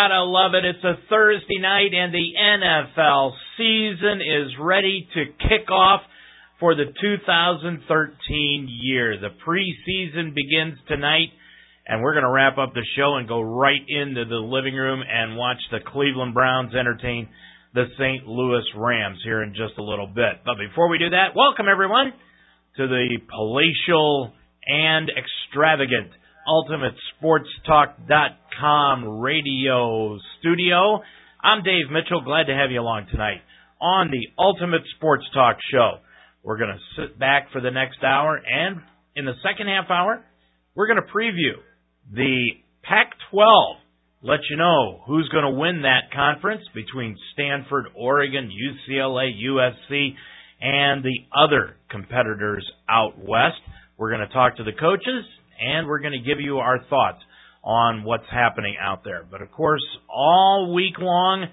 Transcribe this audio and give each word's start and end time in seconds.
gotta 0.00 0.24
love 0.24 0.52
it. 0.54 0.64
It's 0.64 0.84
a 0.84 0.96
Thursday 1.10 1.58
night 1.60 1.92
and 1.92 2.14
the 2.14 2.32
NFL 2.38 3.32
season 3.58 4.20
is 4.22 4.52
ready 4.58 5.06
to 5.12 5.24
kick 5.46 5.70
off 5.70 6.00
for 6.58 6.74
the 6.74 6.86
2013 6.86 8.68
year. 8.80 9.18
The 9.20 9.28
preseason 9.46 10.34
begins 10.34 10.78
tonight 10.88 11.28
and 11.86 12.02
we're 12.02 12.14
gonna 12.14 12.30
wrap 12.30 12.56
up 12.56 12.72
the 12.72 12.86
show 12.96 13.16
and 13.16 13.28
go 13.28 13.42
right 13.42 13.82
into 13.88 14.24
the 14.24 14.36
living 14.36 14.74
room 14.74 15.02
and 15.06 15.36
watch 15.36 15.60
the 15.70 15.80
Cleveland 15.86 16.32
Browns 16.32 16.74
entertain 16.74 17.28
the 17.74 17.84
St. 17.98 18.26
Louis 18.26 18.64
Rams 18.76 19.18
here 19.22 19.42
in 19.42 19.50
just 19.50 19.76
a 19.78 19.82
little 19.82 20.06
bit. 20.06 20.40
But 20.46 20.56
before 20.56 20.88
we 20.88 20.96
do 20.96 21.10
that, 21.10 21.36
welcome 21.36 21.66
everyone 21.70 22.14
to 22.78 22.86
the 22.86 23.18
palatial 23.28 24.32
and 24.66 25.10
extravagant 25.10 26.12
Ultimate 26.48 26.94
Sports 27.18 27.50
Talk 27.66 27.96
UltimateSportsTalk.com 28.08 28.39
radio 28.62 30.18
studio. 30.38 31.00
I'm 31.42 31.62
Dave 31.62 31.90
Mitchell. 31.90 32.20
Glad 32.22 32.44
to 32.44 32.54
have 32.54 32.70
you 32.70 32.80
along 32.80 33.06
tonight 33.10 33.40
on 33.80 34.10
the 34.10 34.28
Ultimate 34.38 34.82
Sports 34.96 35.24
Talk 35.32 35.56
Show. 35.72 35.98
We're 36.42 36.58
going 36.58 36.76
to 36.76 37.00
sit 37.00 37.18
back 37.18 37.52
for 37.52 37.62
the 37.62 37.70
next 37.70 38.04
hour, 38.04 38.36
and 38.36 38.82
in 39.16 39.24
the 39.24 39.32
second 39.42 39.68
half 39.68 39.90
hour, 39.90 40.22
we're 40.74 40.88
going 40.88 41.00
to 41.00 41.10
preview 41.10 41.56
the 42.12 42.48
Pac 42.82 43.12
12. 43.30 43.76
Let 44.22 44.40
you 44.50 44.58
know 44.58 45.00
who's 45.06 45.28
going 45.30 45.44
to 45.44 45.58
win 45.58 45.82
that 45.82 46.12
conference 46.14 46.62
between 46.74 47.16
Stanford, 47.32 47.86
Oregon, 47.96 48.50
UCLA, 48.50 49.30
USC, 49.42 50.10
and 50.60 51.02
the 51.02 51.18
other 51.34 51.76
competitors 51.90 52.70
out 52.90 53.16
west. 53.16 53.60
We're 53.96 54.10
going 54.10 54.26
to 54.26 54.34
talk 54.34 54.58
to 54.58 54.64
the 54.64 54.76
coaches 54.78 55.24
and 55.58 55.86
we're 55.86 56.00
going 56.00 56.12
to 56.12 56.26
give 56.26 56.40
you 56.40 56.58
our 56.58 56.78
thoughts 56.90 57.20
on 57.62 58.04
what's 58.04 58.28
happening 58.30 58.76
out 58.80 59.04
there. 59.04 59.24
But 59.28 59.42
of 59.42 59.52
course, 59.52 59.84
all 60.08 60.72
week 60.74 60.98
long, 60.98 61.46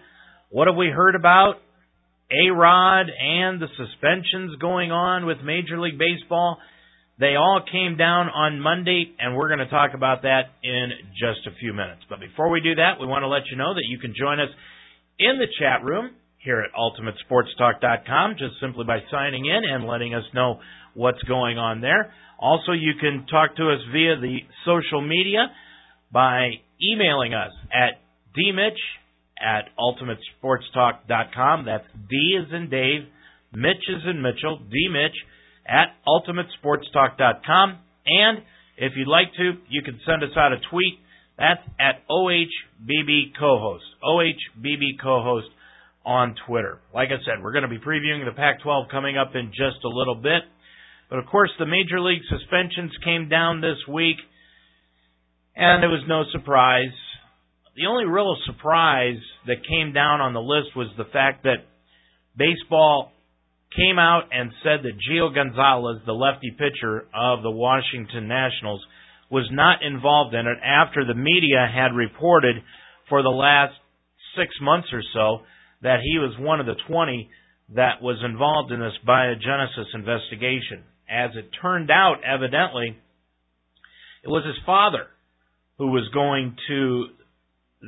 what 0.49 0.67
have 0.67 0.77
we 0.77 0.87
heard 0.87 1.15
about? 1.15 1.55
A 2.31 2.51
Rod 2.51 3.07
and 3.09 3.61
the 3.61 3.67
suspensions 3.77 4.57
going 4.59 4.91
on 4.91 5.25
with 5.25 5.37
Major 5.43 5.79
League 5.79 5.97
Baseball. 5.97 6.57
They 7.19 7.35
all 7.35 7.61
came 7.71 7.97
down 7.97 8.27
on 8.29 8.59
Monday, 8.59 9.15
and 9.17 9.35
we're 9.35 9.47
going 9.47 9.65
to 9.65 9.69
talk 9.69 9.91
about 9.95 10.21
that 10.21 10.53
in 10.61 10.91
just 11.17 11.47
a 11.47 11.57
few 11.59 11.73
minutes. 11.73 12.01
But 12.09 12.19
before 12.19 12.49
we 12.49 12.61
do 12.61 12.75
that, 12.75 12.99
we 12.99 13.07
want 13.07 13.23
to 13.23 13.27
let 13.27 13.47
you 13.49 13.57
know 13.57 13.73
that 13.73 13.87
you 13.89 13.97
can 13.97 14.13
join 14.13 14.39
us 14.39 14.49
in 15.17 15.39
the 15.39 15.47
chat 15.59 15.83
room 15.83 16.11
here 16.37 16.61
at 16.61 16.69
UltimateSportsTalk.com 16.77 18.35
just 18.37 18.59
simply 18.61 18.85
by 18.85 18.99
signing 19.09 19.45
in 19.45 19.61
and 19.65 19.87
letting 19.87 20.13
us 20.13 20.23
know 20.33 20.59
what's 20.93 21.21
going 21.23 21.57
on 21.57 21.81
there. 21.81 22.13
Also, 22.39 22.71
you 22.71 22.93
can 22.99 23.25
talk 23.25 23.55
to 23.55 23.71
us 23.71 23.79
via 23.91 24.15
the 24.19 24.37
social 24.63 25.01
media 25.01 25.47
by 26.11 26.49
emailing 26.81 27.33
us 27.33 27.51
at 27.73 28.01
dmitch 28.35 28.79
at 29.39 29.69
ultimatesportstalk.com. 29.77 31.65
That's 31.65 31.85
D 32.09 32.37
is 32.39 32.51
in 32.53 32.69
Dave, 32.69 33.07
Mitch 33.53 33.83
is 33.89 34.03
in 34.09 34.21
Mitchell, 34.21 34.59
dmitch 34.59 35.15
at 35.67 35.95
ultimatesportstalk.com. 36.07 37.79
And 38.05 38.39
if 38.77 38.93
you'd 38.95 39.07
like 39.07 39.33
to, 39.37 39.53
you 39.69 39.81
can 39.83 39.99
send 40.05 40.23
us 40.23 40.35
out 40.37 40.53
a 40.53 40.57
tweet. 40.69 40.99
That's 41.37 41.61
at 41.79 42.07
OHBB 42.09 43.37
co-host, 43.39 43.85
OHBB 44.03 44.99
co-host 45.01 45.47
on 46.05 46.35
Twitter. 46.47 46.79
Like 46.93 47.09
I 47.09 47.19
said, 47.25 47.43
we're 47.43 47.51
going 47.51 47.67
to 47.67 47.69
be 47.69 47.79
previewing 47.79 48.25
the 48.25 48.35
Pac-12 48.35 48.89
coming 48.89 49.17
up 49.17 49.35
in 49.35 49.49
just 49.49 49.83
a 49.83 49.89
little 49.89 50.15
bit. 50.15 50.41
But 51.09 51.19
of 51.19 51.25
course, 51.27 51.51
the 51.59 51.65
major 51.65 51.99
league 51.99 52.23
suspensions 52.29 52.91
came 53.03 53.29
down 53.29 53.61
this 53.61 53.77
week, 53.87 54.17
and 55.57 55.83
it 55.83 55.87
was 55.87 56.03
no 56.07 56.23
surprise. 56.31 56.93
The 57.75 57.87
only 57.87 58.05
real 58.05 58.37
surprise 58.45 59.17
that 59.47 59.67
came 59.67 59.91
down 59.91 60.21
on 60.21 60.33
the 60.33 60.41
list 60.41 60.75
was 60.75 60.87
the 60.97 61.09
fact 61.11 61.43
that 61.43 61.65
baseball 62.37 63.11
came 63.75 63.97
out 63.97 64.29
and 64.31 64.51
said 64.63 64.85
that 64.85 65.01
Gio 65.01 65.33
Gonzalez, 65.33 66.01
the 66.05 66.13
lefty 66.13 66.51
pitcher 66.51 67.07
of 67.13 67.41
the 67.41 67.51
Washington 67.51 68.27
Nationals, 68.27 68.85
was 69.31 69.49
not 69.51 69.81
involved 69.81 70.33
in 70.35 70.45
it 70.45 70.57
after 70.63 71.03
the 71.03 71.15
media 71.15 71.67
had 71.67 71.93
reported 71.93 72.57
for 73.09 73.23
the 73.23 73.29
last 73.29 73.73
six 74.37 74.53
months 74.61 74.87
or 74.93 75.01
so 75.13 75.41
that 75.81 75.99
he 76.03 76.19
was 76.19 76.37
one 76.39 76.59
of 76.59 76.65
the 76.67 76.77
20 76.87 77.29
that 77.75 78.01
was 78.01 78.17
involved 78.23 78.71
in 78.71 78.79
this 78.79 78.93
biogenesis 79.07 79.93
investigation. 79.93 80.85
As 81.09 81.31
it 81.35 81.49
turned 81.61 81.89
out, 81.89 82.21
evidently, 82.23 82.95
it 84.23 84.29
was 84.29 84.45
his 84.45 84.57
father 84.65 85.07
who 85.77 85.87
was 85.87 86.09
going 86.13 86.55
to 86.67 87.05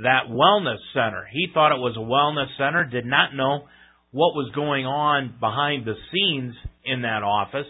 that 0.03 0.29
wellness 0.29 0.77
center. 0.93 1.25
He 1.31 1.47
thought 1.53 1.71
it 1.71 1.79
was 1.79 1.97
a 1.97 1.99
wellness 1.99 2.55
center, 2.57 2.85
did 2.85 3.05
not 3.05 3.35
know 3.35 3.65
what 4.11 4.35
was 4.35 4.51
going 4.53 4.85
on 4.85 5.35
behind 5.39 5.85
the 5.85 5.95
scenes 6.11 6.53
in 6.85 7.01
that 7.01 7.23
office. 7.23 7.65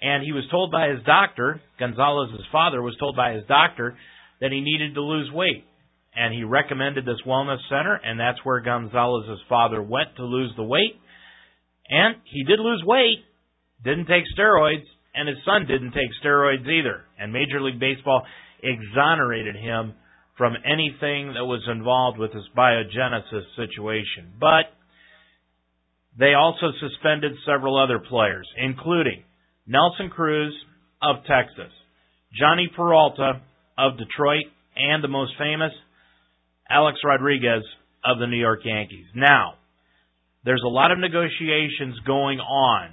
And 0.00 0.22
he 0.22 0.32
was 0.32 0.44
told 0.50 0.70
by 0.70 0.88
his 0.88 1.02
doctor, 1.04 1.60
Gonzalez's 1.78 2.44
father 2.52 2.82
was 2.82 2.96
told 3.00 3.16
by 3.16 3.32
his 3.32 3.44
doctor 3.48 3.96
that 4.40 4.52
he 4.52 4.60
needed 4.60 4.94
to 4.94 5.00
lose 5.00 5.30
weight. 5.32 5.64
And 6.14 6.32
he 6.32 6.44
recommended 6.44 7.04
this 7.04 7.20
wellness 7.26 7.60
center, 7.68 7.94
and 7.94 8.18
that's 8.20 8.38
where 8.44 8.60
Gonzalez's 8.60 9.40
father 9.48 9.82
went 9.82 10.16
to 10.16 10.24
lose 10.24 10.52
the 10.56 10.64
weight. 10.64 10.96
And 11.88 12.16
he 12.24 12.44
did 12.44 12.58
lose 12.58 12.82
weight, 12.84 13.24
didn't 13.84 14.06
take 14.06 14.24
steroids, 14.36 14.84
and 15.14 15.28
his 15.28 15.38
son 15.44 15.66
didn't 15.66 15.92
take 15.92 16.12
steroids 16.22 16.66
either. 16.68 17.04
And 17.18 17.32
Major 17.32 17.60
League 17.60 17.80
Baseball 17.80 18.22
exonerated 18.62 19.56
him 19.56 19.94
from 20.36 20.54
anything 20.64 21.32
that 21.34 21.44
was 21.44 21.62
involved 21.70 22.18
with 22.18 22.32
this 22.32 22.44
biogenesis 22.56 23.44
situation. 23.56 24.34
But 24.38 24.66
they 26.18 26.34
also 26.34 26.70
suspended 26.80 27.32
several 27.46 27.82
other 27.82 27.98
players, 27.98 28.48
including 28.56 29.24
Nelson 29.66 30.10
Cruz 30.10 30.54
of 31.02 31.16
Texas, 31.26 31.72
Jhonny 32.40 32.74
Peralta 32.74 33.40
of 33.78 33.98
Detroit, 33.98 34.44
and 34.76 35.02
the 35.02 35.08
most 35.08 35.32
famous, 35.38 35.72
Alex 36.68 36.98
Rodriguez 37.04 37.62
of 38.04 38.18
the 38.18 38.26
New 38.26 38.38
York 38.38 38.60
Yankees. 38.64 39.06
Now, 39.14 39.54
there's 40.44 40.62
a 40.64 40.68
lot 40.68 40.92
of 40.92 40.98
negotiations 40.98 41.98
going 42.06 42.38
on 42.38 42.90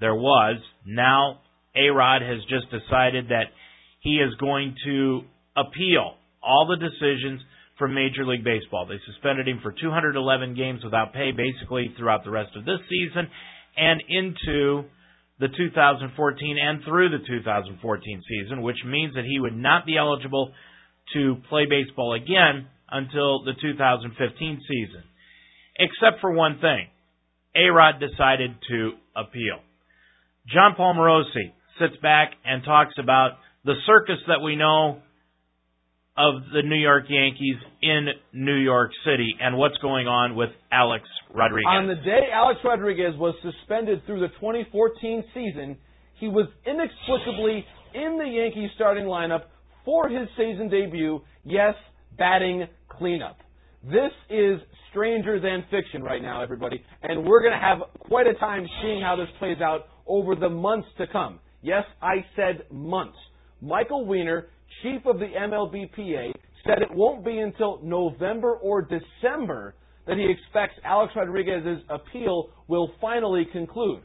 there 0.00 0.14
was. 0.14 0.60
Now, 0.86 1.40
A 1.76 1.90
Rod 1.90 2.22
has 2.22 2.40
just 2.48 2.66
decided 2.70 3.28
that 3.28 3.52
he 4.00 4.16
is 4.16 4.34
going 4.40 4.74
to 4.84 5.22
appeal 5.56 6.14
all 6.42 6.66
the 6.66 6.76
decisions 6.76 7.40
from 7.78 7.94
Major 7.94 8.26
League 8.26 8.44
Baseball. 8.44 8.86
They 8.86 9.00
suspended 9.06 9.48
him 9.48 9.60
for 9.62 9.72
211 9.72 10.54
games 10.54 10.84
without 10.84 11.12
pay 11.12 11.32
basically 11.32 11.94
throughout 11.96 12.24
the 12.24 12.30
rest 12.30 12.56
of 12.56 12.64
this 12.64 12.80
season 12.88 13.28
and 13.76 14.02
into 14.08 14.84
the 15.38 15.48
2014 15.48 16.58
and 16.60 16.84
through 16.84 17.08
the 17.08 17.24
2014 17.26 18.22
season, 18.28 18.62
which 18.62 18.76
means 18.84 19.14
that 19.14 19.24
he 19.24 19.40
would 19.40 19.56
not 19.56 19.86
be 19.86 19.96
eligible 19.96 20.52
to 21.14 21.36
play 21.48 21.64
baseball 21.64 22.12
again 22.12 22.68
until 22.90 23.42
the 23.44 23.52
2015 23.60 24.60
season. 24.68 25.02
Except 25.78 26.20
for 26.20 26.30
one 26.30 26.58
thing. 26.60 26.88
A-Rod 27.56 27.94
decided 27.98 28.52
to 28.68 28.92
appeal. 29.16 29.58
Jon 30.46 30.74
Paul 30.76 30.94
Morosi 30.94 31.52
sits 31.80 31.96
back 32.02 32.32
and 32.44 32.62
talks 32.62 32.94
about 32.98 33.32
the 33.64 33.74
circus 33.86 34.18
that 34.28 34.42
we 34.42 34.56
know 34.56 35.00
of 36.16 36.42
the 36.52 36.62
New 36.62 36.76
York 36.76 37.04
Yankees 37.08 37.56
in 37.82 38.08
New 38.32 38.56
York 38.56 38.90
City 39.04 39.34
and 39.40 39.56
what's 39.56 39.76
going 39.78 40.06
on 40.06 40.34
with 40.34 40.50
Alex 40.72 41.04
Rodriguez. 41.32 41.66
On 41.68 41.86
the 41.86 41.94
day 41.94 42.28
Alex 42.32 42.60
Rodriguez 42.64 43.14
was 43.16 43.34
suspended 43.42 44.04
through 44.06 44.20
the 44.20 44.28
2014 44.40 45.24
season, 45.32 45.76
he 46.18 46.28
was 46.28 46.46
inexplicably 46.66 47.64
in 47.94 48.18
the 48.18 48.28
Yankees 48.28 48.70
starting 48.74 49.04
lineup 49.04 49.44
for 49.84 50.08
his 50.08 50.28
season 50.36 50.68
debut. 50.68 51.20
Yes, 51.44 51.74
batting 52.18 52.66
cleanup. 52.88 53.38
This 53.82 54.12
is 54.28 54.60
stranger 54.90 55.40
than 55.40 55.64
fiction 55.70 56.02
right 56.02 56.20
now, 56.20 56.42
everybody, 56.42 56.82
and 57.02 57.24
we're 57.24 57.40
going 57.40 57.54
to 57.54 57.58
have 57.58 57.78
quite 58.00 58.26
a 58.26 58.34
time 58.34 58.66
seeing 58.82 59.00
how 59.00 59.16
this 59.16 59.28
plays 59.38 59.58
out 59.62 59.86
over 60.06 60.34
the 60.34 60.50
months 60.50 60.88
to 60.98 61.06
come. 61.06 61.38
Yes, 61.62 61.84
I 62.02 62.24
said 62.36 62.64
months. 62.70 63.16
Michael 63.60 64.06
Weiner, 64.06 64.48
chief 64.82 65.04
of 65.06 65.18
the 65.18 65.26
MLBPA, 65.26 66.32
said 66.64 66.82
it 66.82 66.94
won't 66.94 67.24
be 67.24 67.38
until 67.38 67.80
November 67.82 68.54
or 68.54 68.82
December 68.82 69.74
that 70.06 70.16
he 70.16 70.30
expects 70.30 70.74
Alex 70.84 71.12
Rodriguez's 71.14 71.82
appeal 71.88 72.50
will 72.68 72.90
finally 73.00 73.46
conclude. 73.52 74.02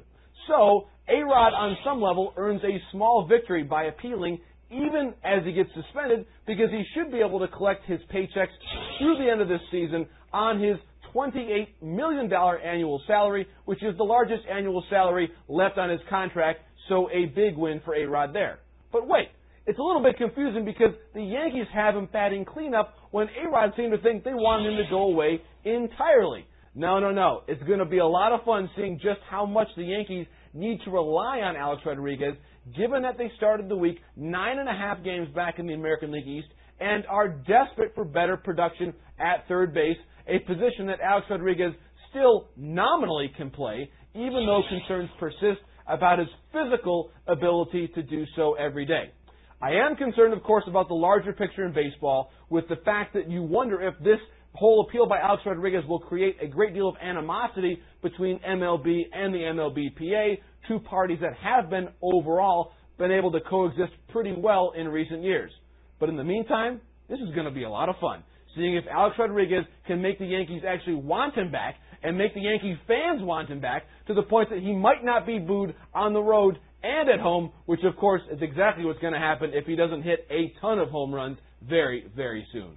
So, 0.47 0.87
A-Rod 1.07 1.53
on 1.53 1.77
some 1.83 2.01
level 2.01 2.33
earns 2.37 2.61
a 2.63 2.81
small 2.91 3.27
victory 3.27 3.63
by 3.63 3.85
appealing 3.85 4.39
even 4.69 5.13
as 5.23 5.43
he 5.45 5.53
gets 5.53 5.69
suspended 5.73 6.25
because 6.45 6.69
he 6.71 6.83
should 6.93 7.11
be 7.11 7.19
able 7.19 7.39
to 7.39 7.47
collect 7.47 7.85
his 7.85 7.99
paychecks 8.13 8.53
through 8.99 9.17
the 9.17 9.29
end 9.31 9.41
of 9.41 9.47
this 9.47 9.61
season 9.71 10.05
on 10.33 10.61
his 10.61 10.77
$28 11.15 11.67
million 11.81 12.31
annual 12.31 13.01
salary, 13.07 13.47
which 13.65 13.81
is 13.83 13.95
the 13.97 14.03
largest 14.03 14.43
annual 14.51 14.83
salary 14.89 15.31
left 15.47 15.77
on 15.77 15.89
his 15.89 16.01
contract, 16.09 16.59
so 16.89 17.09
a 17.11 17.27
big 17.27 17.55
win 17.55 17.81
for 17.85 17.95
A-Rod 17.95 18.33
there. 18.33 18.59
But 18.91 19.07
wait, 19.07 19.29
it's 19.67 19.79
a 19.79 19.81
little 19.81 20.03
bit 20.03 20.17
confusing 20.17 20.63
because 20.63 20.93
the 21.13 21.23
Yankees 21.23 21.65
have 21.73 21.95
him 21.95 22.07
batting 22.11 22.45
cleanup 22.45 22.95
when 23.11 23.27
A-Rod 23.43 23.73
seemed 23.75 23.93
to 23.93 23.97
think 23.99 24.23
they 24.23 24.33
wanted 24.33 24.71
him 24.71 24.77
to 24.77 24.89
go 24.89 25.03
away 25.03 25.41
entirely. 25.63 26.45
No, 26.75 26.99
no, 26.99 27.11
no. 27.11 27.41
It's 27.47 27.63
going 27.63 27.79
to 27.79 27.85
be 27.85 27.99
a 27.99 28.05
lot 28.05 28.31
of 28.31 28.43
fun 28.43 28.69
seeing 28.75 28.97
just 28.97 29.19
how 29.29 29.45
much 29.45 29.67
the 29.75 29.83
Yankees 29.83 30.27
need 30.53 30.79
to 30.85 30.91
rely 30.91 31.39
on 31.39 31.55
Alex 31.55 31.81
Rodriguez, 31.85 32.35
given 32.77 33.01
that 33.03 33.17
they 33.17 33.31
started 33.37 33.69
the 33.69 33.75
week 33.75 33.97
nine 34.15 34.59
and 34.59 34.69
a 34.69 34.73
half 34.73 35.03
games 35.03 35.29
back 35.33 35.57
in 35.57 35.67
the 35.67 35.73
American 35.73 36.11
League 36.11 36.27
East 36.27 36.47
and 36.79 37.05
are 37.07 37.29
desperate 37.29 37.93
for 37.95 38.03
better 38.03 38.37
production 38.37 38.93
at 39.19 39.47
third 39.47 39.73
base, 39.73 39.97
a 40.27 40.39
position 40.39 40.87
that 40.87 40.99
Alex 41.01 41.27
Rodriguez 41.29 41.73
still 42.09 42.49
nominally 42.57 43.31
can 43.35 43.49
play, 43.49 43.89
even 44.13 44.45
though 44.45 44.61
concerns 44.69 45.09
persist 45.19 45.61
about 45.87 46.19
his 46.19 46.27
physical 46.51 47.11
ability 47.27 47.89
to 47.95 48.03
do 48.03 48.25
so 48.35 48.55
every 48.55 48.85
day. 48.85 49.11
I 49.61 49.71
am 49.71 49.95
concerned, 49.95 50.33
of 50.33 50.43
course, 50.43 50.65
about 50.67 50.87
the 50.87 50.95
larger 50.95 51.33
picture 51.33 51.65
in 51.65 51.73
baseball 51.73 52.31
with 52.49 52.67
the 52.67 52.75
fact 52.83 53.13
that 53.13 53.29
you 53.29 53.41
wonder 53.41 53.81
if 53.81 53.93
this 53.99 54.19
whole 54.53 54.85
appeal 54.87 55.05
by 55.07 55.19
Alex 55.19 55.43
Rodriguez 55.45 55.83
will 55.87 55.99
create 55.99 56.37
a 56.41 56.47
great 56.47 56.73
deal 56.73 56.89
of 56.89 56.95
animosity 57.01 57.79
between 58.01 58.39
MLB 58.39 59.03
and 59.13 59.33
the 59.33 59.39
MLBPA, 59.39 60.37
two 60.67 60.79
parties 60.79 61.19
that 61.21 61.33
have 61.35 61.69
been 61.69 61.87
overall 62.01 62.71
been 62.97 63.11
able 63.11 63.31
to 63.31 63.39
coexist 63.41 63.91
pretty 64.09 64.33
well 64.37 64.71
in 64.77 64.87
recent 64.87 65.21
years. 65.23 65.51
But 65.99 66.09
in 66.09 66.15
the 66.15 66.23
meantime, 66.23 66.79
this 67.09 67.19
is 67.19 67.33
going 67.33 67.45
to 67.45 67.51
be 67.51 67.63
a 67.63 67.69
lot 67.69 67.89
of 67.89 67.95
fun. 67.99 68.23
Seeing 68.55 68.75
if 68.75 68.85
Alex 68.89 69.17
Rodriguez 69.19 69.65
can 69.85 70.01
make 70.01 70.17
the 70.17 70.25
Yankees 70.25 70.63
actually 70.67 70.95
want 70.95 71.35
him 71.35 71.51
back 71.51 71.75
and 72.03 72.17
make 72.17 72.33
the 72.33 72.41
Yankees 72.41 72.77
fans 72.87 73.21
want 73.21 73.49
him 73.49 73.59
back 73.59 73.83
to 74.07 74.13
the 74.13 74.23
point 74.23 74.49
that 74.49 74.59
he 74.59 74.73
might 74.73 75.03
not 75.03 75.25
be 75.25 75.39
booed 75.39 75.75
on 75.93 76.13
the 76.13 76.21
road 76.21 76.57
and 76.85 77.09
at 77.09 77.19
home, 77.19 77.51
which 77.65 77.83
of 77.83 77.95
course 77.95 78.21
is 78.31 78.39
exactly 78.41 78.85
what's 78.85 78.99
going 78.99 79.13
to 79.13 79.19
happen 79.19 79.51
if 79.53 79.65
he 79.65 79.75
doesn't 79.75 80.03
hit 80.03 80.27
a 80.29 80.53
ton 80.61 80.77
of 80.77 80.89
home 80.89 81.13
runs 81.13 81.37
very, 81.67 82.05
very 82.15 82.45
soon. 82.51 82.75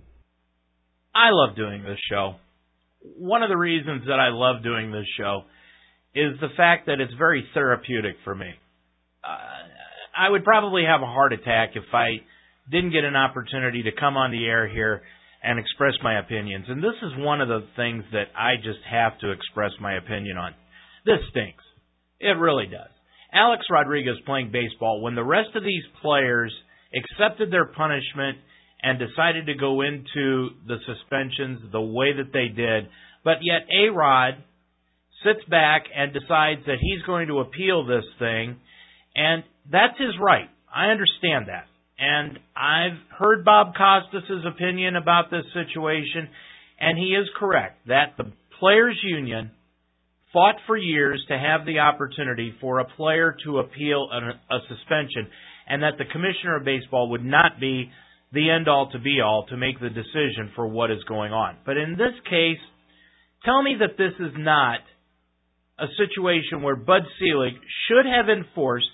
I 1.15 1.31
love 1.31 1.57
doing 1.57 1.83
this 1.83 1.99
show. 2.11 2.37
One 3.19 3.43
of 3.43 3.51
the 3.51 3.57
reasons 3.57 4.05
that 4.07 4.19
I 4.19 4.29
love 4.31 4.63
doing 4.63 4.91
this 4.91 5.07
show 5.19 5.43
is 6.15 6.41
the 6.41 6.49
fact 6.57 6.87
that 6.87 7.01
it's 7.01 7.13
very 7.19 7.47
therapeutic 7.53 8.17
for 8.25 8.35
me. 8.35 8.51
Uh, 9.23 9.29
I 10.17 10.31
would 10.31 10.45
probably 10.45 10.85
have 10.85 11.03
a 11.03 11.07
heart 11.07 11.33
attack 11.33 11.71
if 11.75 11.85
I 11.93 12.23
didn't 12.71 12.93
get 12.93 13.05
an 13.05 13.17
opportunity 13.17 13.83
to 13.83 13.91
come 13.99 14.17
on 14.17 14.31
the 14.31 14.47
air 14.47 14.69
here 14.69 15.03
and 15.43 15.59
express 15.59 15.95
my 16.03 16.19
opinions. 16.19 16.65
And 16.69 16.83
this 16.83 16.97
is 17.03 17.13
one 17.19 17.41
of 17.41 17.49
the 17.49 17.67
things 17.77 18.05
that 18.13 18.29
I 18.37 18.57
just 18.57 18.81
have 18.91 19.19
to 19.21 19.31
express 19.31 19.73
my 19.81 19.97
opinion 19.97 20.37
on. 20.37 20.55
This 21.05 21.21
stinks. 21.31 21.63
It 22.21 22.37
really 22.39 22.67
does. 22.67 22.91
Alex 23.33 23.65
Rodriguez 23.71 24.17
playing 24.25 24.51
baseball 24.53 25.01
when 25.03 25.15
the 25.15 25.25
rest 25.25 25.51
of 25.55 25.63
these 25.63 25.85
players 26.03 26.53
accepted 26.95 27.53
their 27.53 27.67
punishment 27.67 28.39
and 28.83 28.99
decided 28.99 29.47
to 29.47 29.55
go 29.55 29.83
into 29.83 30.51
the 30.67 30.79
suspensions 30.87 31.61
the 31.73 31.81
way 31.81 32.13
that 32.17 32.33
they 32.33 32.49
did, 32.49 32.89
but 33.25 33.39
yet 33.43 33.67
A 33.75 33.91
Rod 33.91 34.35
sits 35.25 35.45
back 35.51 35.85
and 35.95 36.13
decides 36.13 36.65
that 36.67 36.79
he's 36.81 37.03
going 37.03 37.27
to 37.29 37.41
appeal 37.41 37.85
this 37.85 38.05
thing, 38.19 38.57
and 39.17 39.43
that's 39.71 39.99
his 39.99 40.15
right. 40.21 40.49
I 40.73 40.87
understand 40.87 41.49
that. 41.49 41.67
And 41.99 42.39
I've 42.57 42.99
heard 43.19 43.45
Bob 43.45 43.75
Costas' 43.75 44.45
opinion 44.47 44.95
about 44.95 45.31
this 45.31 45.45
situation, 45.53 46.29
and 46.79 46.97
he 46.97 47.17
is 47.17 47.29
correct 47.37 47.89
that 47.89 48.15
the 48.17 48.31
Players 48.61 48.99
Union 49.03 49.51
fought 50.33 50.57
for 50.67 50.77
years 50.77 51.25
to 51.29 51.39
have 51.39 51.65
the 51.65 51.79
opportunity 51.79 52.55
for 52.61 52.79
a 52.79 52.85
player 52.85 53.37
to 53.45 53.59
appeal 53.59 54.09
a, 54.13 54.59
suspension, 54.69 55.29
and 55.69 55.83
that 55.83 55.99
the 55.99 56.05
commissioner 56.13 56.57
of 56.57 56.65
baseball 56.65 57.11
would 57.11 57.25
not 57.25 57.61
be 57.61 57.91
the 58.33 58.51
end 58.51 58.69
all 58.69 58.91
to 58.91 58.99
be 58.99 59.21
all 59.25 59.47
to 59.49 59.57
make 59.57 59.81
the 59.81 59.89
decision 59.89 60.51
for 60.55 60.67
what 60.67 60.91
is 60.91 61.03
going 61.09 61.33
on. 61.33 61.57
But 61.65 61.79
in 61.79 61.93
this 61.93 62.15
case, 62.25 62.61
tell 63.45 63.63
me 63.63 63.77
that 63.81 63.97
this 63.97 64.13
is 64.21 64.35
not 64.37 64.81
a 65.79 65.87
situation 65.97 66.63
where 66.63 66.77
Bud 66.77 67.03
Selig 67.19 67.55
should 67.89 68.05
have 68.05 68.29
enforced 68.29 68.89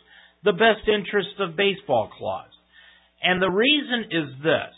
the 0.44 0.52
best 0.52 0.86
interest 0.86 1.40
of 1.40 1.56
baseball 1.56 2.10
clause. 2.16 2.50
And 3.22 3.40
the 3.40 3.50
reason 3.50 4.04
is 4.10 4.42
this. 4.42 4.74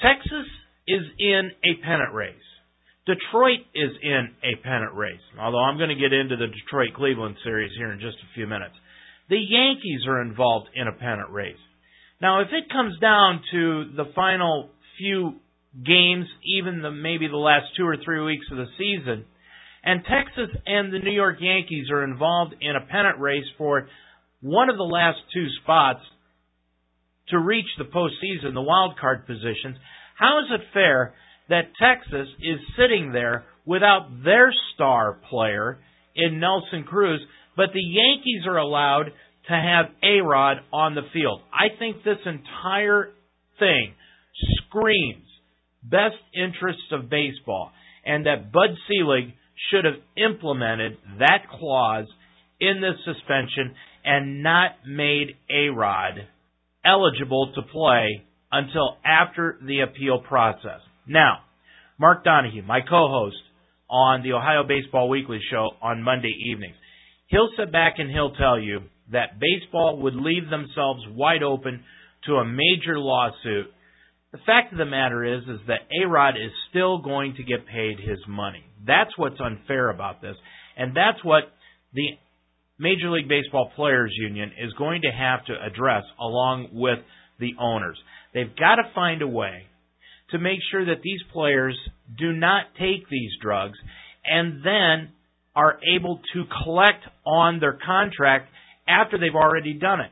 Texas 0.00 0.48
is 0.86 1.02
in 1.18 1.50
a 1.62 1.82
pennant 1.84 2.14
race. 2.14 2.34
Detroit 3.08 3.64
is 3.74 3.90
in 4.02 4.36
a 4.44 4.60
pennant 4.62 4.92
race. 4.94 5.24
Although 5.40 5.64
I'm 5.64 5.78
going 5.78 5.88
to 5.88 5.96
get 5.96 6.12
into 6.12 6.36
the 6.36 6.52
Detroit 6.52 6.92
Cleveland 6.94 7.36
series 7.42 7.72
here 7.78 7.90
in 7.90 8.00
just 8.00 8.18
a 8.18 8.34
few 8.34 8.46
minutes. 8.46 8.74
The 9.30 9.40
Yankees 9.40 10.06
are 10.06 10.20
involved 10.20 10.68
in 10.74 10.86
a 10.86 10.92
pennant 10.92 11.30
race. 11.30 11.56
Now, 12.20 12.42
if 12.42 12.48
it 12.52 12.70
comes 12.70 12.98
down 13.00 13.40
to 13.52 13.92
the 13.96 14.12
final 14.14 14.68
few 14.98 15.40
games, 15.72 16.26
even 16.44 16.82
the 16.82 16.90
maybe 16.90 17.28
the 17.28 17.36
last 17.36 17.66
two 17.78 17.86
or 17.86 17.96
three 18.04 18.20
weeks 18.20 18.44
of 18.50 18.58
the 18.58 18.68
season, 18.76 19.24
and 19.84 20.02
Texas 20.04 20.54
and 20.66 20.92
the 20.92 20.98
New 20.98 21.12
York 21.12 21.36
Yankees 21.40 21.88
are 21.90 22.04
involved 22.04 22.56
in 22.60 22.76
a 22.76 22.84
pennant 22.92 23.20
race 23.20 23.46
for 23.56 23.88
one 24.42 24.68
of 24.68 24.76
the 24.76 24.82
last 24.82 25.18
two 25.32 25.46
spots 25.62 26.00
to 27.28 27.38
reach 27.38 27.68
the 27.78 27.84
postseason, 27.84 28.52
the 28.52 28.60
wild 28.60 28.98
card 28.98 29.26
positions, 29.26 29.76
how 30.18 30.40
is 30.40 30.60
it 30.60 30.66
fair 30.74 31.14
that 31.48 31.72
Texas 31.80 32.28
is 32.40 32.58
sitting 32.76 33.12
there 33.12 33.44
without 33.64 34.08
their 34.24 34.52
star 34.74 35.18
player 35.28 35.78
in 36.14 36.40
Nelson 36.40 36.84
Cruz, 36.84 37.20
but 37.56 37.70
the 37.72 37.82
Yankees 37.82 38.46
are 38.46 38.58
allowed 38.58 39.12
to 39.48 39.54
have 39.54 39.86
A 40.02 40.20
Rod 40.20 40.58
on 40.72 40.94
the 40.94 41.08
field. 41.12 41.42
I 41.52 41.76
think 41.78 42.04
this 42.04 42.18
entire 42.24 43.10
thing 43.58 43.94
screams 44.66 45.24
best 45.82 46.16
interests 46.34 46.92
of 46.92 47.08
baseball 47.08 47.70
and 48.04 48.26
that 48.26 48.52
Bud 48.52 48.70
Selig 48.86 49.32
should 49.70 49.84
have 49.84 50.02
implemented 50.16 50.96
that 51.18 51.48
clause 51.58 52.06
in 52.60 52.80
this 52.80 52.96
suspension 53.04 53.74
and 54.04 54.42
not 54.42 54.72
made 54.86 55.36
A 55.50 55.68
Rod 55.68 56.26
eligible 56.84 57.52
to 57.54 57.62
play 57.62 58.22
until 58.50 58.96
after 59.04 59.58
the 59.66 59.80
appeal 59.80 60.20
process. 60.20 60.80
Now, 61.08 61.38
Mark 61.98 62.24
Donahue, 62.24 62.62
my 62.62 62.80
co 62.80 63.08
host 63.08 63.36
on 63.90 64.22
the 64.22 64.34
Ohio 64.34 64.62
Baseball 64.66 65.08
Weekly 65.08 65.40
show 65.50 65.70
on 65.80 66.02
Monday 66.02 66.34
evenings, 66.50 66.76
he'll 67.28 67.48
sit 67.58 67.72
back 67.72 67.94
and 67.98 68.10
he'll 68.10 68.34
tell 68.34 68.58
you 68.58 68.80
that 69.10 69.40
baseball 69.40 70.02
would 70.02 70.14
leave 70.14 70.50
themselves 70.50 71.02
wide 71.10 71.42
open 71.42 71.82
to 72.26 72.34
a 72.34 72.44
major 72.44 72.98
lawsuit. 72.98 73.72
The 74.32 74.38
fact 74.44 74.72
of 74.72 74.78
the 74.78 74.84
matter 74.84 75.24
is 75.24 75.42
is 75.44 75.60
that 75.68 75.88
A-Rod 76.02 76.36
is 76.36 76.52
still 76.68 76.98
going 76.98 77.34
to 77.36 77.42
get 77.42 77.66
paid 77.66 77.98
his 77.98 78.18
money. 78.28 78.62
That's 78.86 79.10
what's 79.16 79.40
unfair 79.40 79.88
about 79.88 80.20
this. 80.20 80.36
And 80.76 80.94
that's 80.94 81.24
what 81.24 81.44
the 81.94 82.08
Major 82.78 83.10
League 83.10 83.28
Baseball 83.28 83.72
Players 83.74 84.12
Union 84.14 84.52
is 84.62 84.72
going 84.74 85.02
to 85.02 85.10
have 85.10 85.44
to 85.46 85.54
address 85.54 86.04
along 86.20 86.68
with 86.72 86.98
the 87.40 87.52
owners. 87.58 87.98
They've 88.34 88.54
got 88.54 88.76
to 88.76 88.92
find 88.94 89.22
a 89.22 89.26
way 89.26 89.64
to 90.30 90.38
make 90.38 90.58
sure 90.70 90.84
that 90.86 91.02
these 91.02 91.20
players 91.32 91.78
do 92.18 92.32
not 92.32 92.66
take 92.78 93.08
these 93.08 93.30
drugs 93.42 93.78
and 94.24 94.62
then 94.64 95.12
are 95.56 95.78
able 95.96 96.20
to 96.34 96.44
collect 96.64 97.02
on 97.26 97.60
their 97.60 97.78
contract 97.84 98.48
after 98.86 99.18
they've 99.18 99.34
already 99.34 99.74
done 99.74 100.00
it. 100.00 100.10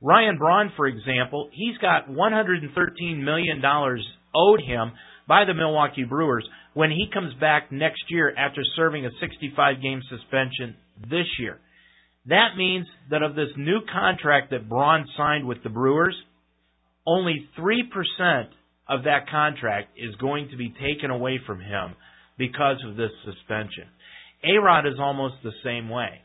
Ryan 0.00 0.38
Braun, 0.38 0.72
for 0.76 0.86
example, 0.86 1.50
he's 1.52 1.76
got 1.78 2.08
$113 2.08 3.22
million 3.22 3.62
owed 4.34 4.60
him 4.60 4.92
by 5.26 5.44
the 5.44 5.54
Milwaukee 5.54 6.04
Brewers 6.04 6.46
when 6.74 6.90
he 6.90 7.06
comes 7.12 7.34
back 7.40 7.72
next 7.72 8.04
year 8.08 8.32
after 8.36 8.62
serving 8.76 9.06
a 9.06 9.10
65 9.20 9.82
game 9.82 10.00
suspension 10.08 10.76
this 11.10 11.26
year. 11.38 11.58
That 12.26 12.56
means 12.56 12.86
that 13.10 13.22
of 13.22 13.34
this 13.34 13.50
new 13.56 13.80
contract 13.92 14.50
that 14.50 14.68
Braun 14.68 15.06
signed 15.16 15.46
with 15.46 15.62
the 15.62 15.70
Brewers, 15.70 16.16
only 17.06 17.48
3% 17.58 18.44
of 18.88 19.04
that 19.04 19.28
contract 19.30 19.88
is 19.96 20.14
going 20.16 20.48
to 20.50 20.56
be 20.56 20.74
taken 20.80 21.10
away 21.10 21.40
from 21.46 21.60
him 21.60 21.94
because 22.38 22.76
of 22.86 22.96
this 22.96 23.10
suspension. 23.24 23.84
A 24.44 24.60
Rod 24.60 24.86
is 24.86 25.00
almost 25.00 25.36
the 25.42 25.52
same 25.64 25.88
way 25.88 26.22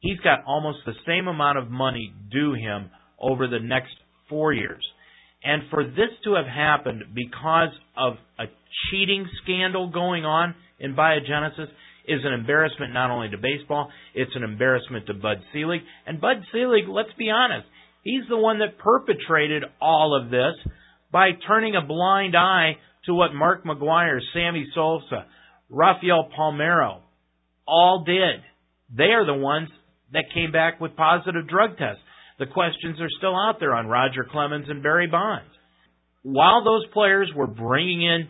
he's 0.00 0.18
got 0.20 0.44
almost 0.46 0.78
the 0.84 0.94
same 1.06 1.28
amount 1.28 1.58
of 1.58 1.70
money 1.70 2.12
due 2.30 2.54
him 2.54 2.90
over 3.20 3.46
the 3.46 3.60
next 3.60 3.92
four 4.28 4.52
years. 4.52 4.84
And 5.44 5.62
for 5.70 5.84
this 5.84 6.10
to 6.24 6.34
have 6.34 6.46
happened 6.46 7.02
because 7.14 7.72
of 7.96 8.14
a 8.38 8.44
cheating 8.90 9.26
scandal 9.42 9.90
going 9.90 10.24
on 10.24 10.54
in 10.78 10.94
biogenesis 10.94 11.68
is 12.08 12.20
an 12.24 12.32
embarrassment 12.32 12.92
not 12.92 13.10
only 13.10 13.28
to 13.30 13.38
baseball, 13.38 13.90
it's 14.14 14.34
an 14.34 14.42
embarrassment 14.42 15.06
to 15.06 15.14
Bud 15.14 15.38
Selig. 15.52 15.80
And 16.06 16.20
Bud 16.20 16.42
Selig, 16.52 16.88
let's 16.88 17.12
be 17.18 17.30
honest, 17.30 17.66
he's 18.02 18.22
the 18.28 18.36
one 18.36 18.58
that 18.58 18.78
perpetrated 18.78 19.64
all 19.80 20.18
of 20.20 20.30
this 20.30 20.54
by 21.12 21.30
turning 21.46 21.74
a 21.76 21.86
blind 21.86 22.36
eye 22.36 22.76
to 23.06 23.14
what 23.14 23.34
Mark 23.34 23.64
McGwire, 23.64 24.18
Sammy 24.32 24.66
Sosa, 24.74 25.26
Rafael 25.68 26.28
Palmeiro 26.36 27.00
all 27.66 28.04
did. 28.04 28.42
They 28.96 29.12
are 29.12 29.26
the 29.26 29.34
ones 29.34 29.68
that 30.12 30.24
came 30.34 30.52
back 30.52 30.80
with 30.80 30.96
positive 30.96 31.48
drug 31.48 31.78
tests. 31.78 32.02
the 32.38 32.46
questions 32.46 32.98
are 33.00 33.18
still 33.18 33.36
out 33.36 33.60
there 33.60 33.74
on 33.74 33.86
Roger 33.86 34.26
Clemens 34.30 34.64
and 34.68 34.82
Barry 34.82 35.06
Bonds. 35.06 35.50
While 36.22 36.64
those 36.64 36.86
players 36.92 37.30
were 37.36 37.46
bringing 37.46 38.02
in 38.02 38.28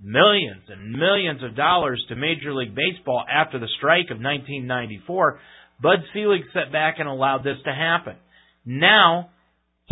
millions 0.00 0.64
and 0.68 0.92
millions 0.92 1.42
of 1.44 1.54
dollars 1.54 2.04
to 2.08 2.16
Major 2.16 2.52
League 2.52 2.74
Baseball 2.74 3.24
after 3.32 3.60
the 3.60 3.68
strike 3.78 4.10
of 4.10 4.18
1994, 4.18 5.38
Bud 5.80 5.98
Selig 6.12 6.42
sat 6.52 6.72
back 6.72 6.96
and 6.98 7.08
allowed 7.08 7.44
this 7.44 7.58
to 7.64 7.72
happen. 7.72 8.16
Now, 8.64 9.30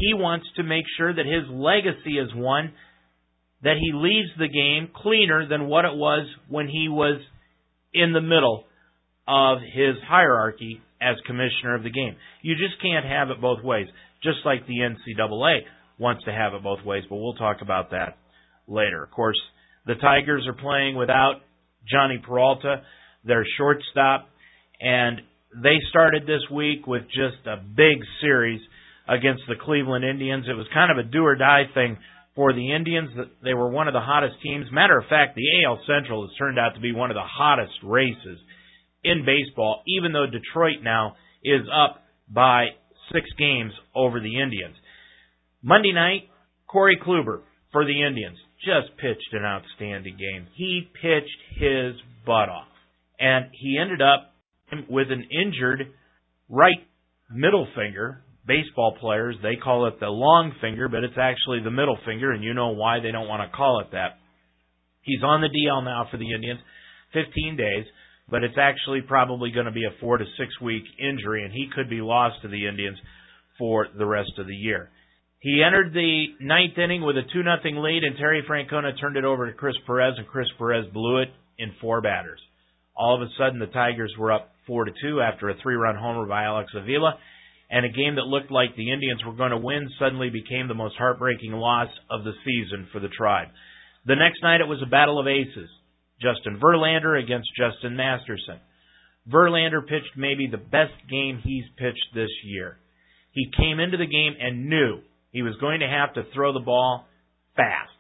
he 0.01 0.15
wants 0.15 0.47
to 0.57 0.63
make 0.63 0.85
sure 0.97 1.13
that 1.13 1.27
his 1.27 1.45
legacy 1.51 2.19
is 2.19 2.29
one 2.35 2.73
that 3.63 3.77
he 3.79 3.93
leaves 3.93 4.31
the 4.39 4.49
game 4.49 4.89
cleaner 4.95 5.47
than 5.47 5.67
what 5.67 5.85
it 5.85 5.95
was 5.95 6.27
when 6.49 6.67
he 6.67 6.89
was 6.89 7.21
in 7.93 8.13
the 8.13 8.21
middle 8.21 8.65
of 9.29 9.59
his 9.61 9.97
hierarchy 10.09 10.81
as 11.01 11.17
commissioner 11.27 11.75
of 11.75 11.83
the 11.83 11.91
game. 11.91 12.17
You 12.43 12.55
just 12.55 12.81
can't 12.83 13.05
have 13.05 13.31
it 13.31 13.41
both 13.41 13.63
ways, 13.63 13.87
just 14.23 14.39
like 14.45 14.67
the 14.67 14.79
NCAA 14.79 15.61
wants 15.99 16.25
to 16.25 16.33
have 16.33 16.55
it 16.55 16.63
both 16.63 16.85
ways, 16.85 17.05
but 17.09 17.17
we'll 17.17 17.35
talk 17.35 17.59
about 17.61 17.91
that 17.91 18.17
later. 18.67 19.03
Of 19.05 19.11
course, 19.11 19.39
the 19.87 19.95
Tigers 19.95 20.47
are 20.47 20.55
playing 20.55 20.97
without 20.97 21.41
Jhonny 21.93 22.23
Peralta, 22.23 22.83
their 23.25 23.45
shortstop, 23.59 24.29
and 24.81 25.21
they 25.63 25.77
started 25.91 26.23
this 26.23 26.43
week 26.51 26.87
with 26.87 27.03
just 27.09 27.47
a 27.47 27.57
big 27.57 27.99
series 28.21 28.61
against 29.11 29.43
the 29.49 29.57
Cleveland 29.61 30.05
Indians. 30.05 30.47
It 30.49 30.55
was 30.55 30.67
kind 30.73 30.91
of 30.91 31.05
a 31.05 31.09
do 31.09 31.25
or 31.25 31.35
die 31.35 31.65
thing 31.75 31.99
for 32.37 32.53
the 32.53 32.73
Indians. 32.73 33.11
They 33.43 33.55
were 33.55 33.69
one 33.69 33.89
of 33.89 33.95
the 33.95 34.01
hottest 34.01 34.37
teams. 34.43 34.67
Matter 34.71 34.97
of 34.97 35.09
fact, 35.09 35.35
the 35.35 35.65
AL 35.67 35.81
Central 35.87 36.23
has 36.23 36.37
turned 36.39 36.59
out 36.59 36.75
to 36.75 36.81
be 36.81 36.93
one 36.93 37.11
of 37.11 37.17
the 37.17 37.27
hottest 37.27 37.75
races 37.83 38.39
in 39.03 39.27
baseball, 39.27 39.83
even 39.87 40.13
though 40.13 40.27
Detroit 40.27 40.83
now 40.83 41.17
is 41.43 41.63
up 41.75 42.03
by 42.29 42.69
six 43.13 43.27
games 43.37 43.73
over 43.95 44.21
the 44.21 44.41
Indians. 44.41 44.77
Monday 45.63 45.93
night, 45.93 46.31
Corey 46.69 46.99
Kluber 47.05 47.41
for 47.73 47.85
the 47.85 48.07
Indians 48.07 48.39
just 48.65 48.97
pitched 48.99 49.33
an 49.33 49.45
outstanding 49.45 50.17
game. 50.17 50.47
He 50.55 50.89
pitched 51.03 51.59
his 51.59 51.95
butt 52.25 52.49
off. 52.49 52.69
And 53.19 53.47
he 53.53 53.79
ended 53.79 54.01
up 54.01 54.33
with 54.89 55.11
an 55.11 55.25
injured 55.31 55.93
right 56.49 56.87
middle 57.33 57.67
finger. 57.75 58.23
Baseball 58.51 58.97
players, 58.99 59.37
they 59.45 59.55
call 59.55 59.87
it 59.87 60.01
the 60.01 60.09
long 60.09 60.51
finger, 60.61 60.89
but 60.89 61.05
it's 61.05 61.15
actually 61.15 61.63
the 61.63 61.71
middle 61.71 61.97
finger, 62.05 62.33
and 62.33 62.43
you 62.43 62.53
know 62.53 62.71
why 62.71 62.99
they 62.99 63.13
don't 63.13 63.29
want 63.29 63.49
to 63.49 63.57
call 63.57 63.79
it 63.79 63.93
that. 63.93 64.19
He's 65.03 65.23
on 65.23 65.41
the 65.41 65.47
DL 65.47 65.85
now 65.85 66.09
for 66.11 66.17
the 66.17 66.35
Indians, 66.35 66.59
15 67.13 67.57
days, 67.57 67.85
but 68.29 68.43
it's 68.43 68.59
actually 68.59 69.03
probably 69.03 69.53
going 69.53 69.67
to 69.67 69.73
be 69.73 69.85
a 69.85 69.95
four 70.01 70.19
to 70.19 70.25
six 70.37 70.51
week 70.61 70.83
injury, 70.99 71.45
and 71.45 71.53
he 71.53 71.69
could 71.73 71.89
be 71.89 72.01
lost 72.01 72.43
to 72.43 72.49
the 72.49 72.67
Indians 72.67 72.99
for 73.57 73.87
the 73.97 74.05
rest 74.05 74.33
of 74.39 74.49
the 74.49 74.55
year. 74.55 74.91
He 75.39 75.63
entered 75.65 75.95
the 75.95 76.35
ninth 76.41 76.77
inning 76.77 77.03
with 77.03 77.19
a 77.19 77.23
2 77.33 77.45
nothing 77.45 77.77
lead, 77.77 78.03
and 78.03 78.17
Terry 78.17 78.43
Francona 78.51 78.99
turned 78.99 79.17
it 79.17 79.25
over 79.25 79.47
to 79.47 79.57
Chris 79.57 79.77
Perez, 79.87 80.15
and 80.19 80.27
Chris 80.27 80.49
Perez 80.59 80.87
blew 80.93 81.19
it 81.23 81.29
in 81.57 81.71
four 81.81 82.01
batters. 82.01 82.41
All 82.97 83.15
of 83.15 83.23
a 83.23 83.31
sudden, 83.39 83.61
the 83.61 83.67
Tigers 83.67 84.13
were 84.19 84.33
up 84.33 84.51
4 84.67 84.87
to 84.87 84.93
2 85.01 85.21
after 85.21 85.51
a 85.51 85.55
three 85.63 85.77
run 85.77 85.95
homer 85.95 86.27
by 86.27 86.43
Alex 86.43 86.73
Avila, 86.75 87.15
and 87.71 87.87
a 87.87 87.89
game 87.89 88.17
that 88.17 88.27
looked 88.27 88.51
like 88.51 88.75
the 88.75 88.93
Indians 88.93 89.25
were 89.25 89.35
going 89.37 89.53
to 89.53 89.59
win 89.59 89.89
suddenly 89.99 90.29
became 90.29 90.67
the 90.67 90.75
most 90.75 90.97
heartbreaking 90.97 91.53
loss 91.53 91.89
of 92.11 92.25
the 92.25 92.33
season 92.45 92.89
for 92.93 93.01
the 93.01 93.09
Tribe. 93.09 93.49
The 94.07 94.17
next 94.17 94.43
night, 94.43 94.61
it 94.61 94.69
was 94.69 94.83
a 94.83 94.91
battle 94.91 95.21
of 95.21 95.29
aces 95.29 95.71
Justin 96.21 96.59
Verlander 96.61 97.23
against 97.23 97.49
Justin 97.57 97.97
Masterson. 97.97 98.61
Verlander 99.31 99.87
pitched 99.87 100.17
maybe 100.17 100.49
the 100.51 100.59
best 100.59 100.95
game 101.09 101.41
he's 101.43 101.65
pitched 101.79 102.15
this 102.15 102.31
year. 102.45 102.79
He 103.33 103.51
came 103.57 103.79
into 103.79 103.97
the 103.97 104.07
game 104.07 104.35
and 104.39 104.69
knew 104.69 105.01
he 105.31 105.43
was 105.43 105.55
going 105.61 105.81
to 105.81 105.87
have 105.87 106.15
to 106.15 106.25
throw 106.35 106.53
the 106.53 106.61
ball 106.65 107.07
fast. 107.57 107.91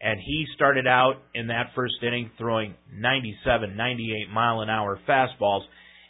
And 0.00 0.18
he 0.18 0.46
started 0.54 0.86
out 0.86 1.16
in 1.34 1.48
that 1.48 1.72
first 1.74 1.94
inning 2.02 2.30
throwing 2.38 2.74
97, 2.92 3.76
98 3.76 4.32
mile 4.32 4.62
an 4.62 4.70
hour 4.70 4.98
fastballs, 5.06 5.62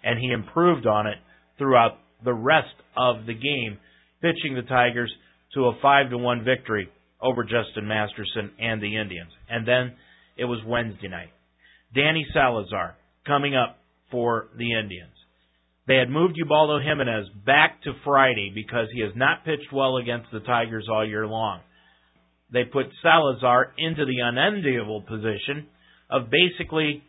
and 0.05 0.19
he 0.19 0.31
improved 0.31 0.87
on 0.87 1.09
it 1.09 1.19
throughout 1.59 1.99
the 2.25 2.35
rest 2.35 2.75
of 2.97 3.27
the 3.27 3.35
game, 3.35 3.79
pitching 4.21 4.55
the 4.55 4.63
Tigers 4.63 5.13
to 5.55 5.67
a 5.67 5.79
5 5.81 6.11
to 6.11 6.19
1 6.19 6.45
victory 6.45 6.89
over 7.21 7.45
Justin 7.45 7.87
Masterson 7.87 8.53
and 8.59 8.83
the 8.83 8.97
Indians. 8.97 9.31
And 9.49 9.67
then 9.67 9.93
it 10.37 10.45
was 10.45 10.61
Wednesday 10.67 11.09
night. 11.09 11.31
Danny 11.95 12.27
Salazar 12.33 12.97
coming 13.27 13.55
up 13.55 13.79
for 14.11 14.49
the 14.57 14.79
Indians. 14.79 15.13
They 15.87 15.97
had 15.97 16.09
moved 16.09 16.37
Ubaldo 16.37 16.79
Jimenez 16.79 17.27
back 17.45 17.83
to 17.83 17.93
Friday 18.05 18.53
because 18.55 18.87
he 18.93 19.01
has 19.01 19.13
not 19.17 19.45
pitched 19.45 19.73
well 19.73 19.97
against 19.97 20.31
the 20.33 20.41
Tigers 20.41 20.87
all 20.91 21.07
year 21.07 21.27
long. 21.27 21.61
They 22.53 22.65
put 22.65 22.87
Salazar 23.03 23.73
into 23.79 24.05
the 24.05 24.21
unenviable 24.23 25.03
position 25.03 25.67
of 26.11 26.31
basically 26.31 27.03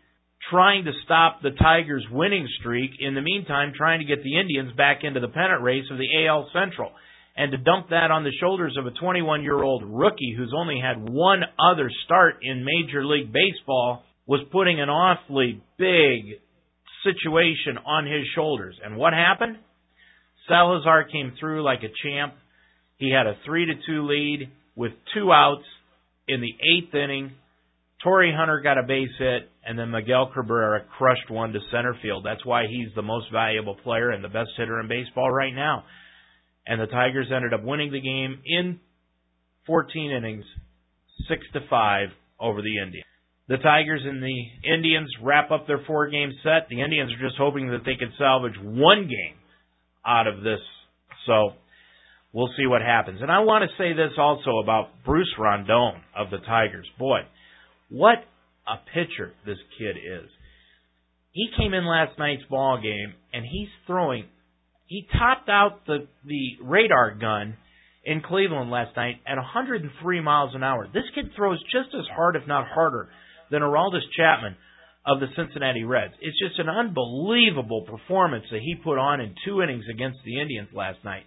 trying 0.50 0.86
to 0.86 0.92
stop 1.06 1.42
the 1.42 1.52
Tigers' 1.52 2.06
winning 2.12 2.48
streak, 2.60 2.92
in 3.00 3.14
the 3.14 3.22
meantime, 3.22 3.74
trying 3.76 4.00
to 4.00 4.06
get 4.06 4.24
the 4.24 4.40
Indians 4.40 4.74
back 4.76 5.00
into 5.04 5.20
the 5.20 5.28
pennant 5.28 5.62
race 5.62 5.86
of 5.92 5.98
the 5.98 6.28
AL 6.28 6.50
Central. 6.54 6.92
And 7.36 7.52
to 7.52 7.58
dump 7.58 7.90
that 7.90 8.12
on 8.12 8.24
the 8.24 8.34
shoulders 8.40 8.76
of 8.78 8.86
a 8.86 8.92
21 8.92 9.44
year 9.44 9.62
old 9.62 9.84
rookie 9.86 10.34
who's 10.36 10.54
only 10.56 10.82
had 10.82 11.10
one 11.10 11.44
other 11.60 11.90
start 12.06 12.36
in 12.42 12.66
Major 12.66 13.06
League 13.06 13.32
Baseball 13.32 14.04
was 14.28 14.42
putting 14.52 14.80
an 14.82 14.90
awfully 14.90 15.62
big 15.78 16.40
situation 17.04 17.78
on 17.86 18.06
his 18.06 18.24
shoulders. 18.36 18.76
And 18.84 18.98
what 18.98 19.14
happened? 19.14 19.58
Salazar 20.48 21.06
came 21.06 21.34
through 21.40 21.64
like 21.64 21.80
a 21.80 21.94
champ. 22.04 22.34
He 22.98 23.12
had 23.12 23.28
a 23.28 23.38
3 23.46 23.68
to 23.68 23.74
2 23.88 24.08
lead 24.08 24.50
with 24.76 24.92
two 25.14 25.32
outs 25.32 25.66
in 26.28 26.42
the 26.42 26.54
8th 26.84 27.04
inning. 27.04 27.32
Torii 28.04 28.34
Hunter 28.36 28.62
got 28.62 28.78
a 28.78 28.84
base 28.84 29.10
hit 29.20 29.50
and 29.66 29.78
then 29.78 29.92
Miguel 29.92 30.32
Cabrera 30.34 30.84
crushed 30.98 31.30
one 31.30 31.54
to 31.54 31.60
center 31.72 31.96
field. 32.02 32.26
That's 32.26 32.46
why 32.46 32.64
he's 32.68 32.90
the 32.96 33.02
most 33.02 33.28
valuable 33.32 33.76
player 33.84 34.10
and 34.10 34.24
the 34.24 34.30
best 34.30 34.50
hitter 34.58 34.80
in 34.80 34.88
baseball 34.88 35.32
right 35.32 35.54
now. 35.54 35.84
And 36.66 36.82
the 36.82 36.88
Tigers 36.88 37.28
ended 37.34 37.54
up 37.54 37.64
winning 37.64 37.92
the 37.92 38.02
game 38.02 38.42
in 38.46 38.80
14 39.68 40.12
innings, 40.12 40.46
6 41.28 41.42
to 41.54 41.60
5 41.70 42.10
over 42.40 42.62
the 42.62 42.78
Indians. 42.78 43.06
The 43.48 43.58
Tigers 43.58 44.02
and 44.06 44.24
the 44.24 44.74
Indians 44.74 45.12
wrap 45.22 45.52
up 45.52 45.68
their 45.68 45.84
four 45.86 46.10
game 46.10 46.32
set. 46.42 46.70
The 46.70 46.82
Indians 46.82 47.12
are 47.12 47.28
just 47.28 47.38
hoping 47.38 47.70
that 47.72 47.84
they 47.86 47.96
can 47.96 48.14
salvage 48.18 48.56
one 48.62 49.04
game 49.10 49.36
out 50.06 50.28
of 50.28 50.42
this. 50.42 50.60
So 51.28 51.52
we'll 52.32 52.54
see 52.58 52.66
what 52.66 52.82
happens. 52.82 53.22
And 53.22 53.30
I 53.30 53.40
want 53.40 53.70
to 53.70 53.78
say 53.78 53.94
this 53.94 54.14
also 54.18 54.60
about 54.64 55.04
Bruce 55.06 55.34
Rondon 55.38 56.02
of 56.16 56.30
the 56.32 56.38
Tigers. 56.38 56.88
Boy, 56.98 57.20
what 57.92 58.20
a 58.68 58.78
pitcher 58.94 59.34
this 59.46 59.58
kid 59.78 59.98
is. 59.98 60.30
He 61.34 61.50
came 61.58 61.74
in 61.74 61.86
last 61.86 62.18
night's 62.18 62.44
ball 62.50 62.80
game 62.82 63.14
and 63.34 63.46
he's 63.46 63.70
throwing 63.86 64.26
he 64.88 65.08
topped 65.18 65.48
out 65.48 65.86
the 65.86 66.08
the 66.26 66.58
radar 66.64 67.16
gun 67.16 67.56
in 68.04 68.22
Cleveland 68.22 68.72
last 68.72 68.96
night 68.98 69.22
at 69.28 69.38
103 69.38 70.22
miles 70.22 70.56
an 70.56 70.64
hour. 70.64 70.88
This 70.94 71.08
kid 71.16 71.32
throws 71.36 71.62
just 71.72 71.96
as 71.96 72.06
hard 72.14 72.36
if 72.36 72.48
not 72.48 72.68
harder 72.68 73.08
than 73.50 73.62
Aroldis 73.62 74.04
Chapman 74.18 74.58
of 75.06 75.20
the 75.20 75.28
Cincinnati 75.36 75.84
Reds. 75.84 76.14
It's 76.20 76.38
just 76.40 76.60
an 76.60 76.70
unbelievable 76.70 77.84
performance 77.84 78.46
that 78.52 78.62
he 78.62 78.76
put 78.84 78.98
on 78.98 79.22
in 79.22 79.36
two 79.46 79.62
innings 79.62 79.86
against 79.90 80.20
the 80.26 80.40
Indians 80.40 80.70
last 80.74 81.00
night. 81.04 81.24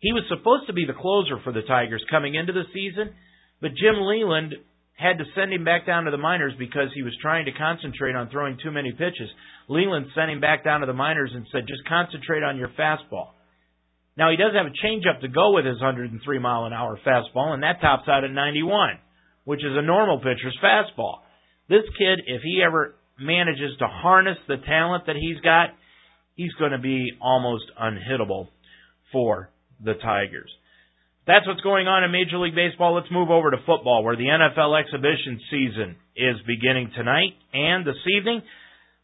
He 0.00 0.12
was 0.12 0.22
supposed 0.28 0.68
to 0.68 0.72
be 0.72 0.86
the 0.86 0.94
closer 0.94 1.40
for 1.42 1.52
the 1.52 1.62
Tigers 1.62 2.04
coming 2.08 2.34
into 2.34 2.52
the 2.52 2.70
season, 2.72 3.12
but 3.60 3.74
Jim 3.74 3.96
Leyland 4.00 4.54
had 4.98 5.18
to 5.18 5.24
send 5.36 5.52
him 5.52 5.64
back 5.64 5.86
down 5.86 6.04
to 6.04 6.10
the 6.10 6.18
minors 6.18 6.54
because 6.58 6.90
he 6.92 7.02
was 7.02 7.16
trying 7.22 7.44
to 7.46 7.52
concentrate 7.52 8.16
on 8.16 8.28
throwing 8.30 8.58
too 8.60 8.72
many 8.72 8.90
pitches. 8.90 9.30
Leyland 9.68 10.06
sent 10.12 10.30
him 10.30 10.40
back 10.40 10.64
down 10.64 10.80
to 10.80 10.86
the 10.86 10.92
minors 10.92 11.30
and 11.32 11.46
said, 11.52 11.68
just 11.68 11.86
concentrate 11.88 12.42
on 12.42 12.58
your 12.58 12.68
fastball. 12.76 13.30
Now 14.16 14.30
he 14.30 14.36
does 14.36 14.52
have 14.58 14.66
a 14.66 14.74
changeup 14.84 15.20
to 15.20 15.28
go 15.28 15.54
with 15.54 15.64
his 15.64 15.80
103 15.80 16.38
mile 16.40 16.64
an 16.64 16.72
hour 16.72 16.98
fastball, 17.06 17.54
and 17.54 17.62
that 17.62 17.80
tops 17.80 18.08
out 18.08 18.24
at 18.24 18.32
91, 18.32 18.98
which 19.44 19.60
is 19.60 19.70
a 19.76 19.82
normal 19.82 20.18
pitcher's 20.18 20.58
fastball. 20.60 21.18
This 21.68 21.84
kid, 21.96 22.18
if 22.26 22.42
he 22.42 22.60
ever 22.66 22.96
manages 23.20 23.78
to 23.78 23.86
harness 23.86 24.38
the 24.48 24.56
talent 24.66 25.06
that 25.06 25.14
he's 25.14 25.40
got, 25.42 25.68
he's 26.34 26.52
going 26.54 26.72
to 26.72 26.78
be 26.78 27.12
almost 27.20 27.64
unhittable 27.80 28.48
for 29.12 29.50
the 29.84 29.94
Tigers. 29.94 30.50
That's 31.28 31.46
what's 31.46 31.60
going 31.60 31.86
on 31.86 32.04
in 32.04 32.10
Major 32.10 32.38
League 32.38 32.54
Baseball. 32.54 32.94
Let's 32.94 33.12
move 33.12 33.28
over 33.28 33.50
to 33.50 33.58
football, 33.66 34.02
where 34.02 34.16
the 34.16 34.32
NFL 34.32 34.80
exhibition 34.80 35.38
season 35.50 35.96
is 36.16 36.36
beginning 36.46 36.90
tonight 36.96 37.36
and 37.52 37.86
this 37.86 38.00
evening. 38.16 38.40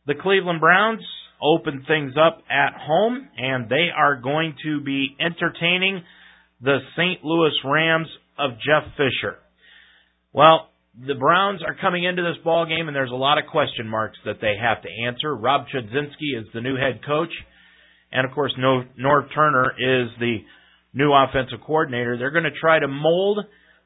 The 0.06 0.14
Cleveland 0.14 0.58
Browns 0.58 1.02
open 1.42 1.84
things 1.86 2.14
up 2.16 2.40
at 2.48 2.80
home, 2.80 3.28
and 3.36 3.68
they 3.68 3.90
are 3.94 4.16
going 4.16 4.54
to 4.64 4.80
be 4.80 5.14
entertaining 5.20 6.02
the 6.62 6.78
St. 6.96 7.22
Louis 7.22 7.52
Rams 7.62 8.08
of 8.38 8.52
Jeff 8.52 8.90
Fisher. 8.96 9.36
Well, 10.32 10.70
the 10.98 11.16
Browns 11.16 11.60
are 11.62 11.76
coming 11.78 12.04
into 12.04 12.22
this 12.22 12.42
ball 12.42 12.64
game, 12.64 12.88
and 12.88 12.96
there's 12.96 13.12
a 13.12 13.14
lot 13.14 13.36
of 13.36 13.44
question 13.50 13.86
marks 13.86 14.16
that 14.24 14.40
they 14.40 14.54
have 14.58 14.80
to 14.80 14.88
answer. 15.06 15.36
Rob 15.36 15.66
Chudzinski 15.68 16.40
is 16.40 16.46
the 16.54 16.62
new 16.62 16.76
head 16.76 17.04
coach, 17.06 17.34
and 18.10 18.26
of 18.26 18.32
course, 18.34 18.54
Norv 18.58 19.28
Turner 19.34 19.72
is 19.72 20.08
the 20.18 20.38
new 20.94 21.12
offensive 21.12 21.58
coordinator. 21.66 22.16
They're 22.16 22.30
going 22.30 22.44
to 22.44 22.58
try 22.60 22.78
to 22.78 22.88
mold 22.88 23.40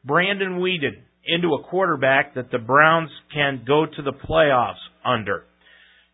Brandon 0.05 0.61
Weeden 0.61 1.03
into 1.25 1.55
a 1.55 1.63
quarterback 1.65 2.35
that 2.35 2.51
the 2.51 2.59
Browns 2.59 3.11
can 3.33 3.65
go 3.67 3.87
to 3.87 4.03
the 4.03 4.13
playoffs 4.13 4.75
under. 5.05 5.45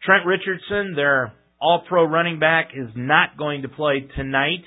Trent 0.04 0.26
Richardson, 0.26 0.94
their 0.94 1.32
all 1.60 1.82
pro 1.88 2.04
running 2.04 2.38
back, 2.38 2.70
is 2.74 2.90
not 2.94 3.36
going 3.38 3.62
to 3.62 3.68
play 3.68 4.08
tonight, 4.16 4.62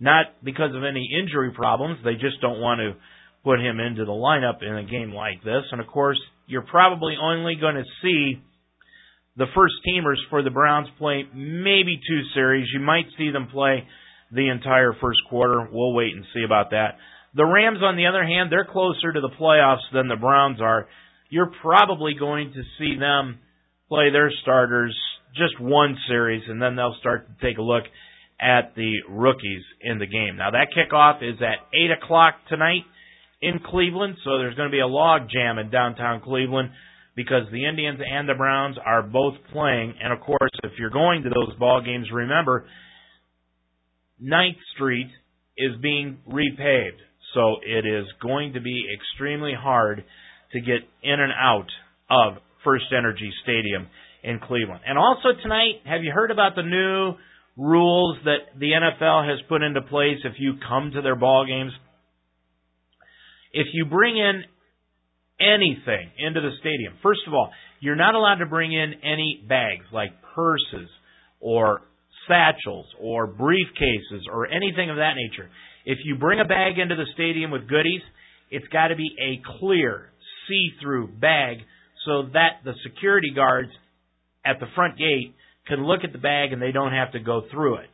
not 0.00 0.26
because 0.42 0.74
of 0.74 0.84
any 0.84 1.08
injury 1.20 1.52
problems. 1.52 1.98
They 2.04 2.14
just 2.14 2.40
don't 2.40 2.60
want 2.60 2.80
to 2.80 2.94
put 3.44 3.60
him 3.60 3.78
into 3.78 4.04
the 4.04 4.12
lineup 4.12 4.62
in 4.62 4.76
a 4.76 4.84
game 4.84 5.12
like 5.12 5.42
this. 5.44 5.62
And 5.70 5.80
of 5.80 5.86
course, 5.86 6.18
you're 6.46 6.62
probably 6.62 7.14
only 7.20 7.56
going 7.56 7.76
to 7.76 7.84
see 8.02 8.42
the 9.36 9.46
first 9.54 9.74
teamers 9.86 10.16
for 10.30 10.42
the 10.42 10.50
Browns 10.50 10.88
play 10.98 11.24
maybe 11.34 12.00
two 12.08 12.20
series. 12.34 12.66
You 12.72 12.80
might 12.80 13.06
see 13.18 13.30
them 13.30 13.48
play 13.52 13.84
the 14.32 14.48
entire 14.48 14.92
first 15.00 15.20
quarter. 15.28 15.68
We'll 15.70 15.94
wait 15.94 16.14
and 16.14 16.24
see 16.34 16.42
about 16.44 16.70
that. 16.70 16.98
The 17.34 17.44
Rams, 17.44 17.78
on 17.82 17.96
the 17.96 18.06
other 18.06 18.24
hand, 18.24 18.50
they're 18.50 18.64
closer 18.64 19.12
to 19.12 19.20
the 19.20 19.30
playoffs 19.40 19.82
than 19.92 20.08
the 20.08 20.16
Browns 20.16 20.60
are. 20.60 20.86
You're 21.30 21.52
probably 21.62 22.14
going 22.14 22.52
to 22.52 22.62
see 22.78 22.96
them 22.98 23.40
play 23.88 24.10
their 24.10 24.30
starters 24.42 24.96
just 25.36 25.60
one 25.60 25.96
series, 26.08 26.42
and 26.48 26.62
then 26.62 26.76
they'll 26.76 26.96
start 27.00 27.26
to 27.26 27.46
take 27.46 27.58
a 27.58 27.62
look 27.62 27.84
at 28.40 28.74
the 28.76 28.92
rookies 29.08 29.62
in 29.80 29.98
the 29.98 30.06
game. 30.06 30.36
Now, 30.36 30.50
that 30.52 30.68
kickoff 30.76 31.22
is 31.22 31.40
at 31.40 31.58
8 31.74 32.02
o'clock 32.02 32.34
tonight 32.48 32.82
in 33.42 33.58
Cleveland, 33.58 34.16
so 34.24 34.38
there's 34.38 34.54
going 34.54 34.68
to 34.68 34.72
be 34.72 34.80
a 34.80 34.86
log 34.86 35.22
jam 35.30 35.58
in 35.58 35.70
downtown 35.70 36.20
Cleveland 36.20 36.70
because 37.16 37.42
the 37.52 37.64
Indians 37.64 38.00
and 38.04 38.28
the 38.28 38.34
Browns 38.34 38.76
are 38.84 39.02
both 39.02 39.34
playing. 39.52 39.94
And 40.02 40.12
of 40.12 40.20
course, 40.20 40.50
if 40.62 40.72
you're 40.78 40.90
going 40.90 41.22
to 41.22 41.30
those 41.30 41.56
ball 41.58 41.80
games, 41.84 42.08
remember, 42.12 42.66
Ninth 44.20 44.58
Street 44.74 45.08
is 45.56 45.72
being 45.82 46.18
repaved. 46.28 47.00
So 47.34 47.56
it 47.66 47.84
is 47.86 48.06
going 48.22 48.52
to 48.54 48.60
be 48.60 48.86
extremely 48.94 49.52
hard 49.58 50.04
to 50.52 50.60
get 50.60 50.86
in 51.02 51.20
and 51.20 51.32
out 51.32 51.66
of 52.10 52.42
First 52.64 52.86
Energy 52.96 53.30
Stadium 53.42 53.88
in 54.22 54.38
Cleveland. 54.38 54.80
And 54.86 54.96
also 54.96 55.28
tonight, 55.42 55.82
have 55.84 56.02
you 56.02 56.12
heard 56.12 56.30
about 56.30 56.54
the 56.54 56.62
new 56.62 57.14
rules 57.56 58.18
that 58.24 58.58
the 58.58 58.70
NFL 58.70 59.28
has 59.28 59.38
put 59.48 59.62
into 59.62 59.82
place 59.82 60.18
if 60.24 60.34
you 60.38 60.54
come 60.68 60.92
to 60.94 61.02
their 61.02 61.16
ball 61.16 61.44
games? 61.46 61.72
If 63.52 63.66
you 63.72 63.84
bring 63.84 64.16
in 64.16 64.42
anything 65.40 66.10
into 66.18 66.40
the 66.40 66.50
stadium, 66.60 66.94
first 67.02 67.20
of 67.26 67.34
all, 67.34 67.50
you're 67.80 67.96
not 67.96 68.14
allowed 68.14 68.36
to 68.36 68.46
bring 68.46 68.72
in 68.72 68.94
any 69.02 69.44
bags 69.46 69.84
like 69.92 70.10
purses 70.34 70.88
or 71.40 71.82
satchels 72.28 72.86
or 73.00 73.28
briefcases 73.28 74.22
or 74.32 74.46
anything 74.46 74.90
of 74.90 74.96
that 74.96 75.14
nature. 75.16 75.50
If 75.84 75.98
you 76.04 76.16
bring 76.16 76.40
a 76.40 76.44
bag 76.44 76.78
into 76.78 76.96
the 76.96 77.06
stadium 77.14 77.50
with 77.50 77.68
goodies, 77.68 78.02
it's 78.50 78.66
got 78.68 78.88
to 78.88 78.96
be 78.96 79.10
a 79.20 79.42
clear, 79.58 80.10
see-through 80.48 81.08
bag 81.20 81.58
so 82.06 82.24
that 82.32 82.60
the 82.64 82.74
security 82.82 83.32
guards 83.34 83.70
at 84.44 84.60
the 84.60 84.66
front 84.74 84.98
gate 84.98 85.34
can 85.66 85.84
look 85.84 86.00
at 86.04 86.12
the 86.12 86.18
bag 86.18 86.52
and 86.52 86.60
they 86.60 86.72
don't 86.72 86.92
have 86.92 87.12
to 87.12 87.20
go 87.20 87.42
through 87.50 87.76
it. 87.76 87.88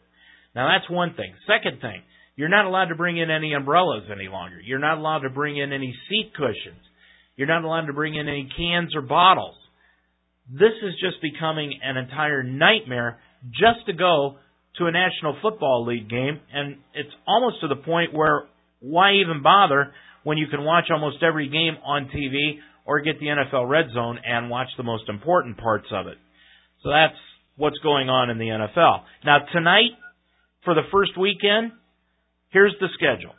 Now 0.54 0.68
that's 0.68 0.90
one 0.90 1.14
thing. 1.14 1.32
Second 1.46 1.80
thing, 1.80 2.02
you're 2.36 2.48
not 2.48 2.64
allowed 2.64 2.86
to 2.86 2.94
bring 2.94 3.18
in 3.18 3.30
any 3.30 3.52
umbrellas 3.52 4.04
any 4.10 4.28
longer. 4.28 4.60
You're 4.60 4.78
not 4.78 4.98
allowed 4.98 5.20
to 5.20 5.30
bring 5.30 5.56
in 5.56 5.72
any 5.72 5.94
seat 6.08 6.32
cushions. 6.34 6.82
You're 7.36 7.48
not 7.48 7.64
allowed 7.64 7.86
to 7.86 7.92
bring 7.92 8.14
in 8.16 8.28
any 8.28 8.48
cans 8.56 8.94
or 8.94 9.02
bottles. 9.02 9.56
This 10.50 10.74
is 10.82 10.94
just 11.00 11.22
becoming 11.22 11.78
an 11.82 11.96
entire 11.96 12.42
nightmare 12.42 13.20
just 13.48 13.86
to 13.86 13.92
go 13.92 14.36
to 14.78 14.86
a 14.86 14.92
National 14.92 15.36
Football 15.42 15.86
League 15.86 16.08
game, 16.08 16.40
and 16.52 16.76
it's 16.94 17.12
almost 17.26 17.60
to 17.62 17.68
the 17.68 17.76
point 17.76 18.12
where 18.12 18.44
why 18.80 19.14
even 19.14 19.42
bother 19.42 19.92
when 20.22 20.38
you 20.38 20.46
can 20.48 20.64
watch 20.64 20.84
almost 20.90 21.22
every 21.22 21.48
game 21.48 21.76
on 21.84 22.10
TV 22.14 22.58
or 22.84 23.00
get 23.00 23.20
the 23.20 23.26
NFL 23.26 23.68
Red 23.68 23.86
Zone 23.94 24.18
and 24.24 24.50
watch 24.50 24.68
the 24.76 24.82
most 24.82 25.08
important 25.08 25.58
parts 25.58 25.86
of 25.92 26.06
it. 26.06 26.18
So 26.82 26.90
that's 26.90 27.16
what's 27.56 27.78
going 27.78 28.08
on 28.08 28.30
in 28.30 28.38
the 28.38 28.46
NFL. 28.46 29.02
Now 29.24 29.38
tonight, 29.52 29.92
for 30.64 30.74
the 30.74 30.88
first 30.90 31.16
weekend, 31.18 31.72
here's 32.50 32.74
the 32.80 32.88
schedule. 32.94 33.34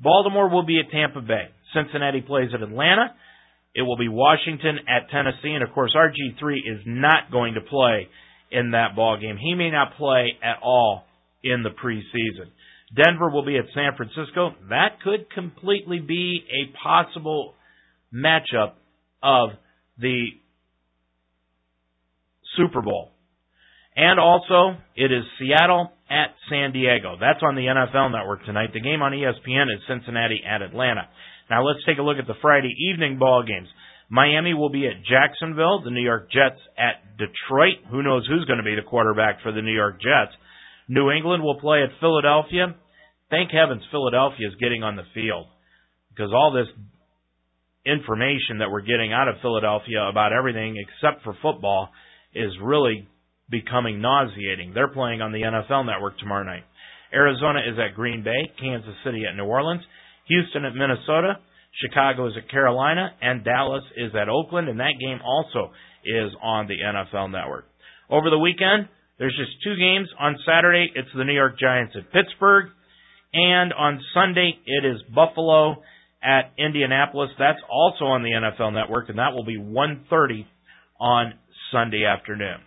Baltimore 0.00 0.48
will 0.48 0.64
be 0.64 0.80
at 0.80 0.90
Tampa 0.90 1.20
Bay. 1.20 1.48
Cincinnati 1.74 2.20
plays 2.20 2.50
at 2.54 2.62
Atlanta. 2.62 3.14
It 3.74 3.82
will 3.82 3.96
be 3.96 4.08
Washington 4.08 4.78
at 4.88 5.10
Tennessee, 5.10 5.54
and 5.54 5.64
of 5.64 5.72
course 5.72 5.94
RG3 5.96 6.58
is 6.58 6.80
not 6.86 7.30
going 7.32 7.54
to 7.54 7.60
play 7.60 8.08
in 8.54 8.70
that 8.70 8.94
ball 8.94 9.18
game. 9.20 9.36
He 9.36 9.54
may 9.54 9.70
not 9.70 9.96
play 9.96 10.38
at 10.42 10.62
all 10.62 11.04
in 11.42 11.62
the 11.62 11.70
preseason. 11.70 12.48
Denver 12.94 13.28
will 13.28 13.44
be 13.44 13.58
at 13.58 13.64
San 13.74 13.96
Francisco. 13.96 14.52
That 14.70 15.00
could 15.02 15.28
completely 15.34 15.98
be 15.98 16.44
a 16.48 16.76
possible 16.82 17.54
matchup 18.14 18.74
of 19.22 19.50
the 19.98 20.26
Super 22.56 22.80
Bowl. 22.80 23.10
And 23.96 24.20
also, 24.20 24.78
it 24.96 25.10
is 25.10 25.24
Seattle 25.38 25.92
at 26.08 26.34
San 26.48 26.72
Diego. 26.72 27.16
That's 27.20 27.42
on 27.42 27.56
the 27.56 27.62
NFL 27.62 28.12
network 28.12 28.44
tonight. 28.44 28.70
The 28.72 28.80
game 28.80 29.02
on 29.02 29.12
ESPN 29.12 29.66
is 29.74 29.82
Cincinnati 29.88 30.42
at 30.48 30.62
Atlanta. 30.62 31.08
Now 31.50 31.64
let's 31.64 31.84
take 31.86 31.98
a 31.98 32.02
look 32.02 32.18
at 32.18 32.26
the 32.26 32.38
Friday 32.40 32.74
evening 32.90 33.18
ball 33.18 33.44
games. 33.46 33.68
Miami 34.08 34.54
will 34.54 34.70
be 34.70 34.86
at 34.86 35.04
Jacksonville. 35.04 35.82
The 35.82 35.90
New 35.90 36.02
York 36.02 36.30
Jets 36.30 36.60
at 36.78 37.16
Detroit. 37.16 37.84
Who 37.90 38.02
knows 38.02 38.26
who's 38.26 38.44
going 38.44 38.58
to 38.58 38.64
be 38.64 38.74
the 38.74 38.88
quarterback 38.88 39.42
for 39.42 39.52
the 39.52 39.62
New 39.62 39.74
York 39.74 40.00
Jets? 40.00 40.36
New 40.88 41.10
England 41.10 41.42
will 41.42 41.60
play 41.60 41.82
at 41.82 41.90
Philadelphia. 42.00 42.74
Thank 43.30 43.50
heavens 43.50 43.82
Philadelphia 43.90 44.48
is 44.48 44.54
getting 44.60 44.82
on 44.82 44.96
the 44.96 45.08
field 45.14 45.46
because 46.10 46.30
all 46.32 46.52
this 46.52 46.68
information 47.86 48.58
that 48.58 48.70
we're 48.70 48.82
getting 48.82 49.12
out 49.12 49.28
of 49.28 49.36
Philadelphia 49.42 50.06
about 50.08 50.32
everything 50.32 50.76
except 50.76 51.24
for 51.24 51.36
football 51.42 51.88
is 52.34 52.52
really 52.62 53.08
becoming 53.50 54.00
nauseating. 54.00 54.72
They're 54.74 54.88
playing 54.88 55.20
on 55.20 55.32
the 55.32 55.42
NFL 55.42 55.86
network 55.86 56.18
tomorrow 56.18 56.44
night. 56.44 56.64
Arizona 57.12 57.60
is 57.60 57.78
at 57.78 57.94
Green 57.94 58.24
Bay, 58.24 58.50
Kansas 58.58 58.94
City 59.04 59.24
at 59.28 59.36
New 59.36 59.44
Orleans, 59.44 59.82
Houston 60.28 60.64
at 60.64 60.74
Minnesota, 60.74 61.38
Chicago 61.82 62.26
is 62.28 62.34
at 62.36 62.50
Carolina, 62.50 63.10
and 63.20 63.44
Dallas 63.44 63.84
is 63.96 64.12
at 64.14 64.28
Oakland, 64.28 64.68
and 64.68 64.80
that 64.80 64.94
game 65.00 65.18
also 65.24 65.72
is 66.04 66.30
on 66.42 66.68
the 66.68 66.76
NFL 66.76 67.30
Network. 67.30 67.66
Over 68.10 68.30
the 68.30 68.38
weekend, 68.38 68.88
there's 69.18 69.36
just 69.36 69.62
two 69.64 69.76
games. 69.76 70.08
On 70.18 70.36
Saturday, 70.46 70.90
it's 70.94 71.08
the 71.16 71.24
New 71.24 71.34
York 71.34 71.58
Giants 71.58 71.94
at 71.96 72.12
Pittsburgh, 72.12 72.70
and 73.32 73.72
on 73.72 74.00
Sunday, 74.12 74.58
it 74.66 74.84
is 74.84 75.02
Buffalo 75.14 75.82
at 76.22 76.52
Indianapolis. 76.58 77.30
That's 77.38 77.58
also 77.68 78.06
on 78.06 78.22
the 78.22 78.30
NFL 78.30 78.72
Network, 78.72 79.08
and 79.08 79.18
that 79.18 79.32
will 79.34 79.44
be 79.44 79.58
1:30 79.58 80.46
on 81.00 81.34
Sunday 81.72 82.04
afternoon. 82.04 82.60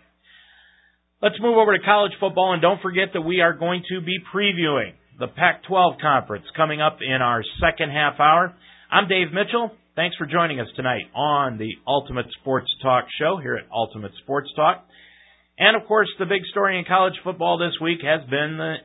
Let's 1.20 1.40
move 1.40 1.56
over 1.56 1.76
to 1.76 1.82
college 1.82 2.12
football, 2.20 2.52
and 2.52 2.62
don't 2.62 2.80
forget 2.80 3.12
that 3.14 3.22
we 3.22 3.40
are 3.40 3.52
going 3.52 3.82
to 3.88 4.00
be 4.00 4.18
previewing 4.32 4.92
the 5.18 5.26
Pac-12 5.26 6.00
conference 6.00 6.44
coming 6.56 6.80
up 6.80 6.98
in 7.02 7.20
our 7.22 7.42
second 7.60 7.90
half 7.90 8.20
hour. 8.20 8.54
I'm 8.90 9.06
Dave 9.06 9.34
Mitchell. 9.34 9.70
Thanks 9.96 10.16
for 10.16 10.24
joining 10.24 10.60
us 10.60 10.68
tonight 10.74 11.12
on 11.14 11.58
the 11.58 11.68
Ultimate 11.86 12.24
Sports 12.40 12.68
Talk 12.82 13.04
show 13.20 13.36
here 13.36 13.56
at 13.56 13.70
Ultimate 13.70 14.12
Sports 14.22 14.48
Talk. 14.56 14.82
And 15.58 15.76
of 15.76 15.86
course, 15.86 16.08
the 16.18 16.24
big 16.24 16.40
story 16.50 16.78
in 16.78 16.86
college 16.86 17.12
football 17.22 17.58
this 17.58 17.78
week 17.82 17.98
has 18.02 18.22
been 18.30 18.56
the, 18.56 18.76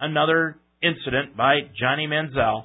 another 0.00 0.56
incident 0.82 1.36
by 1.36 1.68
Johnny 1.78 2.06
Manziel. 2.06 2.64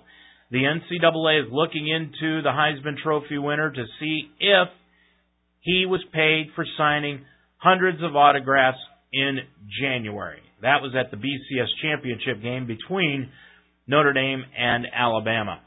The 0.49 0.59
NCAA 0.59 1.47
is 1.47 1.51
looking 1.51 1.89
into 1.89 2.41
the 2.41 2.55
Heisman 2.55 2.95
Trophy 3.03 3.37
winner 3.37 3.69
to 3.69 3.83
see 3.99 4.31
if 4.39 4.69
he 5.59 5.85
was 5.85 5.99
paid 6.13 6.51
for 6.55 6.65
signing 6.77 7.25
hundreds 7.57 8.01
of 8.01 8.15
autographs 8.15 8.79
in 9.11 9.39
January. 9.81 10.39
That 10.61 10.81
was 10.81 10.95
at 10.97 11.11
the 11.11 11.17
BCS 11.17 11.67
championship 11.81 12.41
game 12.41 12.65
between 12.65 13.29
Notre 13.87 14.13
Dame 14.13 14.45
and 14.57 14.87
Alabama. 14.95 15.59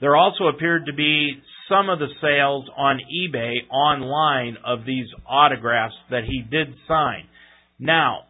There 0.00 0.14
also 0.14 0.48
appeared 0.48 0.86
to 0.86 0.92
be 0.92 1.40
some 1.68 1.88
of 1.88 1.98
the 1.98 2.08
sales 2.20 2.68
on 2.76 2.98
eBay 2.98 3.68
online 3.70 4.56
of 4.64 4.84
these 4.84 5.06
autographs 5.26 5.94
that 6.10 6.24
he 6.24 6.42
did 6.42 6.74
sign. 6.86 7.24
Now, 7.78 8.24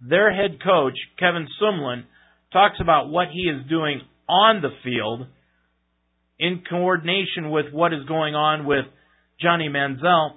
their 0.00 0.32
head 0.32 0.58
coach, 0.62 0.94
Kevin 1.18 1.48
Sumlin, 1.60 2.04
talks 2.52 2.76
about 2.80 3.08
what 3.08 3.28
he 3.32 3.42
is 3.42 3.68
doing 3.68 4.00
on 4.28 4.62
the 4.62 4.70
field 4.84 5.26
in 6.38 6.62
coordination 6.68 7.50
with 7.50 7.66
what 7.72 7.92
is 7.92 8.04
going 8.06 8.34
on 8.34 8.66
with 8.66 8.84
Johnny 9.40 9.68
Manziel 9.68 10.36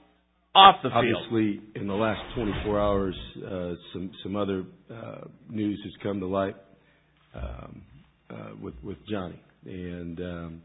off 0.55 0.75
the 0.81 0.89
field. 0.89 1.15
Obviously, 1.23 1.61
in 1.75 1.87
the 1.87 1.93
last 1.93 2.21
24 2.35 2.79
hours, 2.79 3.15
uh, 3.45 3.73
some 3.93 4.11
some 4.23 4.35
other 4.35 4.63
uh, 4.89 5.27
news 5.49 5.79
has 5.83 5.93
come 6.01 6.19
to 6.19 6.25
light 6.25 6.55
um, 7.35 7.81
uh, 8.29 8.49
with 8.61 8.73
with 8.83 8.97
Johnny 9.09 9.39
and 9.65 10.19
um, 10.19 10.61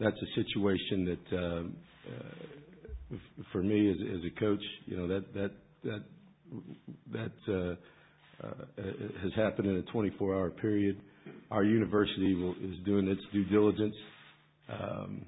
that's 0.00 0.16
a 0.16 0.42
situation 0.42 1.04
that 1.04 1.36
um, 1.38 1.76
uh, 2.08 3.16
for 3.52 3.62
me 3.62 3.90
as, 3.90 3.96
as 4.18 4.20
a 4.24 4.40
coach, 4.40 4.62
you 4.86 4.96
know 4.96 5.08
that 5.08 5.32
that 5.34 5.50
that 5.84 6.02
that 7.12 7.32
uh, 7.48 8.46
uh, 8.46 8.82
has 9.22 9.32
happened 9.36 9.68
in 9.68 9.76
a 9.78 9.82
24-hour 9.96 10.50
period. 10.50 11.00
Our 11.50 11.64
university 11.64 12.34
will, 12.34 12.52
is 12.52 12.76
doing 12.84 13.06
its 13.08 13.20
due 13.32 13.44
diligence 13.44 13.94
um, 14.68 15.24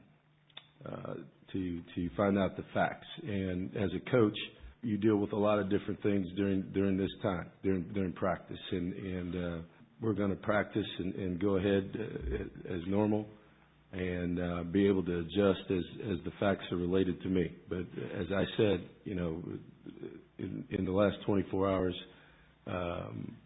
uh, 0.85 1.15
to 1.53 1.81
to 1.95 2.11
find 2.17 2.39
out 2.39 2.57
the 2.57 2.65
facts. 2.75 3.07
And 3.23 3.75
as 3.77 3.91
a 3.95 4.11
coach, 4.11 4.37
you 4.83 4.97
deal 4.99 5.17
with 5.17 5.33
a 5.33 5.37
lot 5.37 5.59
of 5.59 5.71
different 5.71 6.03
things 6.03 6.27
during 6.37 6.63
during 6.75 6.97
this 6.97 7.11
time 7.23 7.47
during 7.63 7.83
during 7.95 8.13
practice, 8.13 8.59
and 8.73 8.93
and 8.95 9.35
uh, 9.37 9.59
we're 10.05 10.13
going 10.13 10.31
to 10.31 10.37
practice 10.37 10.87
and, 10.99 11.15
and 11.15 11.41
go 11.41 11.57
ahead 11.57 11.91
uh, 11.99 12.75
as 12.75 12.81
normal 12.87 13.27
and 13.93 14.41
uh, 14.41 14.63
be 14.65 14.87
able 14.87 15.03
to 15.03 15.21
adjust 15.21 15.71
as 15.71 15.85
as 16.13 16.19
the 16.25 16.33
facts 16.39 16.65
are 16.73 16.77
related 16.77 17.21
to 17.23 17.29
me. 17.29 17.51
But 17.69 17.87
as 18.19 18.27
I 18.35 18.45
said, 18.57 18.85
you 19.05 19.15
know, 19.15 19.43
in, 20.39 20.65
in 20.71 20.85
the 20.85 20.93
last 20.93 21.17
24 21.25 21.71
hours, 21.71 21.95
um, 22.67 23.37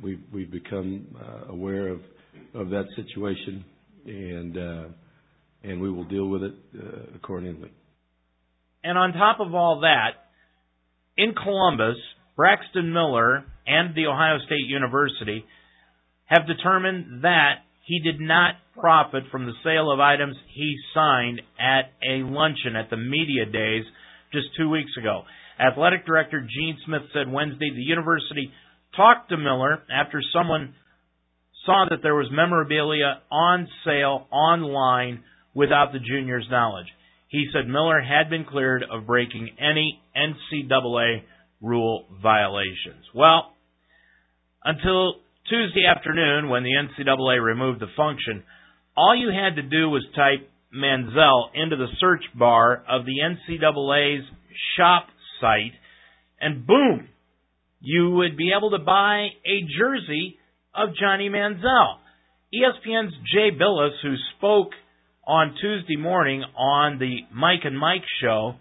we've 0.00 0.22
we've 0.32 0.50
become 0.50 1.06
uh, 1.20 1.52
aware 1.52 1.88
of 1.88 2.00
of 2.54 2.70
that 2.70 2.84
situation, 2.96 3.64
and 4.06 4.56
uh, 4.56 4.84
and 5.64 5.80
we 5.80 5.90
will 5.90 6.04
deal 6.04 6.28
with 6.28 6.42
it 6.44 6.54
uh, 6.78 7.16
accordingly. 7.16 7.70
And 8.84 8.96
on 8.96 9.12
top 9.12 9.40
of 9.40 9.54
all 9.54 9.80
that, 9.80 10.10
in 11.18 11.34
Columbus, 11.34 11.96
Braxton 12.36 12.92
Miller 12.92 13.44
and 13.66 13.94
the 13.94 14.06
Ohio 14.06 14.38
State 14.46 14.66
University 14.66 15.44
have 16.32 16.46
determined 16.46 17.24
that 17.24 17.56
he 17.84 18.00
did 18.00 18.20
not 18.20 18.54
profit 18.80 19.24
from 19.30 19.44
the 19.44 19.52
sale 19.62 19.92
of 19.92 20.00
items 20.00 20.36
he 20.54 20.76
signed 20.94 21.42
at 21.60 21.92
a 22.02 22.22
luncheon 22.24 22.74
at 22.74 22.88
the 22.88 22.96
media 22.96 23.44
days 23.44 23.84
just 24.32 24.46
two 24.56 24.70
weeks 24.70 24.92
ago. 24.98 25.22
Athletic 25.60 26.06
Director 26.06 26.40
Gene 26.40 26.78
Smith 26.86 27.02
said 27.12 27.30
Wednesday 27.30 27.70
the 27.74 27.82
university 27.82 28.50
talked 28.96 29.28
to 29.28 29.36
Miller 29.36 29.82
after 29.92 30.22
someone 30.32 30.74
saw 31.66 31.86
that 31.90 32.02
there 32.02 32.14
was 32.14 32.28
memorabilia 32.32 33.20
on 33.30 33.68
sale 33.84 34.26
online 34.32 35.22
without 35.54 35.92
the 35.92 35.98
junior's 35.98 36.46
knowledge. 36.50 36.86
He 37.28 37.48
said 37.52 37.68
Miller 37.68 38.00
had 38.00 38.30
been 38.30 38.44
cleared 38.44 38.84
of 38.90 39.06
breaking 39.06 39.50
any 39.58 40.00
NCAA 40.16 41.22
rule 41.60 42.06
violations. 42.22 43.04
Well, 43.14 43.52
until 44.64 45.16
Tuesday 45.52 45.84
afternoon 45.84 46.48
when 46.48 46.62
the 46.62 46.70
NCAA 46.70 47.44
removed 47.44 47.78
the 47.78 47.86
function, 47.94 48.42
all 48.96 49.14
you 49.14 49.28
had 49.28 49.56
to 49.56 49.62
do 49.62 49.90
was 49.90 50.02
type 50.16 50.48
Manziel 50.74 51.50
into 51.52 51.76
the 51.76 51.88
search 52.00 52.24
bar 52.34 52.82
of 52.88 53.04
the 53.04 53.16
NCAA's 53.20 54.24
shop 54.78 55.08
site, 55.42 55.74
and 56.40 56.66
boom, 56.66 57.06
you 57.82 58.12
would 58.12 58.34
be 58.34 58.52
able 58.56 58.70
to 58.70 58.78
buy 58.78 59.26
a 59.44 59.60
jersey 59.78 60.38
of 60.74 60.96
Johnny 60.98 61.28
Manziel. 61.28 61.98
ESPN's 62.54 63.12
Jay 63.34 63.50
Bilas, 63.50 64.00
who 64.02 64.14
spoke 64.38 64.70
on 65.26 65.54
Tuesday 65.60 65.96
morning 65.96 66.42
on 66.56 66.98
the 66.98 67.18
Mike 67.30 67.64
and 67.64 67.78
Mike 67.78 68.04
show, 68.22 68.54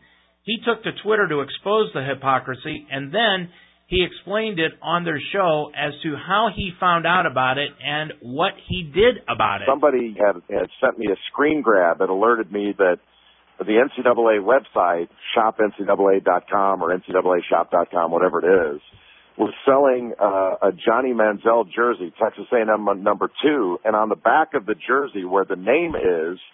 he 0.43 0.58
took 0.65 0.84
to 0.84 0.91
Twitter 1.01 1.30
to 1.30 1.39
expose 1.39 1.89
the 1.93 2.04
hypocrisy, 2.04 2.86
and 2.91 3.13
then 3.13 3.49
he 3.91 4.08
explained 4.08 4.58
it 4.58 4.71
on 4.82 5.04
their 5.04 5.19
show 5.34 5.69
as 5.75 5.91
to 6.01 6.15
how 6.15 6.47
he 6.56 6.71
found 6.80 7.06
out 7.06 7.25
about 7.25 7.58
it 7.58 7.71
and 7.86 8.13
what 8.21 8.54
he 8.69 8.84
did 8.84 9.17
about 9.27 9.62
it. 9.62 9.67
Somebody 9.67 10.15
had, 10.17 10.41
had 10.49 10.69
sent 10.80 10.97
me 10.97 11.08
a 11.08 11.17
screen 11.30 11.62
grab 11.62 11.99
that 11.99 12.10
alerted 12.10 12.49
me 12.51 12.73
that 12.77 12.99
the 13.60 13.65
NCAA 13.65 14.39
website, 14.39 15.10
shopncaa.com 15.38 16.82
or 16.82 16.97
ncaa.shop.com, 16.97 18.12
whatever 18.12 18.39
it 18.39 18.75
is, 18.75 18.82
was 19.38 19.54
selling 19.65 20.13
uh, 20.17 20.69
a 20.69 20.71
Johnny 20.71 21.13
Manziel 21.13 21.65
jersey, 21.69 22.13
Texas 22.17 22.45
A&M 22.54 23.04
number 23.04 23.30
two, 23.43 23.77
and 23.84 23.93
on 23.93 24.08
the 24.08 24.15
back 24.15 24.54
of 24.54 24.65
the 24.65 24.75
jersey 24.88 25.25
where 25.25 25.45
the 25.45 25.58
name 25.58 25.95
is– 25.95 26.39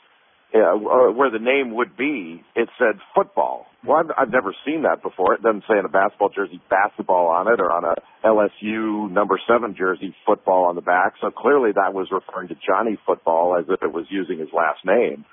uh, 0.55 1.11
where 1.11 1.29
the 1.29 1.43
name 1.43 1.75
would 1.75 1.97
be, 1.97 2.41
it 2.55 2.69
said 2.79 2.99
football. 3.13 3.65
Well, 3.85 3.97
I've, 3.99 4.11
I've 4.17 4.31
never 4.31 4.55
seen 4.65 4.83
that 4.83 5.03
before. 5.03 5.33
It 5.33 5.43
doesn't 5.43 5.63
say 5.67 5.77
in 5.77 5.85
a 5.85 5.89
basketball 5.89 6.29
jersey 6.29 6.61
basketball 6.69 7.27
on 7.27 7.51
it 7.51 7.59
or 7.59 7.71
on 7.71 7.83
a 7.83 7.95
LSU 8.25 9.11
number 9.11 9.39
seven 9.47 9.75
jersey 9.77 10.15
football 10.25 10.65
on 10.65 10.75
the 10.75 10.81
back. 10.81 11.13
So 11.21 11.31
clearly 11.31 11.71
that 11.75 11.93
was 11.93 12.07
referring 12.11 12.47
to 12.49 12.55
Johnny 12.65 12.97
Football 13.05 13.57
as 13.59 13.65
if 13.69 13.83
it 13.83 13.93
was 13.93 14.05
using 14.09 14.39
his 14.39 14.49
last 14.53 14.85
name. 14.85 15.25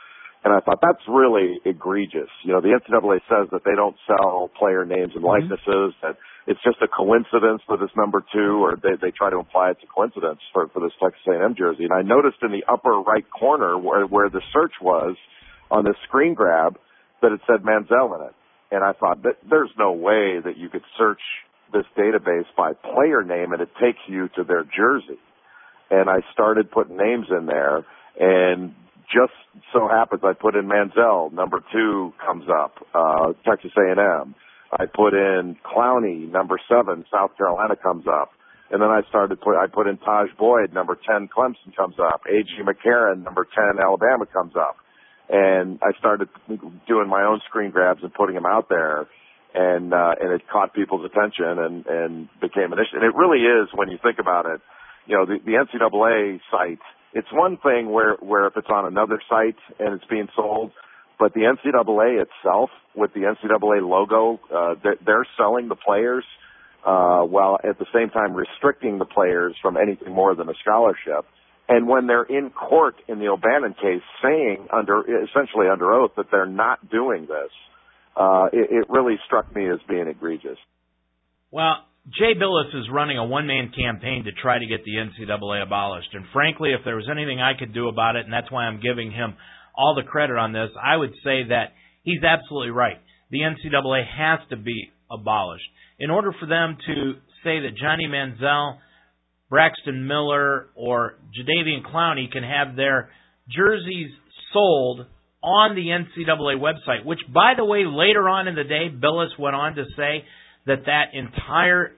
And 0.44 0.52
I 0.52 0.60
thought 0.60 0.80
that's 0.82 1.02
really 1.08 1.56
egregious. 1.64 2.28
You 2.44 2.52
know, 2.52 2.60
the 2.60 2.76
NCAA 2.76 3.24
says 3.30 3.48
that 3.52 3.64
they 3.64 3.74
don't 3.74 3.96
sell 4.06 4.50
player 4.58 4.84
names 4.84 5.12
and 5.14 5.24
mm-hmm. 5.24 5.48
likenesses, 5.48 5.96
mm-hmm. 5.96 6.06
that 6.06 6.16
it's 6.46 6.60
just 6.62 6.76
a 6.82 6.88
coincidence 6.88 7.62
for 7.66 7.76
this 7.76 7.90
number 7.96 8.22
two, 8.32 8.62
or 8.62 8.76
they, 8.76 8.96
they 9.00 9.10
try 9.10 9.30
to 9.30 9.38
imply 9.38 9.70
it's 9.70 9.82
a 9.82 9.86
coincidence 9.86 10.40
for, 10.52 10.68
for 10.68 10.80
this 10.80 10.92
Texas 11.02 11.22
A&M 11.26 11.54
jersey. 11.56 11.84
And 11.84 11.92
I 11.92 12.02
noticed 12.02 12.38
in 12.42 12.52
the 12.52 12.64
upper 12.70 13.00
right 13.00 13.24
corner 13.30 13.78
where, 13.78 14.06
where 14.06 14.28
the 14.28 14.42
search 14.52 14.74
was 14.80 15.16
on 15.70 15.84
the 15.84 15.94
screen 16.06 16.34
grab 16.34 16.78
that 17.22 17.32
it 17.32 17.40
said 17.46 17.64
Manziel 17.64 18.14
in 18.20 18.26
it. 18.26 18.34
And 18.70 18.84
I 18.84 18.92
thought 18.92 19.22
that 19.22 19.38
there's 19.48 19.70
no 19.78 19.92
way 19.92 20.40
that 20.44 20.56
you 20.56 20.68
could 20.68 20.84
search 20.98 21.20
this 21.72 21.84
database 21.96 22.46
by 22.56 22.72
player 22.74 23.22
name 23.22 23.52
and 23.52 23.62
it 23.62 23.70
takes 23.80 24.00
you 24.06 24.28
to 24.36 24.44
their 24.44 24.64
jersey. 24.64 25.18
And 25.90 26.10
I 26.10 26.20
started 26.32 26.70
putting 26.70 26.96
names 26.96 27.26
in 27.30 27.46
there 27.46 27.84
and 28.20 28.74
just 29.06 29.32
so 29.72 29.88
happens 29.88 30.22
I 30.24 30.32
put 30.32 30.56
in 30.56 30.66
Manziel, 30.66 31.32
number 31.32 31.62
two 31.72 32.12
comes 32.24 32.44
up, 32.48 32.74
uh, 32.94 33.32
Texas 33.48 33.72
A&M. 33.76 34.34
I 34.78 34.86
put 34.86 35.14
in 35.14 35.56
Clowney, 35.64 36.30
number 36.30 36.58
seven, 36.68 37.04
South 37.12 37.36
Carolina 37.36 37.76
comes 37.76 38.06
up. 38.06 38.32
And 38.70 38.82
then 38.82 38.90
I 38.90 39.02
started 39.08 39.40
put 39.40 39.56
I 39.56 39.66
put 39.66 39.86
in 39.86 39.98
Tajh 39.98 40.36
Boyd, 40.36 40.72
number 40.72 40.96
ten, 40.96 41.28
Clemson 41.28 41.76
comes 41.76 41.96
up. 42.00 42.22
A.J. 42.26 42.64
McCarron, 42.64 43.22
number 43.22 43.46
ten, 43.54 43.78
Alabama 43.80 44.26
comes 44.26 44.54
up. 44.56 44.76
And 45.28 45.78
I 45.82 45.96
started 45.98 46.28
doing 46.88 47.08
my 47.08 47.22
own 47.24 47.40
screen 47.48 47.70
grabs 47.70 48.02
and 48.02 48.12
putting 48.12 48.34
them 48.34 48.46
out 48.46 48.68
there, 48.68 49.06
and 49.54 49.94
uh, 49.94 50.14
and 50.20 50.32
it 50.32 50.42
caught 50.50 50.74
people's 50.74 51.04
attention 51.04 51.58
and 51.58 51.86
and 51.86 52.28
became 52.40 52.72
an 52.72 52.78
issue. 52.78 52.96
And 52.96 53.04
it 53.04 53.14
really 53.14 53.40
is 53.40 53.68
when 53.74 53.90
you 53.90 53.98
think 54.02 54.18
about 54.18 54.46
it. 54.46 54.60
You 55.06 55.18
know, 55.18 55.26
the, 55.26 55.38
the 55.44 55.52
NCAA 55.52 56.40
site. 56.50 56.80
It's 57.12 57.28
one 57.32 57.58
thing 57.58 57.92
where 57.92 58.16
where 58.20 58.46
if 58.48 58.56
it's 58.56 58.68
on 58.68 58.86
another 58.86 59.22
site 59.28 59.56
and 59.78 59.94
it's 59.94 60.04
being 60.10 60.28
sold, 60.34 60.72
but 61.18 61.32
the 61.34 61.40
NCAA 61.40 62.22
itself, 62.22 62.70
with 62.94 63.12
the 63.14 63.20
NCAA 63.20 63.88
logo, 63.88 64.40
uh, 64.54 64.74
they're, 64.82 64.96
they're 65.04 65.26
selling 65.36 65.68
the 65.68 65.76
players 65.76 66.24
uh, 66.84 67.22
while 67.22 67.58
at 67.64 67.78
the 67.78 67.86
same 67.94 68.10
time 68.10 68.34
restricting 68.34 68.98
the 68.98 69.04
players 69.04 69.54
from 69.62 69.76
anything 69.76 70.12
more 70.12 70.34
than 70.34 70.48
a 70.48 70.54
scholarship. 70.60 71.24
And 71.68 71.88
when 71.88 72.06
they're 72.06 72.24
in 72.24 72.50
court 72.50 72.96
in 73.08 73.18
the 73.18 73.28
O'Bannon 73.28 73.74
case, 73.74 74.02
saying 74.22 74.68
under 74.72 75.00
essentially 75.00 75.66
under 75.72 75.92
oath 75.92 76.12
that 76.16 76.26
they're 76.30 76.46
not 76.46 76.90
doing 76.90 77.22
this, 77.22 77.50
uh, 78.16 78.46
it, 78.52 78.68
it 78.70 78.86
really 78.90 79.16
struck 79.26 79.54
me 79.54 79.70
as 79.70 79.78
being 79.88 80.06
egregious. 80.08 80.58
Well, 81.50 81.86
Jay 82.12 82.34
Bilas 82.38 82.68
is 82.74 82.84
running 82.92 83.16
a 83.16 83.24
one-man 83.24 83.72
campaign 83.74 84.24
to 84.24 84.32
try 84.32 84.58
to 84.58 84.66
get 84.66 84.84
the 84.84 84.92
NCAA 85.00 85.62
abolished, 85.62 86.12
and 86.12 86.26
frankly, 86.34 86.72
if 86.78 86.84
there 86.84 86.96
was 86.96 87.08
anything 87.10 87.40
I 87.40 87.58
could 87.58 87.72
do 87.72 87.88
about 87.88 88.16
it, 88.16 88.24
and 88.24 88.32
that's 88.32 88.50
why 88.52 88.64
I'm 88.64 88.78
giving 88.78 89.10
him 89.10 89.34
all 89.76 89.94
the 89.94 90.08
credit 90.08 90.36
on 90.36 90.52
this, 90.52 90.70
I 90.82 90.96
would 90.96 91.12
say 91.24 91.44
that 91.48 91.72
he's 92.02 92.22
absolutely 92.22 92.70
right. 92.70 92.96
The 93.30 93.40
NCAA 93.40 94.04
has 94.06 94.40
to 94.50 94.56
be 94.56 94.90
abolished. 95.10 95.64
In 95.98 96.10
order 96.10 96.32
for 96.38 96.46
them 96.46 96.76
to 96.86 97.14
say 97.42 97.60
that 97.60 97.76
Johnny 97.80 98.06
Manziel, 98.06 98.78
Braxton 99.50 100.06
Miller, 100.06 100.68
or 100.74 101.16
Jadeveon 101.38 101.84
Clowney 101.84 102.30
can 102.30 102.42
have 102.42 102.76
their 102.76 103.10
jerseys 103.48 104.10
sold 104.52 105.06
on 105.42 105.74
the 105.74 105.88
NCAA 105.88 106.58
website, 106.58 107.04
which, 107.04 107.20
by 107.32 107.52
the 107.56 107.64
way, 107.64 107.84
later 107.86 108.28
on 108.28 108.48
in 108.48 108.54
the 108.54 108.64
day, 108.64 108.88
Bilas 108.90 109.38
went 109.38 109.54
on 109.54 109.74
to 109.74 109.84
say 109.96 110.24
that 110.66 110.86
that 110.86 111.12
entire 111.12 111.92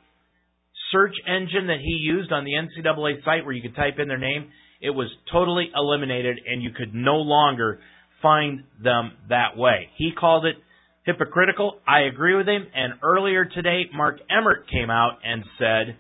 search 0.91 1.15
engine 1.27 1.69
that 1.69 1.79
he 1.81 1.93
used 1.93 2.33
on 2.33 2.45
the 2.45 2.53
NCAA 2.53 3.25
site 3.25 3.45
where 3.45 3.53
you 3.53 3.63
could 3.63 3.77
type 3.77 3.99
in 3.99 4.09
their 4.09 4.19
name 4.19 4.51
it 4.81 4.91
was 4.91 5.09
totally 5.33 5.71
eliminated, 5.75 6.39
and 6.47 6.63
you 6.63 6.71
could 6.71 6.95
no 6.95 7.17
longer 7.17 7.81
find 8.23 8.65
them 8.83 9.13
that 9.29 9.57
way. 9.57 9.89
He 9.97 10.13
called 10.19 10.45
it 10.47 10.57
hypocritical. 11.05 11.81
I 11.87 12.01
agree 12.03 12.35
with 12.35 12.49
him. 12.49 12.67
And 12.75 12.95
earlier 13.03 13.45
today, 13.45 13.83
Mark 13.95 14.19
Emmert 14.31 14.69
came 14.71 14.91
out 14.91 15.19
and 15.25 15.45
said 15.59 15.97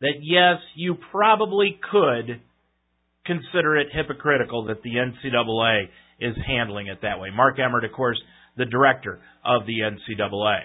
that 0.00 0.14
yes, 0.20 0.58
you 0.76 0.96
probably 1.10 1.78
could 1.90 2.40
consider 3.24 3.76
it 3.76 3.88
hypocritical 3.92 4.66
that 4.66 4.82
the 4.82 4.90
NCAA 4.90 5.84
is 6.20 6.36
handling 6.46 6.88
it 6.88 6.98
that 7.02 7.20
way. 7.20 7.28
Mark 7.34 7.58
Emmert, 7.58 7.84
of 7.84 7.92
course, 7.92 8.20
the 8.56 8.64
director 8.64 9.20
of 9.44 9.66
the 9.66 9.80
NCAA 9.80 10.60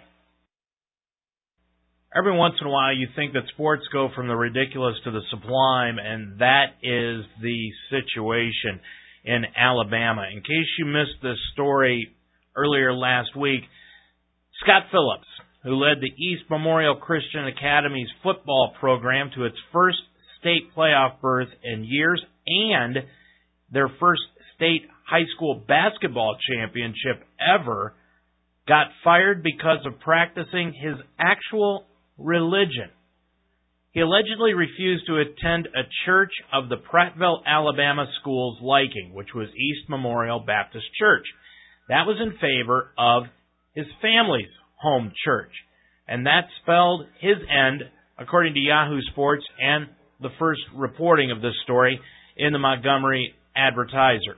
every 2.16 2.36
once 2.36 2.56
in 2.62 2.68
a 2.68 2.70
while 2.70 2.96
you 2.96 3.08
think 3.16 3.34
that 3.34 3.48
sports 3.54 3.84
go 3.92 4.10
from 4.16 4.28
the 4.28 4.36
ridiculous 4.36 4.96
to 5.04 5.12
the 5.12 5.22
sublime, 5.30 5.98
and 5.98 6.40
that 6.40 6.78
is 6.82 7.26
the 7.42 7.70
situation 7.90 8.80
in 9.26 9.46
Alabama. 9.58 10.24
In 10.32 10.42
case 10.42 10.68
you 10.78 10.86
missed 10.86 11.22
this 11.22 11.38
story 11.54 12.14
earlier 12.56 12.94
last 12.94 13.36
week, 13.36 13.62
Scott 14.62 14.84
Phillips, 14.92 15.28
who 15.64 15.76
led 15.76 16.02
the 16.02 16.24
East 16.24 16.44
Memorial 16.50 16.96
Christian 16.96 17.48
Academy's 17.48 18.10
football 18.22 18.74
program 18.80 19.32
to 19.36 19.46
its 19.46 19.58
first 19.72 20.00
state 20.40 20.74
playoff 20.76 21.22
berth 21.22 21.48
in 21.64 21.86
years 21.86 22.22
and 22.46 22.98
their 23.72 23.90
first 24.00 24.22
state 24.56 24.84
high 25.10 25.26
school 25.36 25.64
basketball 25.68 26.38
championship 26.52 27.26
ever, 27.40 27.94
got 28.68 28.88
fired 29.04 29.44
because 29.44 29.86
of 29.86 30.00
practicing 30.00 30.74
his 30.74 30.96
actual 31.20 31.86
religion. 32.18 32.90
He 33.92 34.02
allegedly 34.02 34.54
refused 34.54 35.06
to 35.06 35.20
attend 35.20 35.68
a 35.68 35.84
church 36.06 36.32
of 36.52 36.68
the 36.68 36.78
Prattville, 36.78 37.44
Alabama 37.46 38.08
school's 38.20 38.60
liking, 38.62 39.12
which 39.14 39.30
was 39.36 39.50
East 39.50 39.88
Memorial 39.88 40.40
Baptist 40.40 40.86
Church. 40.98 41.26
That 41.90 42.08
was 42.08 42.18
in 42.20 42.32
favor 42.40 42.92
of 42.98 43.24
his 43.76 43.86
family's 44.02 44.50
home 44.82 45.12
church. 45.24 45.52
And 46.08 46.26
that 46.26 46.48
spelled 46.62 47.06
his 47.20 47.38
end, 47.50 47.84
according 48.18 48.56
to 48.56 48.60
Yahoo 48.60 49.02
Sports 49.12 49.46
and 49.60 49.88
the 50.20 50.34
first 50.40 50.62
reporting 50.76 51.32
of 51.32 51.42
this 51.42 51.56
story 51.64 52.00
in 52.36 52.52
the 52.52 52.60
Montgomery 52.60 53.36
Advertiser. 53.56 54.38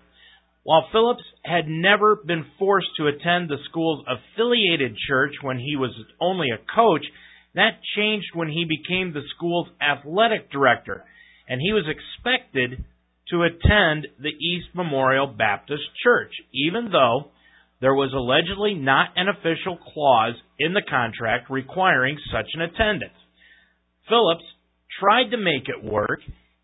While 0.64 0.88
Phillips 0.92 1.24
had 1.46 1.68
never 1.68 2.16
been 2.16 2.46
forced 2.58 2.90
to 2.98 3.08
attend 3.08 3.50
the 3.50 3.58
school's 3.70 4.04
affiliated 4.08 4.98
church 5.08 5.34
when 5.42 5.60
he 5.60 5.76
was 5.76 5.92
only 6.20 6.48
a 6.50 6.76
coach, 6.76 7.06
that 7.56 7.80
changed 7.96 8.28
when 8.34 8.50
he 8.50 8.66
became 8.66 9.14
the 9.14 9.24
school's 9.36 9.70
athletic 9.82 10.52
director, 10.52 11.04
and 11.48 11.62
he 11.62 11.74
was 11.74 11.86
expected 11.88 12.84
to 13.30 13.44
attend 13.44 14.08
the 14.20 14.30
East 14.30 14.68
Memorial 14.74 15.28
Baptist 15.28 15.84
Church, 16.04 16.32
even 16.54 16.90
though 16.92 17.32
there 17.82 17.96
was 17.96 18.14
allegedly 18.14 18.74
not 18.74 19.10
an 19.16 19.28
official 19.28 19.78
clause 19.94 20.36
in 20.60 20.74
the 20.74 20.82
contract 20.88 21.50
requiring 21.50 22.18
such 22.32 22.48
an 22.54 22.62
attendance. 22.62 23.18
Phillips 24.08 24.46
tried 25.00 25.32
to 25.32 25.38
make 25.38 25.68
it 25.68 25.84
work. 25.84 26.20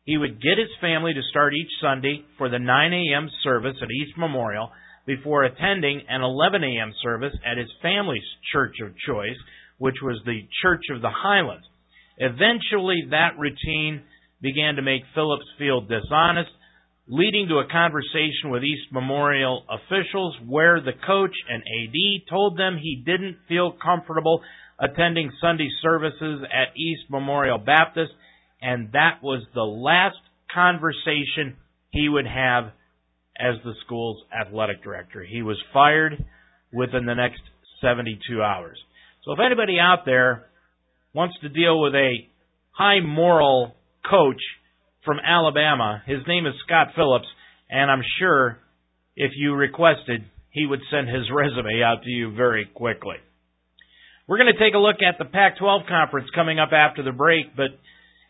He 0.05 0.17
would 0.17 0.41
get 0.41 0.57
his 0.57 0.69
family 0.79 1.13
to 1.13 1.21
start 1.29 1.53
each 1.53 1.71
Sunday 1.81 2.23
for 2.37 2.49
the 2.49 2.59
9 2.59 2.93
a.m. 2.93 3.29
service 3.43 3.75
at 3.81 3.91
East 3.91 4.17
Memorial 4.17 4.71
before 5.05 5.43
attending 5.43 6.01
an 6.07 6.21
11 6.21 6.63
a.m. 6.63 6.93
service 7.01 7.33
at 7.45 7.57
his 7.57 7.69
family's 7.81 8.23
church 8.53 8.75
of 8.83 8.93
choice, 9.05 9.37
which 9.81 9.97
was 10.03 10.21
the 10.25 10.47
Church 10.61 10.83
of 10.93 11.01
the 11.01 11.09
Highlands. 11.09 11.65
Eventually, 12.17 13.07
that 13.09 13.39
routine 13.39 14.03
began 14.39 14.75
to 14.75 14.83
make 14.83 15.01
Phillips 15.15 15.45
feel 15.57 15.81
dishonest 15.81 16.51
leading 17.07 17.47
to 17.49 17.55
a 17.55 17.67
conversation 17.67 18.51
with 18.51 18.63
East 18.63 18.87
Memorial 18.91 19.65
officials 19.67 20.37
where 20.47 20.79
the 20.79 20.93
coach 21.05 21.33
and 21.49 21.63
AD 21.63 22.29
told 22.29 22.57
them 22.57 22.77
he 22.77 23.03
didn't 23.03 23.37
feel 23.47 23.71
comfortable 23.83 24.41
attending 24.79 25.31
Sunday 25.41 25.67
services 25.81 26.43
at 26.45 26.77
East 26.77 27.09
Memorial 27.09 27.57
Baptist, 27.57 28.11
and 28.61 28.91
that 28.93 29.23
was 29.23 29.43
the 29.55 29.61
last 29.61 30.21
conversation 30.53 31.57
he 31.89 32.07
would 32.07 32.27
have 32.27 32.65
as 33.35 33.55
the 33.65 33.73
school's 33.83 34.21
athletic 34.31 34.83
director. 34.83 35.23
He 35.23 35.41
was 35.41 35.57
fired 35.73 36.23
within 36.71 37.07
the 37.07 37.15
next 37.15 37.41
72 37.81 38.41
hours. 38.41 38.77
So 39.23 39.33
if 39.33 39.39
anybody 39.39 39.77
out 39.79 40.05
there 40.05 40.47
wants 41.13 41.35
to 41.41 41.49
deal 41.49 41.79
with 41.81 41.93
a 41.93 42.13
high 42.71 42.99
moral 43.01 43.75
coach 44.09 44.41
from 45.05 45.17
Alabama. 45.19 46.01
His 46.05 46.19
name 46.27 46.45
is 46.45 46.53
Scott 46.65 46.89
Phillips, 46.95 47.27
and 47.69 47.89
I'm 47.89 48.03
sure 48.19 48.59
if 49.15 49.31
you 49.35 49.53
requested, 49.53 50.23
he 50.51 50.65
would 50.65 50.81
send 50.91 51.07
his 51.07 51.29
resume 51.33 51.81
out 51.83 52.03
to 52.03 52.09
you 52.09 52.33
very 52.35 52.65
quickly. 52.73 53.15
We're 54.27 54.37
going 54.37 54.53
to 54.53 54.63
take 54.63 54.75
a 54.75 54.79
look 54.79 54.97
at 55.01 55.17
the 55.17 55.25
Pac 55.25 55.57
12 55.57 55.83
conference 55.89 56.29
coming 56.33 56.59
up 56.59 56.69
after 56.71 57.03
the 57.03 57.11
break, 57.11 57.55
but 57.55 57.71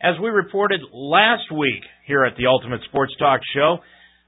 as 0.02 0.16
we 0.22 0.30
reported 0.30 0.82
last 0.94 1.52
week 1.52 1.84
here 2.08 2.26
at 2.26 2.36
the 2.36 2.48
Ultimate 2.48 2.82
Sports 2.90 3.14
Talk 3.20 3.42
Show, 3.54 3.78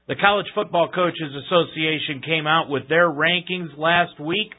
the 0.06 0.14
College 0.14 0.46
Football 0.54 0.90
Coaches 0.94 1.34
Association 1.46 2.22
came 2.24 2.46
out 2.46 2.68
with 2.68 2.88
their 2.88 3.10
rankings 3.10 3.76
last 3.76 4.20
week, 4.20 4.52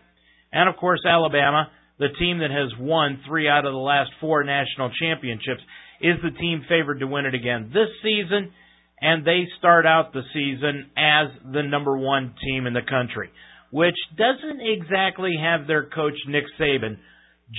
and 0.52 0.68
of 0.68 0.76
course, 0.76 1.00
Alabama, 1.08 1.70
the 2.00 2.10
team 2.20 2.40
that 2.40 2.52
has 2.52 2.72
won 2.80 3.22
three 3.28 3.48
out 3.48 3.66
of 3.66 3.74
the 3.74 3.80
last 3.80 4.12
four 4.20 4.44
national 4.44 4.92
championships, 5.00 5.62
is 6.02 6.16
the 6.22 6.38
team 6.38 6.64
favored 6.68 7.00
to 7.00 7.08
win 7.08 7.26
it 7.26 7.34
again 7.34 7.72
this 7.74 7.90
season, 8.04 8.52
and 9.00 9.26
they 9.26 9.44
start 9.60 9.86
out 9.86 10.14
the 10.14 10.24
season 10.34 10.90
as 10.98 11.28
the 11.54 11.64
number 11.64 11.98
one 11.98 12.34
team 12.44 12.68
in 12.68 12.74
the 12.74 12.82
country, 12.82 13.30
which 13.72 13.96
doesn't 14.18 14.62
exactly 14.62 15.34
have 15.42 15.68
their 15.68 15.86
coach 15.86 16.16
Nick 16.28 16.46
Saban 16.60 16.98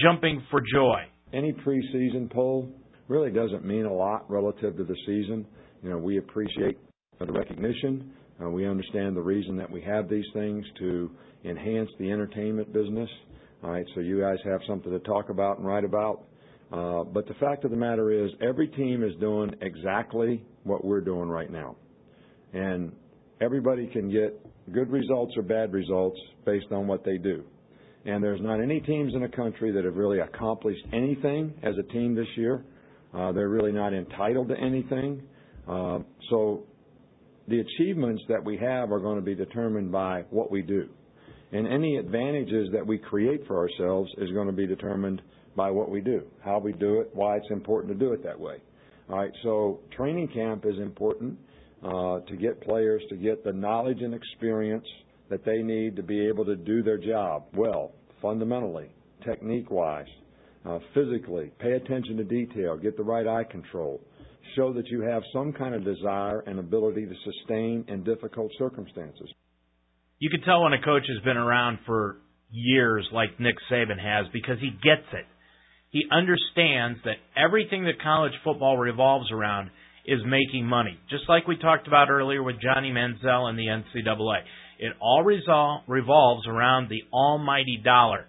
jumping 0.02 0.42
for 0.50 0.60
joy. 0.60 1.02
Any 1.32 1.52
preseason 1.52 2.30
poll 2.30 2.68
really 3.08 3.30
doesn't 3.30 3.64
mean 3.64 3.84
a 3.84 3.92
lot 3.92 4.30
relative 4.30 4.76
to 4.76 4.84
the 4.84 4.96
season. 5.06 5.46
You 5.82 5.90
know, 5.90 5.98
we 5.98 6.18
appreciate 6.18 6.78
the 7.18 7.32
recognition. 7.32 8.12
Uh, 8.42 8.50
we 8.50 8.66
understand 8.66 9.16
the 9.16 9.22
reason 9.22 9.56
that 9.56 9.70
we 9.70 9.80
have 9.82 10.08
these 10.08 10.24
things 10.34 10.64
to 10.78 11.10
enhance 11.44 11.88
the 11.98 12.10
entertainment 12.10 12.72
business. 12.72 13.08
All 13.66 13.72
right, 13.72 13.86
so 13.96 14.00
you 14.00 14.20
guys 14.20 14.38
have 14.44 14.60
something 14.68 14.92
to 14.92 15.00
talk 15.00 15.28
about 15.28 15.58
and 15.58 15.66
write 15.66 15.82
about. 15.82 16.22
Uh, 16.70 17.02
but 17.02 17.26
the 17.26 17.34
fact 17.34 17.64
of 17.64 17.72
the 17.72 17.76
matter 17.76 18.12
is, 18.12 18.30
every 18.40 18.68
team 18.68 19.02
is 19.02 19.10
doing 19.18 19.50
exactly 19.60 20.44
what 20.62 20.84
we're 20.84 21.00
doing 21.00 21.28
right 21.28 21.50
now. 21.50 21.74
And 22.52 22.92
everybody 23.40 23.88
can 23.88 24.08
get 24.08 24.40
good 24.72 24.88
results 24.88 25.32
or 25.36 25.42
bad 25.42 25.72
results 25.72 26.16
based 26.44 26.70
on 26.70 26.86
what 26.86 27.04
they 27.04 27.18
do. 27.18 27.42
And 28.04 28.22
there's 28.22 28.40
not 28.40 28.60
any 28.60 28.78
teams 28.78 29.14
in 29.14 29.22
the 29.22 29.28
country 29.28 29.72
that 29.72 29.84
have 29.84 29.96
really 29.96 30.20
accomplished 30.20 30.86
anything 30.92 31.52
as 31.64 31.74
a 31.76 31.92
team 31.92 32.14
this 32.14 32.28
year. 32.36 32.62
Uh, 33.12 33.32
they're 33.32 33.48
really 33.48 33.72
not 33.72 33.92
entitled 33.92 34.46
to 34.50 34.56
anything. 34.56 35.24
Uh, 35.68 35.98
so 36.30 36.62
the 37.48 37.58
achievements 37.58 38.22
that 38.28 38.44
we 38.44 38.58
have 38.58 38.92
are 38.92 39.00
going 39.00 39.16
to 39.16 39.24
be 39.24 39.34
determined 39.34 39.90
by 39.90 40.22
what 40.30 40.52
we 40.52 40.62
do. 40.62 40.88
And 41.52 41.66
any 41.66 41.96
advantages 41.96 42.68
that 42.72 42.86
we 42.86 42.98
create 42.98 43.46
for 43.46 43.58
ourselves 43.58 44.10
is 44.18 44.30
going 44.32 44.48
to 44.48 44.52
be 44.52 44.66
determined 44.66 45.22
by 45.54 45.70
what 45.70 45.90
we 45.90 46.00
do, 46.00 46.22
how 46.44 46.58
we 46.58 46.72
do 46.72 47.00
it, 47.00 47.10
why 47.14 47.36
it's 47.36 47.50
important 47.50 47.98
to 47.98 48.04
do 48.06 48.12
it 48.12 48.22
that 48.24 48.38
way. 48.38 48.56
All 49.08 49.18
right, 49.18 49.30
so 49.42 49.80
training 49.96 50.28
camp 50.28 50.64
is 50.66 50.78
important 50.78 51.38
uh, 51.82 52.20
to 52.20 52.36
get 52.36 52.60
players 52.60 53.02
to 53.10 53.16
get 53.16 53.44
the 53.44 53.52
knowledge 53.52 54.00
and 54.00 54.14
experience 54.14 54.86
that 55.30 55.44
they 55.44 55.62
need 55.62 55.96
to 55.96 56.02
be 56.02 56.26
able 56.26 56.44
to 56.44 56.56
do 56.56 56.82
their 56.82 56.98
job 56.98 57.44
well, 57.54 57.92
fundamentally, 58.20 58.90
technique 59.24 59.70
wise, 59.70 60.06
uh, 60.64 60.78
physically, 60.94 61.52
pay 61.60 61.72
attention 61.72 62.16
to 62.16 62.24
detail, 62.24 62.76
get 62.76 62.96
the 62.96 63.02
right 63.02 63.26
eye 63.26 63.44
control, 63.44 64.00
show 64.56 64.72
that 64.72 64.88
you 64.88 65.00
have 65.02 65.22
some 65.32 65.52
kind 65.52 65.74
of 65.74 65.84
desire 65.84 66.40
and 66.40 66.58
ability 66.58 67.06
to 67.06 67.14
sustain 67.24 67.84
in 67.88 68.02
difficult 68.02 68.50
circumstances. 68.58 69.28
You 70.18 70.30
can 70.30 70.40
tell 70.42 70.62
when 70.62 70.72
a 70.72 70.82
coach 70.82 71.04
has 71.08 71.22
been 71.24 71.36
around 71.36 71.78
for 71.84 72.16
years 72.50 73.06
like 73.12 73.38
Nick 73.38 73.56
Saban 73.70 74.00
has 74.00 74.26
because 74.32 74.58
he 74.60 74.70
gets 74.70 75.06
it. 75.12 75.26
He 75.90 76.04
understands 76.10 77.00
that 77.04 77.16
everything 77.36 77.84
that 77.84 78.00
college 78.02 78.32
football 78.42 78.78
revolves 78.78 79.30
around 79.30 79.70
is 80.06 80.20
making 80.24 80.64
money. 80.64 80.98
Just 81.10 81.24
like 81.28 81.46
we 81.46 81.56
talked 81.56 81.86
about 81.86 82.08
earlier 82.08 82.42
with 82.42 82.56
Johnny 82.60 82.90
Manziel 82.90 83.48
and 83.48 83.58
the 83.58 83.66
NCAA. 83.66 84.40
It 84.78 84.92
all 85.00 85.24
resol- 85.24 85.82
revolves 85.86 86.46
around 86.46 86.88
the 86.88 87.02
almighty 87.12 87.80
dollar. 87.84 88.26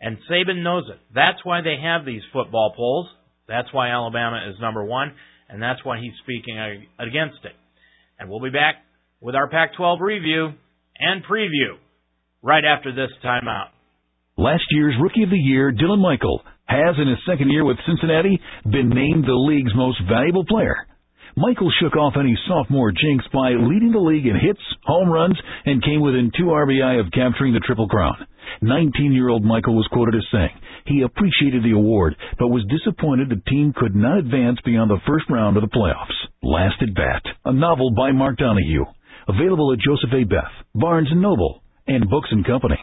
And 0.00 0.18
Saban 0.30 0.62
knows 0.62 0.84
it. 0.90 0.98
That's 1.14 1.44
why 1.44 1.62
they 1.62 1.76
have 1.82 2.04
these 2.04 2.22
football 2.32 2.74
polls. 2.76 3.08
That's 3.48 3.72
why 3.72 3.88
Alabama 3.88 4.40
is 4.50 4.60
number 4.60 4.84
one. 4.84 5.12
And 5.48 5.62
that's 5.62 5.84
why 5.84 5.98
he's 5.98 6.12
speaking 6.22 6.58
against 6.98 7.44
it. 7.44 7.52
And 8.18 8.28
we'll 8.28 8.40
be 8.40 8.50
back 8.50 8.76
with 9.20 9.34
our 9.34 9.48
Pac 9.48 9.74
12 9.76 10.00
review 10.00 10.52
and 11.00 11.24
preview 11.24 11.78
right 12.42 12.64
after 12.64 12.92
this 12.94 13.10
timeout. 13.24 13.68
Last 14.36 14.64
year's 14.70 14.94
Rookie 15.00 15.22
of 15.22 15.30
the 15.30 15.36
Year, 15.36 15.72
Dylan 15.72 16.00
Michael 16.00 16.42
has, 16.66 16.96
in 17.00 17.08
his 17.08 17.18
second 17.26 17.50
year 17.50 17.64
with 17.64 17.78
Cincinnati, 17.86 18.40
been 18.64 18.90
named 18.90 19.24
the 19.24 19.32
league's 19.32 19.74
most 19.74 20.00
valuable 20.08 20.44
player. 20.44 20.86
Michael 21.36 21.70
shook 21.80 21.96
off 21.96 22.14
any 22.18 22.36
sophomore 22.48 22.92
jinx 22.92 23.24
by 23.32 23.50
leading 23.50 23.92
the 23.92 23.98
league 23.98 24.26
in 24.26 24.40
hits, 24.40 24.60
home 24.84 25.08
runs, 25.08 25.38
and 25.66 25.84
came 25.84 26.00
within 26.00 26.32
two 26.36 26.46
RBI 26.46 26.98
of 26.98 27.12
capturing 27.12 27.52
the 27.52 27.60
Triple 27.60 27.88
Crown. 27.88 28.26
19-year-old 28.62 29.44
Michael 29.44 29.76
was 29.76 29.88
quoted 29.92 30.14
as 30.14 30.24
saying 30.32 30.56
he 30.86 31.02
appreciated 31.02 31.62
the 31.62 31.72
award, 31.72 32.16
but 32.38 32.48
was 32.48 32.64
disappointed 32.70 33.28
the 33.28 33.50
team 33.50 33.74
could 33.76 33.94
not 33.94 34.18
advance 34.18 34.58
beyond 34.64 34.90
the 34.90 35.00
first 35.06 35.26
round 35.28 35.56
of 35.56 35.62
the 35.62 35.68
playoffs. 35.68 36.16
Last 36.42 36.80
at 36.80 36.94
Bat, 36.94 37.22
a 37.44 37.52
novel 37.52 37.90
by 37.90 38.12
Mark 38.12 38.38
Donohue, 38.38 38.84
available 39.28 39.72
at 39.72 39.78
Joseph 39.78 40.10
A. 40.12 40.24
Beth, 40.24 40.52
Barnes 40.74 41.08
& 41.12 41.14
Noble, 41.14 41.62
and 41.86 42.08
Books 42.08 42.30
& 42.38 42.46
Company. 42.46 42.80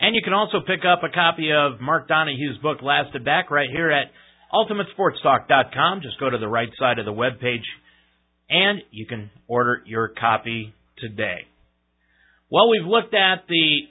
And 0.00 0.14
you 0.16 0.22
can 0.24 0.32
also 0.32 0.58
pick 0.66 0.80
up 0.84 1.02
a 1.04 1.14
copy 1.14 1.50
of 1.52 1.80
Mark 1.80 2.08
Donohue's 2.08 2.58
book, 2.62 2.78
Lasted 2.82 3.24
Back, 3.24 3.50
right 3.50 3.68
here 3.70 3.90
at 3.90 4.10
UltimateSportsTalk.com. 4.52 6.00
Just 6.02 6.18
go 6.18 6.28
to 6.28 6.38
the 6.38 6.48
right 6.48 6.68
side 6.78 6.98
of 6.98 7.04
the 7.04 7.12
web 7.12 7.38
page, 7.40 7.64
and 8.50 8.80
you 8.90 9.06
can 9.06 9.30
order 9.46 9.82
your 9.86 10.08
copy 10.08 10.74
today. 10.98 11.46
Well, 12.50 12.68
we've 12.68 12.86
looked 12.86 13.14
at 13.14 13.46
the 13.48 13.82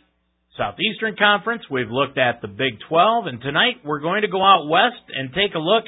Southeastern 0.57 1.15
Conference. 1.17 1.63
We've 1.71 1.89
looked 1.89 2.17
at 2.17 2.41
the 2.41 2.47
Big 2.47 2.77
12, 2.89 3.27
and 3.27 3.41
tonight 3.41 3.77
we're 3.85 4.01
going 4.01 4.21
to 4.23 4.27
go 4.27 4.43
out 4.43 4.67
west 4.69 5.01
and 5.15 5.29
take 5.33 5.55
a 5.55 5.59
look 5.59 5.85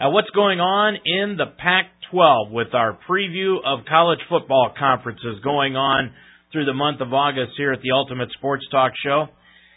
at 0.00 0.08
what's 0.08 0.30
going 0.30 0.60
on 0.60 0.96
in 1.04 1.36
the 1.36 1.46
Pac 1.58 1.86
12 2.10 2.50
with 2.50 2.74
our 2.74 2.98
preview 3.08 3.56
of 3.64 3.84
college 3.88 4.20
football 4.28 4.72
conferences 4.78 5.40
going 5.44 5.76
on 5.76 6.12
through 6.50 6.64
the 6.64 6.74
month 6.74 7.00
of 7.00 7.12
August 7.12 7.52
here 7.56 7.72
at 7.72 7.80
the 7.82 7.92
Ultimate 7.92 8.30
Sports 8.32 8.64
Talk 8.70 8.92
Show. 9.04 9.26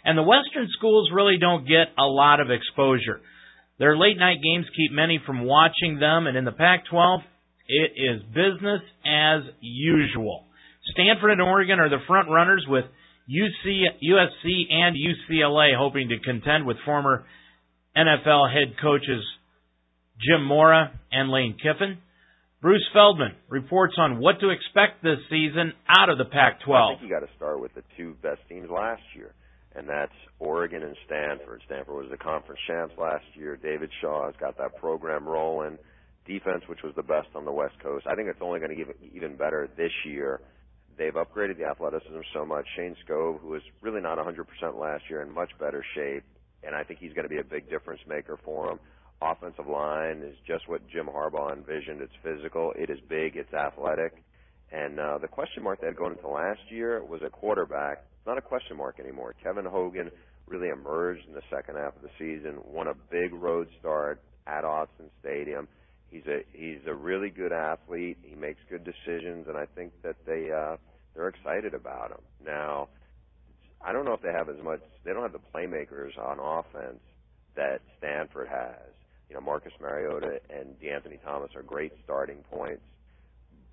And 0.04 0.18
the 0.18 0.24
Western 0.24 0.68
schools 0.78 1.10
really 1.14 1.38
don't 1.40 1.68
get 1.68 1.92
a 1.98 2.06
lot 2.06 2.40
of 2.40 2.52
exposure. 2.52 3.22
Their 3.80 3.98
late 3.98 4.18
night 4.18 4.38
games 4.42 4.66
keep 4.76 4.92
many 4.92 5.20
from 5.26 5.44
watching 5.44 6.00
them, 6.00 6.28
and 6.28 6.38
in 6.38 6.46
the 6.46 6.52
Pac 6.52 6.86
12, 6.90 7.22
it 7.68 7.92
is 7.96 8.22
business 8.30 8.82
as 9.06 9.42
usual. 9.60 10.46
Stanford 10.94 11.32
and 11.32 11.42
Oregon 11.42 11.80
are 11.80 11.90
the 11.90 12.04
front 12.08 12.30
runners 12.30 12.66
with 12.70 12.86
UC, 13.30 13.82
USC 14.04 14.72
and 14.72 14.96
UCLA 14.96 15.76
hoping 15.76 16.10
to 16.10 16.20
contend 16.20 16.66
with 16.66 16.78
former 16.86 17.26
NFL 17.98 18.54
head 18.54 18.76
coaches 18.82 19.24
Jim 20.20 20.46
Mora 20.46 20.92
and 21.12 21.30
Lane 21.30 21.56
Kiffin. 21.62 21.98
Bruce 22.62 22.88
Feldman 22.94 23.36
reports 23.50 23.96
on 23.98 24.20
what 24.20 24.40
to 24.40 24.50
expect 24.50 25.04
this 25.04 25.20
season 25.30 25.74
out 25.88 26.10
of 26.10 26.18
the 26.18 26.26
Pac-12. 26.26 26.74
I 26.74 26.94
think 26.94 27.04
you 27.04 27.10
got 27.10 27.26
to 27.26 27.32
start 27.36 27.62
with 27.62 27.74
the 27.76 27.84
two 27.96 28.16
best 28.24 28.40
teams 28.50 28.70
last 28.70 29.04
year, 29.16 29.34
and 29.76 29.88
that's 29.88 30.16
Oregon 30.40 30.82
and 30.82 30.96
Stanford. 31.06 31.62
Stanford 31.66 31.96
was 31.96 32.08
the 32.10 32.18
conference 32.18 32.60
champs 32.68 32.96
last 32.98 33.26
year. 33.36 33.56
David 33.56 33.92
Shaw 34.02 34.26
has 34.26 34.36
got 34.40 34.58
that 34.58 34.76
program 34.78 35.28
rolling. 35.28 35.78
Defense, 36.26 36.64
which 36.68 36.82
was 36.84 36.96
the 36.96 37.04
best 37.04 37.28
on 37.36 37.46
the 37.46 37.52
West 37.52 37.76
Coast. 37.84 38.08
I 38.10 38.16
think 38.16 38.30
it's 38.30 38.40
only 38.42 38.60
going 38.60 38.76
to 38.76 38.84
get 38.84 38.98
even 39.14 39.36
better 39.36 39.70
this 39.78 39.92
year 40.06 40.42
They've 40.98 41.14
upgraded 41.14 41.58
the 41.58 41.66
athleticism 41.66 42.22
so 42.34 42.46
much. 42.46 42.66
Shayne 42.76 42.96
Skov, 43.06 43.40
who 43.42 43.50
was 43.50 43.62
really 43.82 44.02
not 44.02 44.18
100% 44.18 44.46
last 44.80 45.04
year, 45.10 45.22
in 45.22 45.34
much 45.34 45.52
better 45.60 45.84
shape, 45.94 46.24
and 46.64 46.76
I 46.76 46.84
think 46.84 47.00
he's 47.00 47.14
going 47.14 47.24
to 47.24 47.30
be 47.30 47.40
a 47.40 47.44
big 47.44 47.70
difference 47.70 48.02
maker 48.08 48.40
for 48.44 48.68
them. 48.68 48.80
Offensive 49.22 49.68
line 49.68 50.22
is 50.22 50.36
just 50.46 50.68
what 50.68 50.88
Jim 50.90 51.08
Harbaugh 51.08 51.56
envisioned. 51.56 52.02
It's 52.02 52.14
physical, 52.24 52.74
it 52.76 52.90
is 52.90 53.00
big, 53.08 53.36
it's 53.36 53.54
athletic. 53.54 54.24
And 54.72 55.00
uh, 55.00 55.18
the 55.20 55.28
question 55.28 55.64
mark 55.64 55.80
that 55.82 55.88
had 55.88 55.96
going 55.96 56.14
into 56.14 56.28
last 56.28 56.60
year 56.70 57.04
was 57.04 57.22
a 57.26 57.30
quarterback. 57.30 58.04
It's 58.18 58.28
not 58.28 58.38
a 58.38 58.42
question 58.42 58.78
mark 58.78 59.00
anymore. 59.00 59.34
Kevin 59.42 59.66
Hogan 59.66 60.12
really 60.48 60.70
emerged 60.70 61.28
in 61.28 61.34
the 61.34 61.42
second 61.50 61.76
half 61.76 61.96
of 61.96 62.02
the 62.02 62.10
season, 62.20 62.60
won 62.66 62.88
a 62.88 62.94
big 63.10 63.34
road 63.34 63.68
start 63.80 64.22
at 64.48 64.64
Autzen 64.64 65.10
Stadium 65.22 65.68
he's 66.16 66.26
a 66.28 66.40
he's 66.54 66.80
a 66.88 66.94
really 66.94 67.30
good 67.30 67.52
athlete. 67.52 68.18
He 68.24 68.36
makes 68.36 68.60
good 68.70 68.84
decisions, 68.84 69.48
and 69.48 69.58
I 69.58 69.66
think 69.76 69.92
that 70.04 70.16
they 70.26 70.50
uh, 70.52 70.78
they're 71.14 71.28
excited 71.28 71.74
about 71.74 72.12
him. 72.12 72.22
Now, 72.46 72.90
I 73.82 73.92
don't 73.92 74.06
know 74.06 74.14
if 74.14 74.22
they 74.22 74.32
have 74.32 74.50
as 74.50 74.62
much. 74.64 74.82
They 75.04 75.14
don't 75.14 75.24
have 75.24 75.34
the 75.34 75.40
playmakers 75.54 76.18
on 76.18 76.40
offense 76.40 77.02
that 77.56 77.82
Stanford 77.98 78.48
has. 78.48 78.92
You 79.30 79.36
know, 79.36 79.42
Marcus 79.42 79.74
Mariota 79.82 80.40
and 80.50 80.80
De'Anthony 80.80 81.22
Thomas 81.24 81.52
are 81.56 81.64
great 81.64 81.94
starting 82.04 82.44
points. 82.52 82.84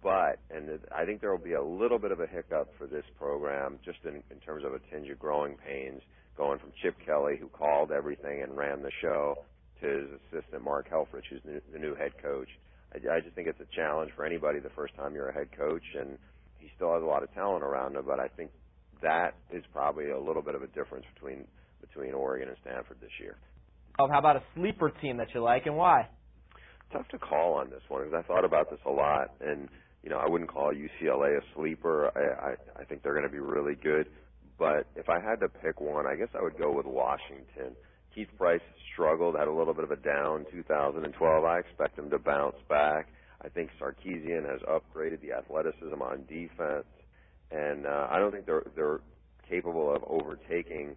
But, 0.02 0.40
and 0.50 0.80
I 0.90 1.04
think 1.04 1.20
there 1.20 1.30
will 1.30 1.44
be 1.44 1.52
a 1.52 1.62
little 1.62 1.98
bit 1.98 2.10
of 2.10 2.20
a 2.20 2.26
hiccup 2.26 2.74
for 2.76 2.86
this 2.86 3.04
program 3.18 3.78
just 3.84 3.98
in, 4.04 4.22
in 4.30 4.40
terms 4.44 4.64
of 4.64 4.74
a 4.74 4.80
tinge 4.90 5.08
of 5.08 5.18
growing 5.18 5.56
pains 5.56 6.02
going 6.36 6.58
from 6.58 6.72
Chip 6.82 6.96
Kelly, 7.04 7.36
who 7.38 7.48
called 7.48 7.92
everything 7.92 8.42
and 8.42 8.56
ran 8.56 8.82
the 8.82 8.90
show, 9.00 9.36
to 9.80 9.86
his 9.86 10.08
assistant 10.26 10.62
Mark 10.64 10.88
Helfrich, 10.90 11.26
who's 11.30 11.42
the 11.44 11.78
new 11.78 11.94
head 11.94 12.12
coach. 12.22 12.48
I, 12.94 13.16
I 13.16 13.20
just 13.20 13.34
think 13.34 13.48
it's 13.48 13.60
a 13.60 13.76
challenge 13.76 14.12
for 14.16 14.24
anybody 14.24 14.58
the 14.60 14.70
first 14.70 14.94
time 14.96 15.14
you're 15.14 15.28
a 15.28 15.34
head 15.34 15.48
coach, 15.56 15.84
and 15.98 16.18
he 16.58 16.70
still 16.76 16.94
has 16.94 17.02
a 17.02 17.06
lot 17.06 17.22
of 17.22 17.32
talent 17.34 17.62
around 17.62 17.96
him. 17.96 18.04
But 18.06 18.18
I 18.18 18.28
think 18.28 18.50
that 19.02 19.34
is 19.52 19.64
probably 19.72 20.10
a 20.10 20.18
little 20.18 20.42
bit 20.42 20.54
of 20.54 20.62
a 20.62 20.68
difference 20.68 21.04
between 21.14 21.46
between 21.80 22.14
Oregon 22.14 22.48
and 22.48 22.56
Stanford 22.62 22.98
this 23.00 23.10
year. 23.20 23.36
How 23.98 24.18
about 24.18 24.36
a 24.36 24.42
sleeper 24.54 24.90
team 25.00 25.18
that 25.18 25.28
you 25.34 25.42
like, 25.42 25.66
and 25.66 25.76
why? 25.76 26.08
Tough 26.92 27.08
to 27.08 27.18
call 27.18 27.54
on 27.54 27.70
this 27.70 27.82
one 27.88 28.04
because 28.04 28.22
I 28.24 28.26
thought 28.26 28.44
about 28.44 28.70
this 28.70 28.80
a 28.86 28.90
lot, 28.90 29.34
and 29.40 29.68
you 30.02 30.10
know 30.10 30.18
I 30.18 30.28
wouldn't 30.28 30.50
call 30.50 30.72
UCLA 30.72 31.38
a 31.38 31.42
sleeper. 31.54 32.10
I 32.16 32.50
I, 32.50 32.82
I 32.82 32.84
think 32.84 33.02
they're 33.02 33.14
going 33.14 33.26
to 33.26 33.32
be 33.32 33.38
really 33.38 33.74
good, 33.74 34.06
but 34.58 34.86
if 34.96 35.08
I 35.08 35.20
had 35.20 35.40
to 35.40 35.48
pick 35.48 35.80
one, 35.80 36.06
I 36.06 36.16
guess 36.16 36.28
I 36.38 36.42
would 36.42 36.58
go 36.58 36.72
with 36.72 36.86
Washington. 36.86 37.76
Keith 38.14 38.28
Price 38.36 38.60
struggled, 38.92 39.36
had 39.38 39.48
a 39.48 39.52
little 39.52 39.72
bit 39.72 39.84
of 39.84 39.90
a 39.90 39.96
down 39.96 40.44
2012. 40.50 41.44
I 41.44 41.58
expect 41.58 41.98
him 41.98 42.10
to 42.10 42.18
bounce 42.18 42.56
back. 42.68 43.08
I 43.40 43.48
think 43.48 43.70
Sarkisian 43.80 44.48
has 44.48 44.60
upgraded 44.62 45.20
the 45.22 45.32
athleticism 45.32 46.00
on 46.00 46.24
defense, 46.28 46.86
and 47.50 47.86
uh, 47.86 48.08
I 48.10 48.18
don't 48.18 48.32
think 48.32 48.46
they're 48.46 48.64
they're 48.76 49.00
capable 49.48 49.94
of 49.94 50.02
overtaking 50.06 50.96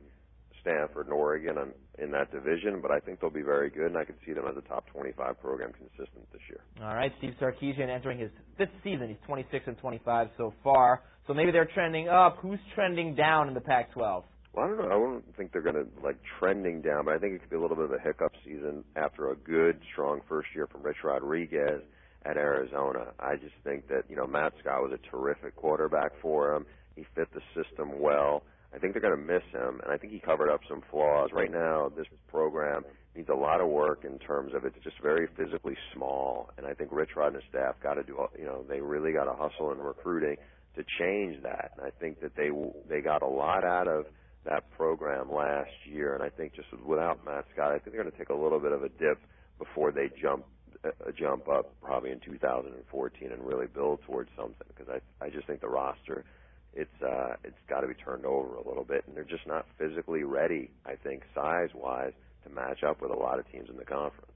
Stanford 0.65 1.05
and 1.05 1.13
Oregon 1.13 1.57
on, 1.57 1.71
in 1.99 2.11
that 2.11 2.31
division, 2.31 2.81
but 2.81 2.89
I 2.89 2.99
think 2.99 3.21
they'll 3.21 3.29
be 3.29 3.43
very 3.43 3.69
good, 3.69 3.85
and 3.87 3.97
I 3.97 4.03
can 4.03 4.15
see 4.25 4.33
them 4.33 4.45
as 4.49 4.57
a 4.57 4.67
top 4.67 4.87
25 4.91 5.39
program 5.39 5.71
consistent 5.73 6.25
this 6.33 6.41
year. 6.49 6.61
All 6.81 6.95
right, 6.95 7.11
Steve 7.19 7.33
Sarkisian 7.39 7.89
entering 7.89 8.19
his 8.19 8.31
fifth 8.57 8.73
season. 8.83 9.09
He's 9.09 9.17
26 9.27 9.65
and 9.67 9.77
25 9.77 10.29
so 10.37 10.53
far. 10.63 11.03
So 11.27 11.33
maybe 11.33 11.51
they're 11.51 11.69
trending 11.73 12.09
up. 12.09 12.37
Who's 12.41 12.59
trending 12.73 13.15
down 13.15 13.47
in 13.47 13.53
the 13.53 13.61
Pac-12? 13.61 14.23
Well, 14.53 14.65
I 14.65 14.67
don't 14.67 14.77
know. 14.77 14.89
I 14.89 14.95
wouldn't 14.95 15.35
think 15.35 15.51
they're 15.51 15.61
going 15.61 15.75
to 15.75 15.87
like 16.03 16.17
trending 16.39 16.81
down, 16.81 17.05
but 17.05 17.13
I 17.13 17.17
think 17.17 17.33
it 17.33 17.41
could 17.41 17.49
be 17.49 17.57
a 17.57 17.61
little 17.61 17.75
bit 17.75 17.85
of 17.85 17.91
a 17.91 17.99
hiccup 17.99 18.31
season 18.45 18.83
after 18.95 19.31
a 19.31 19.35
good, 19.35 19.79
strong 19.91 20.21
first 20.29 20.47
year 20.55 20.67
from 20.67 20.81
Rich 20.81 21.03
Rodriguez 21.03 21.81
at 22.25 22.37
Arizona. 22.37 23.07
I 23.19 23.35
just 23.35 23.55
think 23.63 23.87
that 23.89 24.03
you 24.09 24.15
know 24.15 24.25
Matt 24.25 24.53
Scott 24.61 24.81
was 24.81 24.93
a 24.93 25.09
terrific 25.11 25.55
quarterback 25.57 26.13
for 26.21 26.55
him. 26.55 26.65
He 26.95 27.05
fit 27.15 27.27
the 27.33 27.41
system 27.53 27.99
well. 27.99 28.43
I 28.75 28.79
think 28.79 28.93
they're 28.93 29.01
going 29.01 29.15
to 29.15 29.33
miss 29.33 29.43
him, 29.53 29.79
and 29.83 29.91
I 29.91 29.97
think 29.97 30.11
he 30.11 30.19
covered 30.19 30.51
up 30.51 30.59
some 30.67 30.83
flaws. 30.91 31.29
Right 31.31 31.51
now, 31.51 31.89
this 31.95 32.07
program 32.27 32.83
needs 33.15 33.29
a 33.29 33.33
lot 33.33 33.61
of 33.61 33.69
work 33.69 34.03
in 34.03 34.19
terms 34.19 34.53
of 34.53 34.65
it's 34.65 34.75
just 34.83 34.99
very 35.01 35.27
physically 35.37 35.77
small, 35.93 36.51
and 36.57 36.67
I 36.67 36.73
think 36.73 36.89
Rich 36.91 37.11
Rod 37.15 37.27
and 37.27 37.35
his 37.37 37.45
staff 37.49 37.75
got 37.81 37.93
to 37.93 38.03
do. 38.03 38.27
You 38.37 38.45
know, 38.45 38.65
they 38.67 38.81
really 38.81 39.13
got 39.13 39.25
to 39.25 39.33
hustle 39.33 39.71
in 39.71 39.79
recruiting 39.79 40.35
to 40.75 40.83
change 40.99 41.41
that. 41.43 41.71
And 41.77 41.87
I 41.87 41.91
think 42.01 42.19
that 42.19 42.35
they 42.35 42.49
they 42.89 43.01
got 43.01 43.21
a 43.21 43.27
lot 43.27 43.63
out 43.63 43.87
of 43.87 44.07
that 44.43 44.69
program 44.71 45.31
last 45.31 45.71
year, 45.85 46.13
and 46.13 46.21
I 46.21 46.29
think 46.29 46.53
just 46.53 46.67
without 46.85 47.23
Matt 47.23 47.45
Scott, 47.53 47.71
I 47.71 47.79
think 47.79 47.95
they're 47.95 48.03
going 48.03 48.11
to 48.11 48.17
take 48.17 48.29
a 48.29 48.35
little 48.35 48.59
bit 48.59 48.73
of 48.73 48.83
a 48.83 48.89
dip 48.89 49.19
before 49.57 49.93
they 49.93 50.09
jump 50.21 50.43
uh, 50.83 50.89
jump 51.17 51.47
up 51.47 51.73
probably 51.81 52.11
in 52.11 52.19
2014 52.19 53.31
and 53.31 53.41
really 53.41 53.67
build 53.67 54.01
towards 54.05 54.29
something 54.35 54.67
because 54.67 54.87
I 54.89 55.25
I 55.25 55.29
just 55.29 55.47
think 55.47 55.61
the 55.61 55.69
roster 55.69 56.25
it's 56.75 57.01
uh 57.01 57.35
it's 57.43 57.57
got 57.69 57.81
to 57.81 57.87
be 57.87 57.93
turned 57.93 58.25
over 58.25 58.55
a 58.55 58.67
little 58.67 58.83
bit 58.83 59.03
and 59.07 59.15
they're 59.15 59.23
just 59.23 59.47
not 59.47 59.65
physically 59.77 60.23
ready 60.23 60.69
I 60.85 60.95
think 60.95 61.23
size 61.33 61.69
wise 61.73 62.13
to 62.43 62.49
match 62.49 62.83
up 62.87 63.01
with 63.01 63.11
a 63.11 63.17
lot 63.17 63.39
of 63.39 63.49
teams 63.51 63.69
in 63.69 63.77
the 63.77 63.85
conference. 63.85 64.31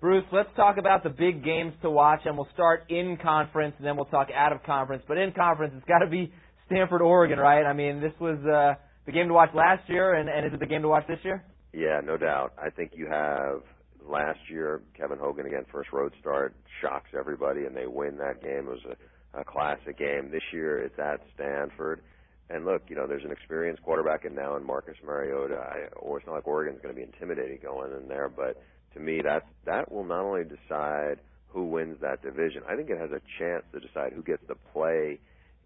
Bruce, 0.00 0.24
let's 0.32 0.48
talk 0.56 0.76
about 0.76 1.02
the 1.02 1.10
big 1.10 1.44
games 1.44 1.72
to 1.82 1.90
watch 1.90 2.20
and 2.24 2.36
we'll 2.36 2.48
start 2.52 2.84
in 2.88 3.16
conference 3.22 3.74
and 3.78 3.86
then 3.86 3.96
we'll 3.96 4.06
talk 4.06 4.28
out 4.34 4.52
of 4.52 4.62
conference. 4.64 5.04
But 5.06 5.18
in 5.18 5.32
conference 5.32 5.74
it's 5.76 5.86
got 5.86 6.00
to 6.00 6.10
be 6.10 6.32
Stanford 6.66 7.02
Oregon, 7.02 7.38
right? 7.38 7.64
I 7.64 7.72
mean, 7.72 8.00
this 8.00 8.12
was 8.20 8.38
uh 8.44 8.80
the 9.06 9.12
game 9.12 9.28
to 9.28 9.34
watch 9.34 9.50
last 9.54 9.88
year, 9.88 10.14
and, 10.14 10.28
and 10.28 10.46
is 10.46 10.52
it 10.52 10.60
the 10.60 10.66
game 10.66 10.82
to 10.82 10.88
watch 10.88 11.06
this 11.06 11.18
year? 11.22 11.44
Yeah, 11.72 12.00
no 12.04 12.16
doubt. 12.16 12.54
I 12.58 12.70
think 12.70 12.92
you 12.94 13.06
have 13.10 13.60
last 14.06 14.38
year 14.48 14.82
Kevin 14.96 15.18
Hogan 15.18 15.46
again 15.46 15.64
first 15.72 15.92
road 15.92 16.12
start 16.20 16.54
shocks 16.80 17.10
everybody, 17.18 17.64
and 17.64 17.76
they 17.76 17.86
win 17.86 18.16
that 18.18 18.42
game. 18.42 18.66
It 18.66 18.70
was 18.70 18.84
a, 18.90 18.96
a 19.36 19.44
classic 19.44 19.98
game. 19.98 20.30
This 20.30 20.42
year 20.52 20.82
it's 20.82 20.98
at 20.98 21.20
Stanford. 21.34 22.02
And 22.50 22.64
look, 22.64 22.82
you 22.88 22.96
know, 22.96 23.06
there's 23.06 23.24
an 23.24 23.32
experienced 23.32 23.82
quarterback 23.82 24.24
in 24.24 24.34
now 24.34 24.56
in 24.56 24.66
Marcus 24.66 24.96
Mariota. 25.04 25.56
I, 25.56 25.94
or 25.96 26.18
it's 26.18 26.26
not 26.26 26.34
like 26.34 26.46
Oregon's 26.46 26.80
going 26.82 26.94
to 26.94 27.00
be 27.00 27.06
intimidating 27.06 27.58
going 27.62 27.92
in 27.92 28.08
there, 28.08 28.28
but 28.28 28.62
to 28.92 29.00
me, 29.00 29.22
that 29.22 29.46
that 29.64 29.90
will 29.90 30.04
not 30.04 30.20
only 30.24 30.44
decide 30.44 31.20
who 31.48 31.64
wins 31.64 31.96
that 32.00 32.22
division. 32.22 32.62
I 32.68 32.76
think 32.76 32.90
it 32.90 32.98
has 32.98 33.10
a 33.10 33.20
chance 33.38 33.64
to 33.72 33.80
decide 33.80 34.12
who 34.12 34.22
gets 34.22 34.46
to 34.48 34.56
play 34.72 35.18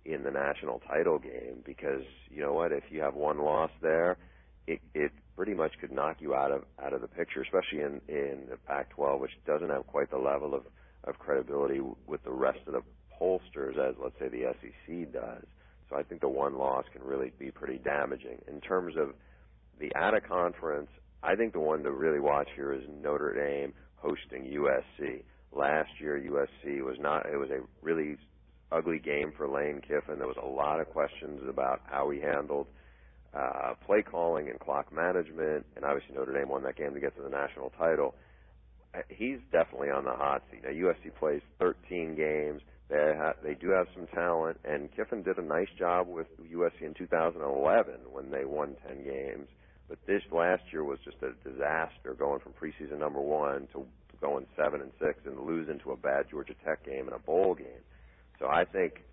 in 0.05 0.23
the 0.23 0.31
national 0.31 0.81
title 0.89 1.19
game 1.19 1.63
because 1.65 2.03
you 2.31 2.41
know 2.41 2.53
what 2.53 2.73
if 2.73 2.85
you 2.91 3.01
have 3.01 3.15
one 3.15 3.39
loss 3.39 3.71
there 3.83 4.17
it 4.67 4.81
it 4.95 5.13
pretty 5.37 5.55
much 5.55 5.73
could 5.81 5.93
knock 5.93 6.17
you 6.21 6.35
out 6.35 6.51
of 6.51 6.63
out 6.83 6.93
of 6.95 7.01
the 7.03 7.09
picture 7.09 7.43
especially 7.43 7.81
in 7.81 8.01
in 8.09 8.47
the 8.49 8.57
Pac-12 8.67 9.21
which 9.21 9.33
doesn't 9.47 9.69
have 9.69 9.87
quite 9.87 10.11
the 10.11 10.17
level 10.17 10.55
of 10.55 10.63
of 11.05 11.19
credibility 11.19 11.81
with 12.07 12.23
the 12.25 12.31
rest 12.31 12.59
of 12.67 12.73
the 12.73 12.83
pollsters 13.21 13.79
as 13.79 13.95
let's 14.03 14.19
say 14.19 14.29
the 14.29 14.53
SEC 14.61 15.13
does 15.13 15.45
so 15.91 15.97
I 15.97 16.03
think 16.03 16.21
the 16.21 16.29
one 16.29 16.59
loss 16.59 16.85
can 16.93 17.03
really 17.03 17.33
be 17.39 17.51
pretty 17.51 17.79
damaging 17.79 18.39
in 18.47 18.61
terms 18.61 18.95
of 18.97 19.15
the 19.81 19.95
out 19.97 20.15
of 20.15 20.25
conference 20.25 20.91
I 21.23 21.35
think 21.35 21.53
the 21.53 21.61
one 21.61 21.83
to 21.83 21.91
really 21.91 22.21
watch 22.21 22.49
here 22.55 22.73
is 22.73 22.83
Notre 23.03 23.35
Dame 23.35 23.73
hosting 23.97 24.45
USC 24.45 25.23
last 25.53 25.91
year 26.01 26.21
USC 26.21 26.83
was 26.85 26.97
not 27.01 27.27
it 27.27 27.37
was 27.37 27.51
a 27.51 27.61
really 27.83 28.17
ugly 28.71 28.99
game 28.99 29.33
for 29.37 29.49
Lane 29.49 29.81
Kiffin. 29.81 30.19
There 30.19 30.27
was 30.27 30.37
a 30.43 30.47
lot 30.47 30.81
of 30.81 30.89
questions 30.91 31.41
about 31.49 31.81
how 31.85 32.11
he 32.11 32.21
handled 32.21 32.67
uh, 33.35 33.75
play 33.87 34.03
calling 34.03 34.49
and 34.49 34.59
clock 34.59 34.93
management, 34.93 35.67
and 35.77 35.85
obviously 35.85 36.15
Notre 36.15 36.33
Dame 36.33 36.49
won 36.49 36.63
that 36.63 36.77
game 36.77 36.95
to 36.95 37.01
get 37.01 37.17
to 37.17 37.23
the 37.23 37.29
national 37.29 37.71
title. 37.79 38.15
Uh, 38.95 39.01
he's 39.09 39.39
definitely 39.53 39.91
on 39.91 40.05
the 40.05 40.13
hot 40.13 40.43
seat. 40.51 40.63
Now 40.65 40.71
USC 40.71 41.15
plays 41.19 41.43
13 41.59 42.15
games. 42.15 42.63
They 42.89 43.15
ha- 43.17 43.35
they 43.43 43.55
do 43.55 43.69
have 43.71 43.87
some 43.95 44.07
talent, 44.07 44.59
and 44.65 44.91
Kiffin 44.95 45.23
did 45.23 45.39
a 45.39 45.43
nice 45.43 45.69
job 45.79 46.09
with 46.09 46.27
USC 46.41 46.83
in 46.83 46.95
2011 46.95 47.95
when 48.11 48.31
they 48.31 48.45
won 48.45 48.77
10 48.87 49.05
games. 49.05 49.49
But 49.89 49.99
this 50.07 50.23
last 50.33 50.63
year 50.73 50.85
was 50.85 50.99
just 51.05 51.17
a 51.23 51.33
disaster, 51.49 52.15
going 52.15 52.41
from 52.41 52.53
preseason 52.53 52.99
number 52.99 53.21
one 53.21 53.69
to 53.73 53.87
going 54.21 54.47
seven 54.57 54.81
and 54.81 54.91
six 54.99 55.21
and 55.27 55.41
losing 55.41 55.79
to 55.81 55.93
a 55.93 55.97
bad 55.97 56.27
Georgia 56.31 56.55
Tech 56.65 56.85
game 56.85 57.07
and 57.07 57.15
a 57.15 57.19
bowl 57.19 57.55
game. 57.55 57.85
So 58.39 58.47
I 58.47 58.65
think 58.65 59.05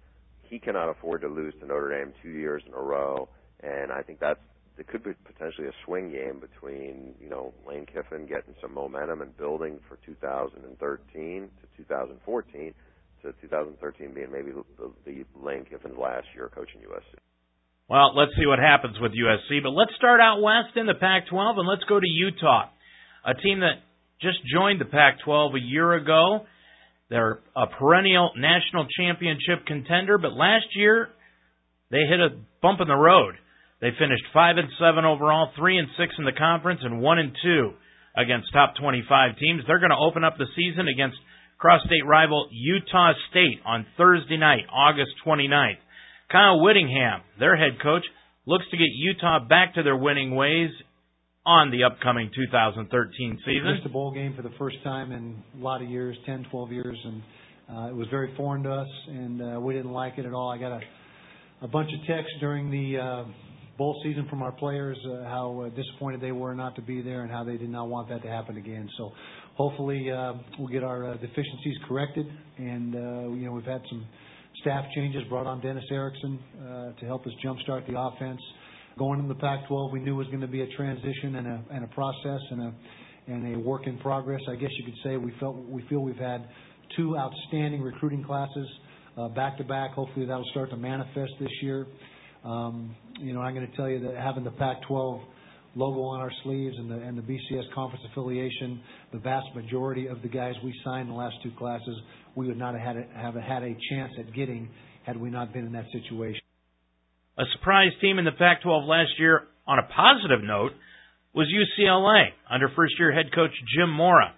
he 0.43 0.59
cannot 0.59 0.89
afford 0.89 1.21
to 1.21 1.27
lose 1.27 1.53
to 1.59 1.65
Notre 1.65 1.89
Dame 1.89 2.13
two 2.21 2.29
years 2.29 2.63
in 2.65 2.73
a 2.73 2.79
row, 2.79 3.29
and 3.61 3.91
I 3.91 4.01
think 4.01 4.19
that's 4.19 4.39
it 4.77 4.87
could 4.87 5.03
be 5.03 5.13
potentially 5.23 5.67
a 5.67 5.73
swing 5.85 6.11
game 6.11 6.39
between 6.39 7.13
you 7.21 7.29
know 7.29 7.53
Lane 7.67 7.85
Kiffin 7.85 8.25
getting 8.25 8.55
some 8.61 8.73
momentum 8.73 9.21
and 9.21 9.35
building 9.37 9.79
for 9.87 9.97
2013 10.05 11.49
to 11.61 11.83
2014 11.83 12.73
to 13.25 13.33
2013 13.41 14.13
being 14.13 14.31
maybe 14.31 14.51
the, 14.51 14.63
the 15.05 15.25
Lane 15.35 15.65
Kiffin's 15.65 15.97
last 15.97 16.27
year 16.35 16.49
coaching 16.53 16.81
USC. 16.81 17.17
Well, 17.89 18.15
let's 18.15 18.31
see 18.37 18.45
what 18.45 18.59
happens 18.59 18.97
with 18.99 19.11
USC, 19.11 19.61
but 19.61 19.69
let's 19.69 19.93
start 19.97 20.19
out 20.19 20.41
west 20.41 20.77
in 20.77 20.85
the 20.85 20.95
Pac-12 20.95 21.59
and 21.59 21.67
let's 21.67 21.83
go 21.85 21.99
to 21.99 22.07
Utah, 22.07 22.69
a 23.25 23.33
team 23.35 23.59
that 23.59 23.81
just 24.21 24.37
joined 24.45 24.81
the 24.81 24.89
Pac-12 24.89 25.55
a 25.55 25.61
year 25.61 25.93
ago. 25.93 26.45
They're 27.09 27.39
a 27.55 27.67
perennial 27.67 28.31
national 28.35 28.87
championship 28.97 29.67
contender, 29.67 30.17
but 30.17 30.33
last 30.33 30.65
year 30.73 31.09
they 31.91 32.01
hit 32.09 32.19
a 32.19 32.37
bump 32.61 32.81
in 32.81 32.87
the 32.87 32.95
road. 32.95 33.35
They 33.81 33.89
finished 33.99 34.23
five 34.33 34.57
and 34.57 34.69
seven 34.79 35.05
overall, 35.05 35.51
three 35.57 35.77
and 35.77 35.87
six 35.97 36.15
in 36.17 36.25
the 36.25 36.33
conference, 36.33 36.81
and 36.83 37.01
one 37.01 37.19
and 37.19 37.37
two 37.43 37.73
against 38.17 38.51
top 38.53 38.73
25 38.81 39.37
teams. 39.37 39.61
They're 39.67 39.83
going 39.83 39.93
to 39.93 40.01
open 40.01 40.23
up 40.23 40.37
the 40.37 40.49
season 40.55 40.87
against 40.87 41.17
cross-state 41.57 42.05
rival 42.05 42.47
Utah 42.51 43.13
State 43.29 43.59
on 43.65 43.85
Thursday 43.97 44.37
night, 44.37 44.65
August 44.71 45.11
29th. 45.25 45.77
Kyle 46.31 46.61
Whittingham, 46.61 47.21
their 47.39 47.55
head 47.55 47.81
coach, 47.81 48.03
looks 48.45 48.65
to 48.71 48.77
get 48.77 48.87
Utah 48.93 49.39
back 49.47 49.75
to 49.75 49.83
their 49.83 49.95
winning 49.95 50.35
ways 50.35 50.69
on 51.45 51.71
the 51.71 51.83
upcoming 51.83 52.31
2013 52.33 53.39
season. 53.45 53.75
Missed 53.75 53.85
a 53.85 53.89
bowl 53.89 54.11
game 54.11 54.33
for 54.35 54.41
the 54.41 54.53
first 54.57 54.77
time 54.83 55.11
in 55.11 55.43
a 55.59 55.63
lot 55.63 55.81
of 55.81 55.89
years, 55.89 56.17
10, 56.25 56.47
12 56.49 56.71
years, 56.71 56.97
and 57.03 57.21
uh, 57.69 57.89
it 57.89 57.95
was 57.95 58.07
very 58.09 58.33
foreign 58.35 58.63
to 58.63 58.71
us, 58.71 58.87
and 59.07 59.41
uh, 59.41 59.59
we 59.59 59.73
didn't 59.73 59.91
like 59.91 60.17
it 60.17 60.25
at 60.25 60.33
all. 60.33 60.51
I 60.51 60.57
got 60.57 60.71
a, 60.71 60.81
a 61.61 61.67
bunch 61.67 61.89
of 61.93 62.07
texts 62.07 62.33
during 62.39 62.71
the 62.71 62.99
uh, 62.99 63.23
bowl 63.77 63.99
season 64.03 64.27
from 64.29 64.41
our 64.41 64.51
players 64.51 64.97
uh, 65.05 65.23
how 65.25 65.65
uh, 65.65 65.69
disappointed 65.75 66.21
they 66.21 66.31
were 66.31 66.55
not 66.55 66.75
to 66.75 66.81
be 66.81 67.01
there 67.01 67.21
and 67.21 67.31
how 67.31 67.43
they 67.43 67.57
did 67.57 67.69
not 67.69 67.89
want 67.89 68.09
that 68.09 68.23
to 68.23 68.27
happen 68.27 68.57
again. 68.57 68.89
So 68.97 69.11
hopefully 69.55 70.11
uh, 70.11 70.33
we'll 70.59 70.67
get 70.67 70.83
our 70.83 71.11
uh, 71.11 71.13
deficiencies 71.17 71.77
corrected, 71.87 72.27
and 72.57 72.95
uh, 72.95 72.99
you 73.33 73.45
know 73.45 73.51
we've 73.51 73.65
had 73.65 73.81
some 73.89 74.05
staff 74.61 74.85
changes, 74.95 75.23
brought 75.29 75.47
on 75.47 75.61
Dennis 75.61 75.83
Erickson 75.91 76.39
uh, 76.61 76.99
to 76.99 77.05
help 77.05 77.25
us 77.25 77.33
jumpstart 77.43 77.87
the 77.87 77.99
offense. 77.99 78.41
Going 78.97 79.19
into 79.19 79.33
the 79.33 79.39
Pac-12, 79.39 79.91
we 79.91 79.99
knew 79.99 80.15
was 80.15 80.27
going 80.27 80.39
to 80.39 80.47
be 80.47 80.61
a 80.61 80.67
transition 80.77 81.35
and 81.35 81.47
a, 81.47 81.63
and 81.71 81.83
a 81.83 81.87
process 81.87 82.39
and 82.51 82.61
a 82.61 82.73
and 83.27 83.55
a 83.55 83.59
work 83.59 83.87
in 83.87 83.97
progress. 83.97 84.39
I 84.49 84.55
guess 84.55 84.69
you 84.77 84.85
could 84.85 84.99
say 85.03 85.17
we 85.17 85.33
felt 85.39 85.57
we 85.67 85.83
feel 85.89 85.99
we've 85.99 86.15
had 86.15 86.47
two 86.95 87.17
outstanding 87.17 87.81
recruiting 87.81 88.23
classes 88.23 88.67
uh, 89.17 89.29
back 89.29 89.57
to 89.57 89.63
back. 89.63 89.91
Hopefully 89.93 90.25
that'll 90.25 90.45
start 90.51 90.69
to 90.69 90.77
manifest 90.77 91.31
this 91.39 91.49
year. 91.61 91.87
Um, 92.43 92.95
you 93.19 93.33
know, 93.33 93.41
I'm 93.41 93.55
going 93.55 93.69
to 93.69 93.75
tell 93.75 93.89
you 93.89 93.99
that 94.01 94.15
having 94.15 94.43
the 94.43 94.51
Pac-12 94.51 95.21
logo 95.75 96.01
on 96.01 96.21
our 96.21 96.31
sleeves 96.43 96.75
and 96.77 96.89
the 96.89 96.95
and 96.95 97.17
the 97.17 97.21
BCS 97.21 97.73
conference 97.73 98.03
affiliation, 98.11 98.81
the 99.11 99.19
vast 99.19 99.47
majority 99.53 100.07
of 100.07 100.21
the 100.21 100.27
guys 100.27 100.53
we 100.63 100.73
signed 100.83 101.09
in 101.09 101.13
the 101.13 101.19
last 101.19 101.35
two 101.43 101.51
classes, 101.57 101.95
we 102.35 102.47
would 102.47 102.57
not 102.57 102.73
have 102.73 102.83
had 102.83 102.97
a, 102.97 103.17
have 103.17 103.35
had 103.35 103.63
a 103.63 103.75
chance 103.89 104.11
at 104.19 104.33
getting 104.33 104.69
had 105.05 105.17
we 105.17 105.29
not 105.29 105.53
been 105.53 105.65
in 105.65 105.73
that 105.73 105.85
situation. 105.91 106.41
A 107.37 107.43
surprise 107.57 107.91
team 108.01 108.17
in 108.17 108.25
the 108.25 108.31
Pac 108.31 108.63
12 108.63 108.85
last 108.85 109.11
year, 109.19 109.43
on 109.67 109.77
a 109.77 109.83
positive 109.83 110.43
note, 110.43 110.71
was 111.33 111.47
UCLA 111.51 112.27
under 112.49 112.69
first 112.75 112.93
year 112.97 113.11
head 113.11 113.33
coach 113.35 113.51
Jim 113.77 113.91
Mora. 113.91 114.33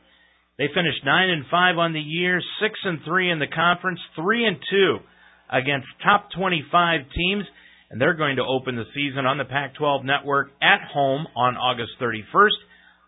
They 0.57 0.65
finished 0.73 1.05
9 1.05 1.29
and 1.29 1.45
5 1.51 1.77
on 1.77 1.93
the 1.93 2.01
year, 2.01 2.41
6 2.61 2.73
and 2.83 2.99
3 3.05 3.31
in 3.31 3.39
the 3.39 3.47
conference, 3.47 3.99
3 4.15 4.47
and 4.47 4.57
2 4.57 4.97
against 5.53 5.87
top 6.03 6.29
25 6.35 7.01
teams, 7.15 7.45
and 7.89 8.01
they're 8.01 8.15
going 8.15 8.35
to 8.37 8.43
open 8.43 8.75
the 8.75 8.85
season 8.93 9.25
on 9.25 9.37
the 9.37 9.45
Pac 9.45 9.75
12 9.75 10.03
network 10.03 10.49
at 10.61 10.81
home 10.93 11.27
on 11.35 11.55
August 11.55 11.91
31st 12.01 12.57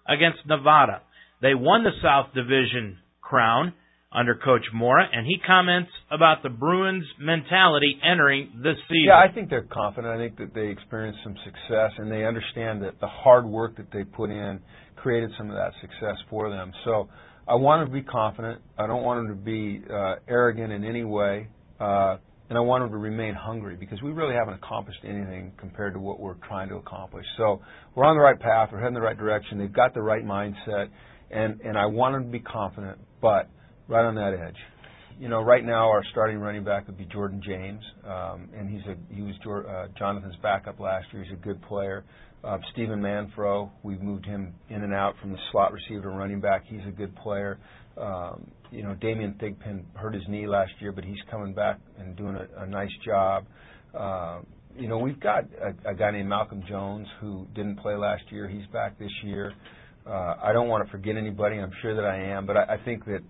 against 0.07 0.39
Nevada. 0.47 1.01
They 1.41 1.55
won 1.55 1.83
the 1.83 1.91
South 2.01 2.33
Division 2.33 2.97
crown 3.21 3.73
under 4.11 4.35
Coach 4.35 4.65
Mora, 4.73 5.07
and 5.11 5.25
he 5.25 5.37
comments 5.45 5.91
about 6.09 6.41
the 6.41 6.49
Bruins' 6.49 7.05
mentality 7.19 7.99
entering 8.03 8.51
this 8.63 8.75
season. 8.87 9.05
Yeah, 9.07 9.19
I 9.19 9.31
think 9.31 9.49
they're 9.49 9.67
confident. 9.71 10.13
I 10.13 10.17
think 10.17 10.37
that 10.39 10.53
they 10.55 10.67
experienced 10.69 11.19
some 11.23 11.35
success, 11.45 11.91
and 11.97 12.11
they 12.11 12.25
understand 12.25 12.81
that 12.83 12.99
the 12.99 13.07
hard 13.07 13.45
work 13.45 13.77
that 13.77 13.91
they 13.93 14.03
put 14.03 14.31
in 14.31 14.59
created 14.95 15.29
some 15.37 15.49
of 15.49 15.55
that 15.55 15.73
success 15.79 16.17
for 16.29 16.49
them. 16.49 16.71
So 16.85 17.07
I 17.47 17.55
want 17.55 17.85
them 17.85 17.95
to 17.95 18.01
be 18.01 18.07
confident. 18.07 18.61
I 18.77 18.87
don't 18.87 19.03
want 19.03 19.27
them 19.27 19.37
to 19.37 19.43
be 19.43 19.81
uh, 19.91 20.15
arrogant 20.27 20.73
in 20.73 20.83
any 20.83 21.03
way. 21.03 21.47
Uh, 21.79 22.17
and 22.49 22.57
I 22.57 22.61
want 22.61 22.83
them 22.83 22.91
to 22.91 22.97
remain 22.97 23.35
hungry 23.35 23.75
because 23.79 24.01
we 24.01 24.11
really 24.11 24.33
haven't 24.33 24.55
accomplished 24.55 24.99
anything 25.03 25.53
compared 25.57 25.93
to 25.93 25.99
what 25.99 26.19
we're 26.19 26.33
trying 26.47 26.69
to 26.69 26.75
accomplish. 26.75 27.25
So 27.37 27.61
we're 27.95 28.05
on 28.05 28.15
the 28.15 28.21
right 28.21 28.39
path. 28.39 28.69
We're 28.71 28.79
heading 28.79 28.95
the 28.95 29.01
right 29.01 29.17
direction. 29.17 29.59
They've 29.59 29.71
got 29.71 29.93
the 29.93 30.01
right 30.01 30.25
mindset, 30.25 30.89
and 31.29 31.61
and 31.61 31.77
I 31.77 31.85
want 31.85 32.15
them 32.15 32.25
to 32.25 32.31
be 32.31 32.39
confident. 32.39 32.97
But 33.21 33.49
right 33.87 34.05
on 34.05 34.15
that 34.15 34.33
edge. 34.33 34.55
You 35.19 35.27
know, 35.27 35.41
right 35.41 35.65
now 35.65 35.89
our 35.89 36.03
starting 36.11 36.37
running 36.37 36.63
back 36.63 36.87
would 36.87 36.97
be 36.97 37.05
Jordan 37.05 37.41
James, 37.45 37.81
um, 38.05 38.47
and 38.55 38.69
he's 38.69 38.85
a 38.87 38.95
he 39.13 39.21
was 39.21 39.35
uh, 39.45 39.87
Jonathan's 39.97 40.37
backup 40.41 40.79
last 40.79 41.07
year. 41.11 41.23
He's 41.23 41.33
a 41.33 41.43
good 41.43 41.61
player. 41.63 42.05
Uh, 42.41 42.57
Steven 42.71 43.01
Manfro, 43.01 43.69
we've 43.83 44.01
moved 44.01 44.25
him 44.25 44.53
in 44.69 44.81
and 44.81 44.93
out 44.93 45.15
from 45.19 45.33
the 45.33 45.37
slot 45.51 45.73
receiver 45.73 46.03
to 46.03 46.09
running 46.09 46.39
back. 46.39 46.63
He's 46.65 46.85
a 46.87 46.91
good 46.91 47.13
player. 47.17 47.59
Um, 47.99 48.51
you 48.71 48.83
know, 48.83 48.95
Damien 48.95 49.35
Thigpen 49.41 49.83
hurt 49.95 50.13
his 50.13 50.23
knee 50.27 50.47
last 50.47 50.71
year, 50.79 50.91
but 50.91 51.03
he's 51.03 51.17
coming 51.29 51.53
back 51.53 51.79
and 51.97 52.15
doing 52.15 52.35
a, 52.35 52.63
a 52.63 52.67
nice 52.67 52.91
job. 53.05 53.45
Uh, 53.97 54.41
you 54.77 54.87
know, 54.87 54.97
we've 54.99 55.19
got 55.19 55.45
a, 55.61 55.89
a 55.89 55.95
guy 55.95 56.11
named 56.11 56.29
Malcolm 56.29 56.63
Jones 56.69 57.07
who 57.19 57.47
didn't 57.55 57.77
play 57.77 57.95
last 57.95 58.23
year. 58.29 58.47
He's 58.47 58.65
back 58.71 58.97
this 58.99 59.11
year. 59.23 59.53
Uh, 60.05 60.35
I 60.41 60.53
don't 60.53 60.69
want 60.69 60.85
to 60.85 60.91
forget 60.91 61.17
anybody. 61.17 61.57
I'm 61.57 61.71
sure 61.81 61.95
that 61.95 62.05
I 62.05 62.17
am, 62.35 62.45
but 62.45 62.57
I, 62.57 62.75
I 62.75 62.77
think 62.85 63.05
that 63.05 63.21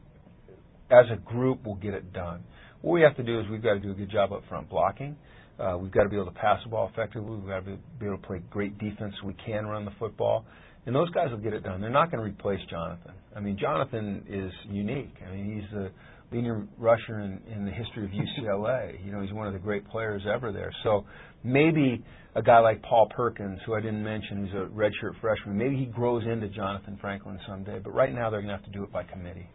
as 0.92 1.06
a 1.12 1.18
group, 1.18 1.60
we'll 1.66 1.76
get 1.76 1.94
it 1.94 2.14
done. 2.14 2.44
What 2.82 2.94
we 2.94 3.02
have 3.02 3.16
to 3.18 3.24
do 3.24 3.40
is 3.40 3.46
we've 3.50 3.64
got 3.64 3.74
to 3.74 3.80
do 3.80 3.92
a 3.92 3.96
good 3.96 4.12
job 4.12 4.32
up 4.32 4.44
front 4.48 4.70
blocking. 4.70 5.16
Uh, 5.60 5.78
we've 5.78 5.92
got 5.92 6.04
to 6.04 6.10
be 6.10 6.16
able 6.16 6.28
to 6.28 6.40
pass 6.40 6.60
the 6.64 6.70
ball 6.70 6.90
effectively. 6.94 7.36
We've 7.36 7.48
got 7.48 7.60
to 7.60 7.72
be, 7.72 7.78
be 8.00 8.06
able 8.06 8.18
to 8.18 8.28
play 8.28 8.42
great 8.50 8.78
defense 8.78 9.14
we 9.24 9.36
can 9.46 9.66
run 9.66 9.84
the 9.84 9.92
football. 10.00 10.46
And 10.86 10.96
those 10.96 11.10
guys 11.12 11.30
will 11.30 11.38
get 11.38 11.54
it 11.54 11.64
done. 11.64 11.82
They're 11.82 11.90
not 11.90 12.12
going 12.12 12.24
to 12.24 12.30
replace 12.30 12.60
Jonathan. 12.70 13.14
I 13.36 13.40
mean, 13.40 13.58
Jonathan 13.60 14.24
is 14.28 14.52
unique. 14.70 15.14
I 15.26 15.36
mean, 15.36 15.56
he's 15.56 15.70
the 15.72 15.92
leading 16.32 16.68
rusher 16.78 17.20
in, 17.20 17.40
in 17.54 17.66
the 17.66 17.72
history 17.72 18.06
of 18.06 18.12
UCLA. 18.12 18.94
you 19.06 19.12
know, 19.12 19.22
he's 19.22 19.34
one 19.34 19.48
of 19.48 19.54
the 19.54 19.60
great 19.60 19.88
players 19.90 20.24
ever 20.32 20.52
there. 20.52 20.72
So 20.84 21.06
maybe 21.44 22.04
a 22.36 22.42
guy 22.42 22.60
like 22.60 22.82
Paul 22.82 23.10
Perkins, 23.16 23.60
who 23.66 23.76
I 23.76 23.82
didn't 23.82 24.04
mention, 24.04 24.48
who's 24.48 24.54
a 24.54 24.66
redshirt 24.74 25.20
freshman, 25.22 25.58
maybe 25.58 25.76
he 25.78 25.86
grows 25.86 26.24
into 26.26 26.48
Jonathan 26.50 26.98
Franklin 27.02 27.40
someday. 27.48 27.80
But 27.84 27.94
right 27.94 28.14
now, 28.14 28.30
they're 28.30 28.42
going 28.42 28.52
to 28.52 28.58
have 28.58 28.66
to 28.66 28.72
do 28.72 28.84
it 28.84 28.92
by 28.92 29.04
committee 29.04 29.48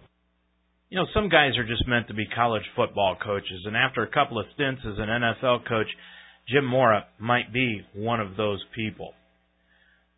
you 0.95 1.01
know, 1.01 1.07
some 1.13 1.29
guys 1.29 1.59
are 1.59 1.67
just 1.67 1.89
meant 1.89 2.07
to 2.07 2.15
be 2.15 2.25
college 2.37 2.63
football 2.77 3.17
coaches, 3.21 3.65
and 3.67 3.77
after 3.77 4.05
a 4.05 4.11
couple 4.11 4.39
of 4.39 4.47
stints 4.55 4.81
as 4.87 4.95
an 4.97 5.09
NFL 5.09 5.67
coach, 5.69 5.89
Jim 6.49 6.65
Mora 6.65 7.07
might 7.19 7.53
be 7.53 7.81
one 7.97 8.21
of 8.21 8.37
those 8.37 8.63
people. 8.77 9.13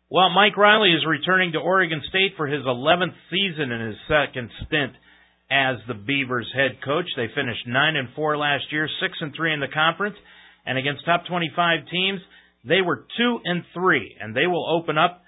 Well, 0.09 0.29
Mike 0.29 0.55
Riley 0.55 0.93
is 0.93 1.05
returning 1.05 1.51
to 1.51 1.59
Oregon 1.59 2.01
State 2.07 2.35
for 2.37 2.47
his 2.47 2.63
11th 2.63 3.15
season 3.29 3.73
and 3.73 3.87
his 3.89 3.97
second 4.07 4.49
stint 4.65 4.93
as 5.51 5.75
the 5.85 5.95
Beavers 5.95 6.49
head 6.55 6.79
coach. 6.83 7.07
They 7.17 7.27
finished 7.35 7.67
9 7.67 7.95
and 7.97 8.07
4 8.15 8.37
last 8.37 8.71
year, 8.71 8.87
6 8.87 9.13
and 9.19 9.33
3 9.35 9.53
in 9.55 9.59
the 9.59 9.67
conference, 9.67 10.15
and 10.65 10.77
against 10.77 11.03
top 11.03 11.25
25 11.27 11.89
teams, 11.91 12.21
they 12.63 12.79
were 12.81 13.05
2 13.17 13.39
and 13.43 13.63
3, 13.73 14.15
and 14.21 14.33
they 14.33 14.47
will 14.47 14.65
open 14.79 14.97
up 14.97 15.23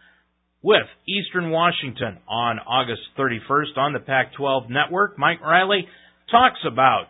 with 0.62 0.88
Eastern 1.06 1.52
Washington 1.52 2.20
on 2.30 2.60
August 2.60 3.02
31st 3.18 3.78
on 3.78 3.92
the 3.92 4.00
Pac 4.00 4.34
12 4.36 4.70
network. 4.70 5.20
Mike 5.20 5.42
Riley 5.42 5.90
talks 6.32 6.60
about 6.66 7.08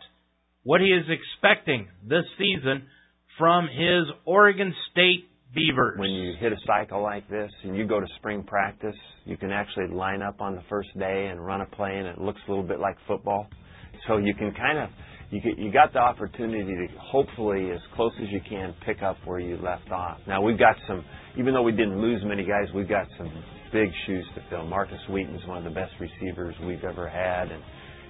what 0.64 0.82
he 0.82 0.88
is 0.88 1.06
expecting 1.06 1.88
this 2.04 2.26
season 2.40 2.88
from 3.38 3.68
his 3.68 4.10
Oregon 4.26 4.74
State 4.92 5.29
Beavers. 5.54 5.98
When 5.98 6.12
you 6.12 6.34
hit 6.40 6.52
a 6.52 6.58
cycle 6.68 7.02
like 7.02 7.28
this 7.30 7.52
and 7.64 7.76
you 7.76 7.88
go 7.88 8.00
to 8.00 8.06
spring 8.18 8.44
practice, 8.44 8.96
you 9.26 9.36
can 9.36 9.52
actually 9.52 9.88
line 9.88 10.22
up 10.22 10.42
on 10.42 10.56
the 10.56 10.62
first 10.70 10.90
day 10.98 11.28
and 11.32 11.44
run 11.44 11.62
a 11.62 11.66
play, 11.66 11.98
and 11.98 12.08
it 12.08 12.20
looks 12.20 12.40
a 12.48 12.52
little 12.52 12.66
bit 12.66 12.80
like 12.80 12.96
football. 13.08 13.48
So 14.08 14.18
you 14.18 14.34
can 14.36 14.54
kind 14.54 14.78
of 14.78 14.90
you 15.32 15.42
get, 15.42 15.58
you 15.60 15.72
got 15.72 15.94
the 15.94 16.00
opportunity 16.00 16.64
to 16.64 16.88
hopefully 17.00 17.72
as 17.72 17.80
close 17.96 18.12
as 18.22 18.30
you 18.30 18.42
can 18.48 18.74
pick 18.86 19.02
up 19.02 19.18
where 19.26 19.40
you 19.40 19.58
left 19.58 19.92
off. 19.92 20.20
Now 20.28 20.42
we've 20.42 20.58
got 20.58 20.76
some 20.88 21.04
even 21.38 21.54
though 21.54 21.64
we 21.64 21.72
didn't 21.72 22.00
lose 22.00 22.22
many 22.26 22.44
guys, 22.44 22.68
we've 22.74 22.90
got 22.90 23.08
some 23.18 23.32
big 23.72 23.90
shoes 24.06 24.26
to 24.36 24.42
fill. 24.50 24.66
Markus 24.66 25.00
Wheaton's 25.10 25.46
one 25.48 25.58
of 25.58 25.64
the 25.64 25.70
best 25.72 25.94
receivers 26.00 26.56
we've 26.66 26.84
ever 26.84 27.10
had, 27.10 27.52
and 27.52 27.64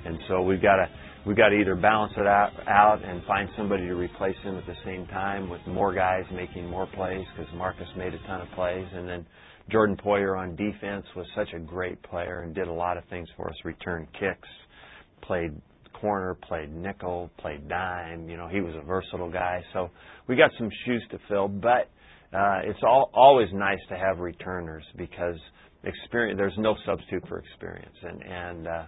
and 0.05 0.17
so 0.27 0.41
we've 0.41 0.61
got 0.61 0.75
to 0.75 0.89
we've 1.25 1.37
got 1.37 1.49
to 1.49 1.55
either 1.55 1.75
balance 1.75 2.13
it 2.17 2.27
out, 2.27 2.51
out 2.67 3.03
and 3.03 3.23
find 3.25 3.49
somebody 3.57 3.87
to 3.87 3.95
replace 3.95 4.37
him 4.43 4.57
at 4.57 4.65
the 4.65 4.75
same 4.85 5.05
time 5.07 5.49
with 5.49 5.61
more 5.67 5.93
guys 5.93 6.23
making 6.33 6.69
more 6.69 6.87
plays 6.95 7.25
because 7.35 7.51
Markus 7.55 7.87
made 7.97 8.13
a 8.13 8.19
ton 8.27 8.41
of 8.41 8.47
plays, 8.55 8.87
and 8.93 9.07
then 9.07 9.25
Jordan 9.71 9.97
Poyer 9.97 10.37
on 10.37 10.55
defense 10.55 11.05
was 11.15 11.25
such 11.35 11.49
a 11.55 11.59
great 11.59 12.01
player 12.03 12.41
and 12.41 12.55
did 12.55 12.67
a 12.67 12.73
lot 12.73 12.97
of 12.97 13.03
things 13.05 13.27
for 13.37 13.49
us. 13.49 13.55
Returned 13.63 14.07
kicks, 14.13 14.47
played 15.21 15.51
corner, 15.93 16.35
played 16.47 16.73
nickel, 16.73 17.29
played 17.37 17.67
dime. 17.67 18.29
You 18.29 18.37
know, 18.37 18.47
he 18.47 18.61
was 18.61 18.73
a 18.75 18.85
versatile 18.85 19.29
guy. 19.29 19.61
So 19.73 19.89
we 20.27 20.35
got 20.35 20.51
some 20.57 20.69
shoes 20.85 21.03
to 21.11 21.19
fill, 21.27 21.47
but 21.47 21.89
uh, 22.33 22.61
it's 22.63 22.79
all, 22.83 23.11
always 23.13 23.49
nice 23.53 23.79
to 23.89 23.97
have 23.97 24.19
returners 24.19 24.83
because 24.97 25.37
experience. 25.83 26.37
There's 26.37 26.57
no 26.57 26.75
substitute 26.85 27.27
for 27.27 27.39
experience, 27.39 27.95
and 28.03 28.23
and 28.23 28.67
uh, 28.67 28.83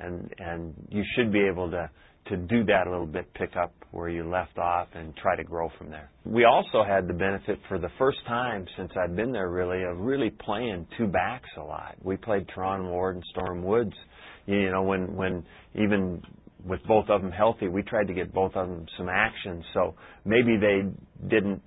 and 0.00 0.32
and 0.38 0.74
you 0.90 1.02
should 1.14 1.32
be 1.32 1.46
able 1.46 1.70
to 1.70 1.90
to 2.26 2.36
do 2.36 2.64
that 2.64 2.86
a 2.86 2.90
little 2.90 3.06
bit, 3.06 3.32
pick 3.34 3.56
up 3.56 3.72
where 3.90 4.08
you 4.08 4.22
left 4.28 4.56
off, 4.58 4.88
and 4.94 5.16
try 5.16 5.34
to 5.34 5.42
grow 5.42 5.68
from 5.78 5.90
there. 5.90 6.10
We 6.24 6.44
also 6.44 6.84
had 6.86 7.08
the 7.08 7.14
benefit 7.14 7.58
for 7.68 7.78
the 7.78 7.88
first 7.98 8.18
time 8.26 8.66
since 8.76 8.90
I've 9.02 9.16
been 9.16 9.32
there, 9.32 9.50
really, 9.50 9.82
of 9.82 9.98
really 9.98 10.30
playing 10.30 10.86
two 10.96 11.06
backs 11.06 11.48
a 11.56 11.62
lot. 11.62 11.96
We 12.02 12.16
played 12.16 12.46
Terron 12.48 12.88
Ward 12.88 13.16
and 13.16 13.24
Storm 13.30 13.64
Woods. 13.64 13.94
You 14.46 14.70
know, 14.70 14.82
when 14.82 15.16
when 15.16 15.44
even 15.74 16.22
with 16.64 16.80
both 16.86 17.08
of 17.08 17.22
them 17.22 17.32
healthy, 17.32 17.68
we 17.68 17.82
tried 17.82 18.06
to 18.06 18.14
get 18.14 18.32
both 18.32 18.54
of 18.54 18.68
them 18.68 18.86
some 18.96 19.08
action. 19.08 19.64
So 19.74 19.94
maybe 20.24 20.56
they 20.56 20.82
didn't 21.28 21.62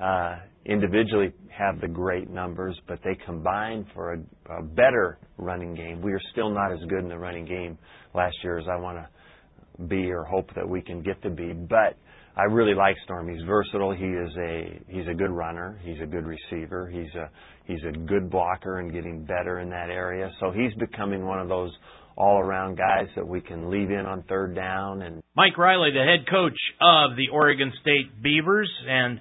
uh, 0.00 0.36
individually 0.64 1.32
have 1.56 1.80
the 1.80 1.88
great 1.88 2.30
numbers, 2.30 2.78
but 2.88 2.98
they 3.04 3.16
combined 3.26 3.86
for 3.94 4.14
a, 4.14 4.58
a 4.58 4.62
better 4.62 5.18
running 5.36 5.74
game. 5.74 6.00
We 6.00 6.12
are 6.12 6.20
still 6.32 6.50
not 6.50 6.72
as 6.72 6.78
good 6.88 7.00
in 7.00 7.08
the 7.08 7.18
running 7.18 7.44
game 7.44 7.78
last 8.14 8.36
year 8.42 8.58
as 8.58 8.66
I 8.70 8.76
want 8.76 8.98
to 8.98 9.84
be 9.84 10.10
or 10.10 10.24
hope 10.24 10.54
that 10.54 10.68
we 10.68 10.82
can 10.82 11.02
get 11.02 11.22
to 11.22 11.30
be. 11.30 11.52
But 11.52 11.96
I 12.36 12.44
really 12.44 12.74
like 12.74 12.96
Storm. 13.04 13.28
He's 13.28 13.42
versatile. 13.46 13.92
He 13.92 14.04
is 14.04 14.30
a 14.38 14.80
he's 14.88 15.08
a 15.08 15.14
good 15.14 15.30
runner. 15.30 15.80
He's 15.82 16.00
a 16.02 16.06
good 16.06 16.24
receiver. 16.24 16.88
He's 16.88 17.12
a 17.14 17.30
he's 17.64 17.82
a 17.88 17.92
good 17.92 18.30
blocker 18.30 18.78
and 18.78 18.92
getting 18.92 19.24
better 19.24 19.60
in 19.60 19.70
that 19.70 19.90
area. 19.90 20.30
So 20.40 20.50
he's 20.50 20.72
becoming 20.78 21.26
one 21.26 21.40
of 21.40 21.48
those 21.48 21.72
all 22.16 22.38
around 22.38 22.76
guys 22.76 23.08
that 23.16 23.26
we 23.26 23.40
can 23.40 23.70
leave 23.70 23.90
in 23.90 24.06
on 24.06 24.22
third 24.28 24.54
down 24.54 25.02
and 25.02 25.22
Mike 25.36 25.56
Riley, 25.56 25.90
the 25.92 26.04
head 26.04 26.28
coach 26.30 26.58
of 26.80 27.16
the 27.16 27.28
Oregon 27.32 27.72
State 27.80 28.22
Beavers, 28.22 28.70
and 28.86 29.20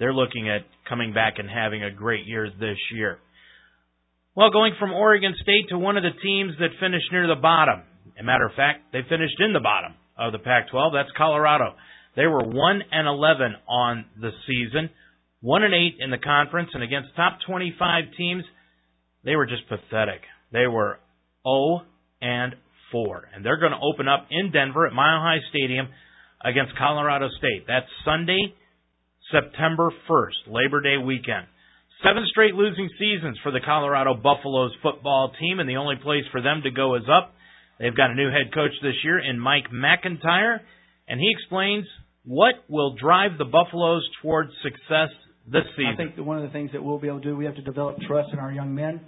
they're 0.00 0.14
looking 0.14 0.48
at 0.48 0.62
coming 0.88 1.12
back 1.12 1.34
and 1.36 1.48
having 1.48 1.84
a 1.84 1.92
great 1.92 2.26
year 2.26 2.50
this 2.58 2.78
year. 2.92 3.18
Well, 4.34 4.50
going 4.50 4.72
from 4.80 4.92
Oregon 4.92 5.34
State 5.40 5.68
to 5.68 5.78
one 5.78 5.96
of 5.96 6.02
the 6.02 6.18
teams 6.22 6.54
that 6.58 6.70
finished 6.80 7.12
near 7.12 7.28
the 7.28 7.40
bottom. 7.40 7.82
As 8.16 8.22
a 8.22 8.24
matter 8.24 8.46
of 8.46 8.54
fact, 8.54 8.92
they 8.92 9.00
finished 9.08 9.38
in 9.38 9.52
the 9.52 9.60
bottom 9.60 9.94
of 10.18 10.32
the 10.32 10.38
Pac-12. 10.38 10.92
That's 10.94 11.10
Colorado. 11.16 11.74
They 12.16 12.26
were 12.26 12.42
1 12.42 12.82
and 12.90 13.06
11 13.06 13.54
on 13.68 14.04
the 14.20 14.30
season, 14.46 14.90
1 15.42 15.62
and 15.62 15.74
8 15.74 15.94
in 16.00 16.10
the 16.10 16.18
conference, 16.18 16.70
and 16.74 16.82
against 16.82 17.14
top 17.14 17.38
25 17.46 18.04
teams, 18.16 18.44
they 19.24 19.36
were 19.36 19.46
just 19.46 19.68
pathetic. 19.68 20.22
They 20.50 20.66
were 20.66 20.98
0 21.46 21.82
and 22.22 22.54
4. 22.90 23.28
And 23.34 23.44
they're 23.44 23.60
going 23.60 23.72
to 23.72 23.78
open 23.82 24.08
up 24.08 24.26
in 24.30 24.50
Denver 24.50 24.86
at 24.86 24.92
Mile 24.92 25.20
High 25.20 25.40
Stadium 25.50 25.88
against 26.42 26.76
Colorado 26.78 27.28
State. 27.38 27.66
That's 27.68 27.86
Sunday, 28.04 28.54
September 29.32 29.90
1st, 30.08 30.48
Labor 30.48 30.80
Day 30.80 30.96
weekend. 30.98 31.46
Seven 32.02 32.24
straight 32.30 32.54
losing 32.54 32.88
seasons 32.98 33.38
for 33.42 33.52
the 33.52 33.60
Colorado 33.60 34.14
Buffaloes 34.14 34.72
football 34.82 35.32
team, 35.38 35.60
and 35.60 35.68
the 35.68 35.76
only 35.76 35.96
place 35.96 36.24
for 36.32 36.40
them 36.40 36.62
to 36.64 36.70
go 36.70 36.96
is 36.96 37.02
up. 37.10 37.34
They've 37.78 37.96
got 37.96 38.10
a 38.10 38.14
new 38.14 38.30
head 38.30 38.52
coach 38.54 38.72
this 38.82 38.94
year 39.04 39.18
in 39.18 39.38
Mike 39.38 39.70
MacIntyre, 39.72 40.60
and 41.08 41.20
he 41.20 41.30
explains 41.36 41.86
what 42.24 42.54
will 42.68 42.94
drive 42.96 43.38
the 43.38 43.44
Buffaloes 43.44 44.08
towards 44.22 44.50
success 44.62 45.10
this 45.46 45.64
season. 45.76 45.94
I 45.94 45.96
think 45.96 46.16
that 46.16 46.24
one 46.24 46.38
of 46.38 46.42
the 46.42 46.50
things 46.50 46.70
that 46.72 46.82
we'll 46.82 46.98
be 46.98 47.08
able 47.08 47.20
to 47.20 47.28
do, 47.28 47.36
we 47.36 47.44
have 47.44 47.56
to 47.56 47.62
develop 47.62 47.96
trust 48.06 48.30
in 48.32 48.38
our 48.38 48.52
young 48.52 48.74
men 48.74 49.00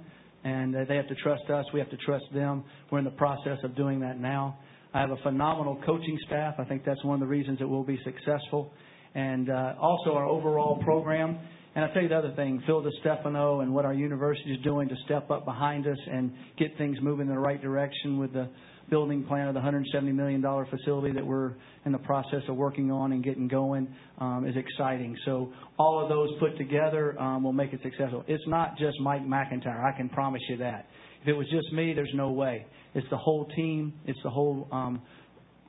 and 0.44 0.74
uh, 0.74 0.84
they 0.88 0.96
have 0.96 1.08
to 1.08 1.14
trust 1.16 1.48
us. 1.50 1.64
We 1.72 1.80
have 1.80 1.90
to 1.90 1.96
trust 1.98 2.24
them. 2.34 2.64
We're 2.90 2.98
in 2.98 3.04
the 3.04 3.10
process 3.10 3.58
of 3.62 3.76
doing 3.76 4.00
that 4.00 4.18
now. 4.18 4.58
I 4.94 5.00
have 5.00 5.10
a 5.10 5.16
phenomenal 5.22 5.80
coaching 5.86 6.18
staff. 6.26 6.54
I 6.58 6.64
think 6.64 6.84
that's 6.84 7.02
one 7.04 7.14
of 7.14 7.20
the 7.20 7.26
reasons 7.26 7.58
that 7.60 7.68
we'll 7.68 7.84
be 7.84 7.98
successful. 8.04 8.72
And 9.14 9.50
uh, 9.50 9.74
also 9.80 10.14
our 10.14 10.26
overall 10.26 10.82
program. 10.82 11.38
And 11.74 11.84
I'll 11.84 11.92
tell 11.92 12.02
you 12.02 12.08
the 12.08 12.18
other 12.18 12.34
thing, 12.36 12.62
Phil 12.66 12.82
DiStefano 12.82 13.62
and 13.62 13.72
what 13.72 13.84
our 13.84 13.94
university 13.94 14.52
is 14.52 14.62
doing 14.62 14.88
to 14.88 14.96
step 15.06 15.30
up 15.30 15.44
behind 15.44 15.86
us 15.86 15.96
and 16.10 16.32
get 16.58 16.76
things 16.76 16.98
moving 17.00 17.28
in 17.28 17.34
the 17.34 17.40
right 17.40 17.60
direction 17.60 18.18
with 18.18 18.32
the 18.34 18.48
building 18.90 19.24
plan 19.24 19.48
of 19.48 19.54
the 19.54 19.60
$170 19.60 20.14
million 20.14 20.42
facility 20.68 21.14
that 21.14 21.24
we're 21.24 21.52
in 21.86 21.92
the 21.92 21.98
process 21.98 22.42
of 22.48 22.56
working 22.56 22.90
on 22.90 23.12
and 23.12 23.24
getting 23.24 23.48
going 23.48 23.88
um, 24.18 24.44
is 24.46 24.54
exciting. 24.54 25.16
So 25.24 25.50
all 25.78 26.02
of 26.02 26.10
those 26.10 26.28
put 26.38 26.58
together 26.58 27.18
um, 27.18 27.42
will 27.42 27.54
make 27.54 27.72
it 27.72 27.80
successful. 27.82 28.22
It's 28.26 28.46
not 28.46 28.76
just 28.76 29.00
Mike 29.00 29.26
MacIntyre, 29.26 29.82
I 29.82 29.96
can 29.96 30.10
promise 30.10 30.42
you 30.50 30.58
that. 30.58 30.88
If 31.22 31.28
it 31.28 31.32
was 31.32 31.46
just 31.50 31.72
me, 31.72 31.94
there's 31.94 32.12
no 32.14 32.32
way. 32.32 32.66
It's 32.94 33.06
the 33.08 33.16
whole 33.16 33.46
team. 33.56 33.94
It's 34.04 34.18
the 34.22 34.30
whole 34.30 34.68
um, 34.72 35.00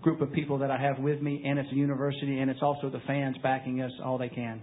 group 0.04 0.22
of 0.22 0.32
people 0.34 0.60
that 0.60 0.70
I 0.70 0.78
have 0.78 1.00
with 1.00 1.22
me, 1.22 1.44
and 1.46 1.58
it's 1.58 1.70
the 1.70 1.76
university, 1.76 2.40
and 2.40 2.52
it's 2.52 2.62
also 2.62 2.90
the 2.90 3.02
fans 3.08 3.36
backing 3.42 3.82
us 3.82 3.92
all 4.04 4.18
they 4.18 4.30
can. 4.30 4.62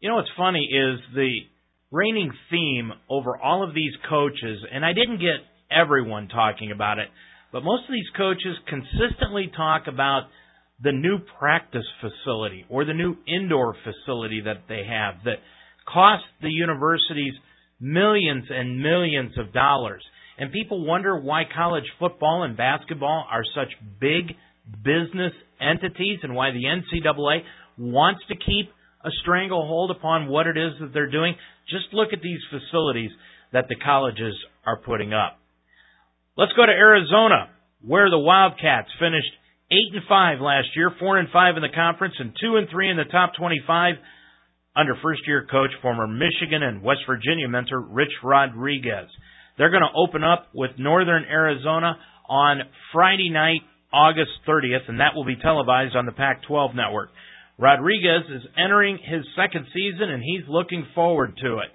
You 0.00 0.08
know 0.08 0.16
what's 0.16 0.30
funny 0.36 0.68
is 0.70 1.00
the 1.14 1.38
reigning 1.90 2.30
theme 2.50 2.92
over 3.08 3.36
all 3.36 3.66
of 3.66 3.74
these 3.74 3.92
coaches, 4.08 4.60
and 4.72 4.84
I 4.84 4.92
didn't 4.92 5.18
get 5.18 5.44
everyone 5.70 6.28
talking 6.28 6.72
about 6.72 6.98
it, 6.98 7.08
but 7.52 7.62
most 7.62 7.84
of 7.88 7.92
these 7.92 8.08
coaches 8.16 8.56
consistently 8.68 9.50
talk 9.56 9.82
about 9.86 10.28
the 10.82 10.92
new 10.92 11.18
practice 11.38 11.86
facility 12.00 12.64
or 12.68 12.84
the 12.84 12.94
new 12.94 13.16
indoor 13.26 13.74
facility 13.82 14.42
that 14.44 14.64
they 14.68 14.84
have 14.88 15.24
that 15.24 15.38
cost 15.92 16.24
the 16.40 16.50
universities 16.50 17.34
millions 17.80 18.44
and 18.50 18.80
millions 18.80 19.32
of 19.38 19.52
dollars. 19.52 20.02
And 20.38 20.52
people 20.52 20.86
wonder 20.86 21.18
why 21.18 21.42
college 21.52 21.84
football 21.98 22.44
and 22.44 22.56
basketball 22.56 23.26
are 23.30 23.42
such 23.54 23.68
big 24.00 24.36
business 24.84 25.32
entities 25.60 26.20
and 26.22 26.34
why 26.34 26.52
the 26.52 26.64
NCAA 26.64 27.40
wants 27.76 28.20
to 28.28 28.36
keep 28.36 28.70
a 29.04 29.10
stranglehold 29.22 29.90
upon 29.90 30.28
what 30.28 30.46
it 30.46 30.56
is 30.56 30.72
that 30.80 30.92
they're 30.94 31.10
doing. 31.10 31.34
Just 31.68 31.92
look 31.92 32.12
at 32.12 32.22
these 32.22 32.40
facilities 32.50 33.10
that 33.52 33.66
the 33.68 33.76
colleges 33.76 34.34
are 34.64 34.78
putting 34.78 35.12
up. 35.12 35.38
Let's 36.36 36.52
go 36.52 36.66
to 36.66 36.72
Arizona, 36.72 37.50
where 37.82 38.10
the 38.10 38.18
Wildcats 38.18 38.88
finished 39.00 39.32
eight 39.72 39.92
and 39.92 40.02
five 40.08 40.40
last 40.40 40.68
year, 40.76 40.92
four 41.00 41.18
and 41.18 41.28
five 41.32 41.56
in 41.56 41.62
the 41.62 41.74
conference, 41.74 42.14
and 42.18 42.32
two 42.40 42.56
and 42.56 42.68
three 42.70 42.90
in 42.90 42.96
the 42.96 43.10
top 43.10 43.32
twenty-five 43.36 43.94
under 44.76 44.94
first-year 45.02 45.48
coach, 45.50 45.70
former 45.82 46.06
Michigan 46.06 46.62
and 46.62 46.82
West 46.82 47.00
Virginia 47.08 47.48
mentor 47.48 47.80
Rich 47.80 48.12
Rodriguez. 48.22 49.08
They're 49.58 49.70
going 49.70 49.82
to 49.82 49.98
open 49.98 50.22
up 50.22 50.46
with 50.54 50.70
Northern 50.78 51.24
Arizona 51.24 51.98
on 52.28 52.60
Friday 52.92 53.28
night, 53.30 53.62
August 53.92 54.30
30th, 54.48 54.88
and 54.88 55.00
that 55.00 55.14
will 55.14 55.24
be 55.24 55.36
televised 55.36 55.96
on 55.96 56.06
the 56.06 56.12
Pac-12 56.12 56.74
network. 56.74 57.10
Rodriguez 57.58 58.22
is 58.30 58.42
entering 58.56 58.98
his 58.98 59.24
second 59.34 59.66
season, 59.74 60.10
and 60.10 60.22
he's 60.22 60.42
looking 60.48 60.86
forward 60.94 61.36
to 61.42 61.58
it. 61.58 61.70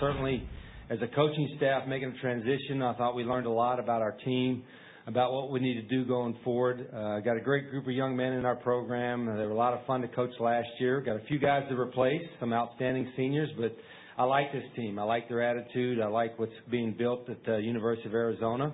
Certainly 0.00 0.48
as 0.88 0.98
a 1.02 1.14
coaching 1.14 1.52
staff 1.58 1.86
making 1.86 2.14
a 2.16 2.20
transition, 2.20 2.80
I 2.80 2.94
thought 2.94 3.14
we 3.14 3.24
learned 3.24 3.46
a 3.46 3.50
lot 3.50 3.78
about 3.78 4.00
our 4.00 4.12
team, 4.24 4.62
about 5.06 5.32
what 5.32 5.50
we 5.50 5.60
need 5.60 5.74
to 5.74 5.82
do 5.82 6.06
going 6.06 6.38
forward. 6.42 6.88
Uh, 6.90 7.20
got 7.20 7.36
a 7.36 7.40
great 7.40 7.70
group 7.70 7.86
of 7.86 7.92
young 7.92 8.16
men 8.16 8.32
in 8.32 8.46
our 8.46 8.56
program. 8.56 9.26
They 9.26 9.44
were 9.44 9.50
a 9.50 9.54
lot 9.54 9.74
of 9.74 9.84
fun 9.86 10.00
to 10.02 10.08
coach 10.08 10.30
last 10.40 10.68
year. 10.80 11.02
Got 11.02 11.16
a 11.16 11.24
few 11.28 11.38
guys 11.38 11.64
to 11.68 11.78
replace, 11.78 12.22
some 12.40 12.52
outstanding 12.52 13.12
seniors, 13.16 13.50
but 13.58 13.76
I 14.18 14.24
like 14.24 14.50
this 14.50 14.64
team. 14.74 14.98
I 14.98 15.02
like 15.02 15.28
their 15.28 15.42
attitude. 15.42 16.00
I 16.00 16.06
like 16.06 16.38
what's 16.38 16.52
being 16.70 16.94
built 16.96 17.28
at 17.28 17.44
the 17.44 17.58
University 17.58 18.08
of 18.08 18.14
Arizona. 18.14 18.72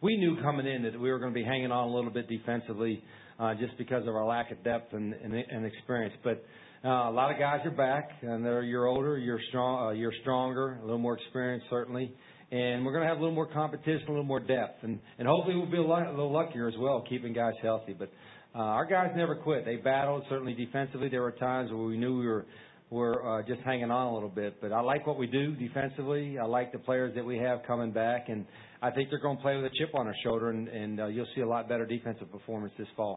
We 0.00 0.16
knew 0.16 0.40
coming 0.42 0.64
in 0.64 0.84
that 0.84 0.98
we 0.98 1.10
were 1.10 1.18
going 1.18 1.32
to 1.32 1.38
be 1.38 1.44
hanging 1.44 1.72
on 1.72 1.88
a 1.88 1.92
little 1.92 2.10
bit 2.10 2.28
defensively 2.28 3.02
uh, 3.40 3.54
just 3.54 3.76
because 3.78 4.02
of 4.06 4.14
our 4.14 4.24
lack 4.24 4.52
of 4.52 4.62
depth 4.62 4.92
and, 4.92 5.12
and, 5.12 5.34
and 5.34 5.66
experience. 5.66 6.14
But 6.22 6.44
uh, 6.84 6.88
a 6.88 7.10
lot 7.10 7.32
of 7.32 7.38
guys 7.40 7.60
are 7.64 7.72
back, 7.72 8.10
and 8.22 8.44
they're 8.44 8.62
you're 8.62 8.86
older, 8.86 9.18
you're 9.18 9.40
strong, 9.48 9.88
uh, 9.88 9.90
you're 9.90 10.12
stronger, 10.20 10.78
a 10.80 10.82
little 10.82 10.98
more 10.98 11.18
experienced 11.18 11.66
certainly, 11.68 12.14
and 12.52 12.86
we're 12.86 12.92
going 12.92 13.02
to 13.02 13.08
have 13.08 13.18
a 13.18 13.20
little 13.20 13.34
more 13.34 13.52
competition, 13.52 14.04
a 14.06 14.10
little 14.10 14.22
more 14.22 14.40
depth, 14.40 14.84
and 14.84 15.00
and 15.18 15.26
hopefully 15.26 15.56
we'll 15.56 15.70
be 15.70 15.78
a, 15.78 15.82
lot, 15.82 16.06
a 16.06 16.10
little 16.10 16.32
luckier 16.32 16.68
as 16.68 16.74
well, 16.78 17.04
keeping 17.08 17.32
guys 17.32 17.54
healthy. 17.60 17.92
But 17.92 18.10
uh, 18.54 18.58
our 18.58 18.86
guys 18.86 19.10
never 19.16 19.34
quit. 19.34 19.64
They 19.64 19.76
battled. 19.76 20.24
Certainly 20.28 20.54
defensively, 20.54 21.08
there 21.08 21.22
were 21.22 21.32
times 21.32 21.70
where 21.70 21.82
we 21.82 21.98
knew 21.98 22.18
we 22.18 22.26
were 22.26 22.46
were 22.90 23.40
uh, 23.40 23.42
just 23.46 23.60
hanging 23.62 23.90
on 23.90 24.08
a 24.08 24.14
little 24.14 24.28
bit. 24.28 24.60
But 24.60 24.72
I 24.72 24.80
like 24.80 25.06
what 25.06 25.16
we 25.16 25.26
do 25.26 25.54
defensively. 25.54 26.38
I 26.38 26.44
like 26.44 26.72
the 26.72 26.78
players 26.78 27.14
that 27.14 27.24
we 27.24 27.38
have 27.38 27.60
coming 27.66 27.92
back, 27.92 28.28
and 28.28 28.44
I 28.82 28.90
think 28.90 29.10
they're 29.10 29.20
going 29.20 29.36
to 29.36 29.42
play 29.42 29.56
with 29.56 29.64
a 29.64 29.74
chip 29.78 29.94
on 29.94 30.06
their 30.06 30.16
shoulder, 30.24 30.50
and, 30.50 31.00
uh, 31.00 31.06
you'll 31.06 31.26
see 31.34 31.40
a 31.40 31.48
lot 31.48 31.68
better 31.68 31.86
defensive 31.86 32.30
performance 32.32 32.72
this 32.76 32.88
fall. 32.96 33.16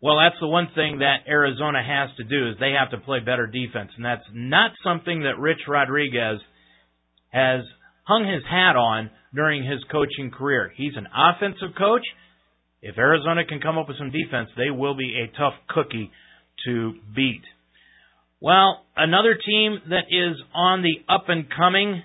Well, 0.00 0.16
that's 0.18 0.38
the 0.40 0.46
one 0.48 0.68
thing 0.74 0.98
that 0.98 1.28
Arizona 1.28 1.82
has 1.82 2.16
to 2.18 2.24
do 2.24 2.50
is 2.50 2.56
they 2.60 2.74
have 2.78 2.90
to 2.90 3.04
play 3.04 3.18
better 3.18 3.46
defense, 3.46 3.90
and 3.96 4.04
that's 4.04 4.22
not 4.32 4.70
something 4.84 5.22
that 5.22 5.38
Rich 5.40 5.66
Rodriguez 5.66 6.40
has 7.30 7.62
hung 8.04 8.24
his 8.24 8.42
hat 8.48 8.76
on 8.76 9.10
during 9.34 9.64
his 9.64 9.82
coaching 9.90 10.30
career. 10.30 10.72
He's 10.76 10.94
an 10.96 11.06
offensive 11.12 11.76
coach. 11.76 12.02
If 12.80 12.96
Arizona 12.96 13.44
can 13.44 13.60
come 13.60 13.76
up 13.76 13.88
with 13.88 13.98
some 13.98 14.12
defense, 14.12 14.50
they 14.56 14.70
will 14.70 14.96
be 14.96 15.18
a 15.18 15.36
tough 15.36 15.54
cookie 15.68 16.10
to 16.66 16.94
beat. 17.14 17.42
Well, 18.40 18.84
another 18.96 19.34
team 19.34 19.78
that 19.90 20.06
is 20.10 20.36
on 20.54 20.82
the 20.82 21.02
up 21.12 21.24
and 21.28 21.46
coming, 21.50 22.02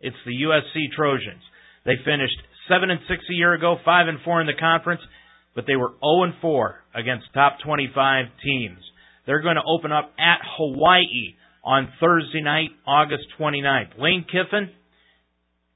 it's 0.00 0.16
the 0.26 0.32
USC 0.32 0.92
Trojans. 0.96 1.42
They 1.84 1.94
finished 2.04 2.36
7 2.68 2.90
and 2.90 3.00
6 3.08 3.20
a 3.30 3.34
year 3.34 3.54
ago, 3.54 3.76
5 3.84 4.08
and 4.08 4.18
4 4.24 4.40
in 4.40 4.46
the 4.46 4.58
conference, 4.58 5.00
but 5.54 5.64
they 5.66 5.76
were 5.76 5.92
0 6.02 6.24
and 6.24 6.34
4 6.40 6.76
against 6.94 7.26
top 7.32 7.58
25 7.64 8.26
teams. 8.44 8.78
They're 9.26 9.42
going 9.42 9.56
to 9.56 9.62
open 9.66 9.92
up 9.92 10.12
at 10.18 10.40
Hawaii 10.56 11.36
on 11.64 11.92
Thursday 12.00 12.42
night, 12.42 12.70
August 12.86 13.24
29th. 13.38 13.98
Lane 13.98 14.24
Kiffin 14.24 14.70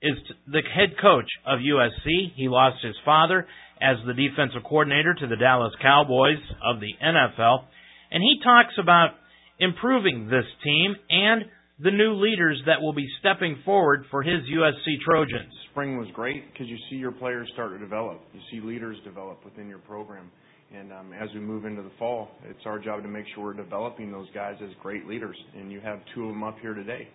is 0.00 0.16
the 0.46 0.62
head 0.74 0.96
coach 1.00 1.30
of 1.46 1.60
USC. 1.60 2.32
He 2.34 2.48
lost 2.48 2.84
his 2.84 2.96
father 3.04 3.46
as 3.80 3.96
the 4.06 4.14
defensive 4.14 4.62
coordinator 4.64 5.14
to 5.14 5.26
the 5.26 5.36
Dallas 5.36 5.72
Cowboys 5.80 6.42
of 6.64 6.80
the 6.80 6.92
NFL. 7.04 7.64
And 8.12 8.22
he 8.22 8.40
talks 8.44 8.74
about 8.78 9.14
improving 9.58 10.26
this 10.26 10.44
team 10.62 10.94
and 11.08 11.44
the 11.82 11.90
new 11.90 12.14
leaders 12.14 12.60
that 12.66 12.80
will 12.80 12.92
be 12.92 13.08
stepping 13.20 13.56
forward 13.64 14.04
for 14.10 14.22
his 14.22 14.42
USC 14.42 15.00
Trojans. 15.04 15.50
Spring 15.70 15.96
was 15.96 16.08
great 16.12 16.52
because 16.52 16.68
you 16.68 16.76
see 16.90 16.96
your 16.96 17.12
players 17.12 17.48
start 17.54 17.72
to 17.72 17.78
develop. 17.78 18.20
You 18.34 18.40
see 18.50 18.60
leaders 18.64 18.98
develop 19.04 19.44
within 19.44 19.66
your 19.66 19.78
program. 19.78 20.30
And 20.74 20.92
um, 20.92 21.12
as 21.12 21.28
we 21.34 21.40
move 21.40 21.64
into 21.64 21.82
the 21.82 21.90
fall, 21.98 22.30
it's 22.48 22.64
our 22.66 22.78
job 22.78 23.02
to 23.02 23.08
make 23.08 23.24
sure 23.34 23.44
we're 23.44 23.54
developing 23.54 24.12
those 24.12 24.28
guys 24.34 24.56
as 24.62 24.70
great 24.82 25.06
leaders. 25.06 25.36
And 25.54 25.72
you 25.72 25.80
have 25.80 26.00
two 26.14 26.24
of 26.24 26.28
them 26.28 26.42
up 26.42 26.58
here 26.60 26.74
today 26.74 27.08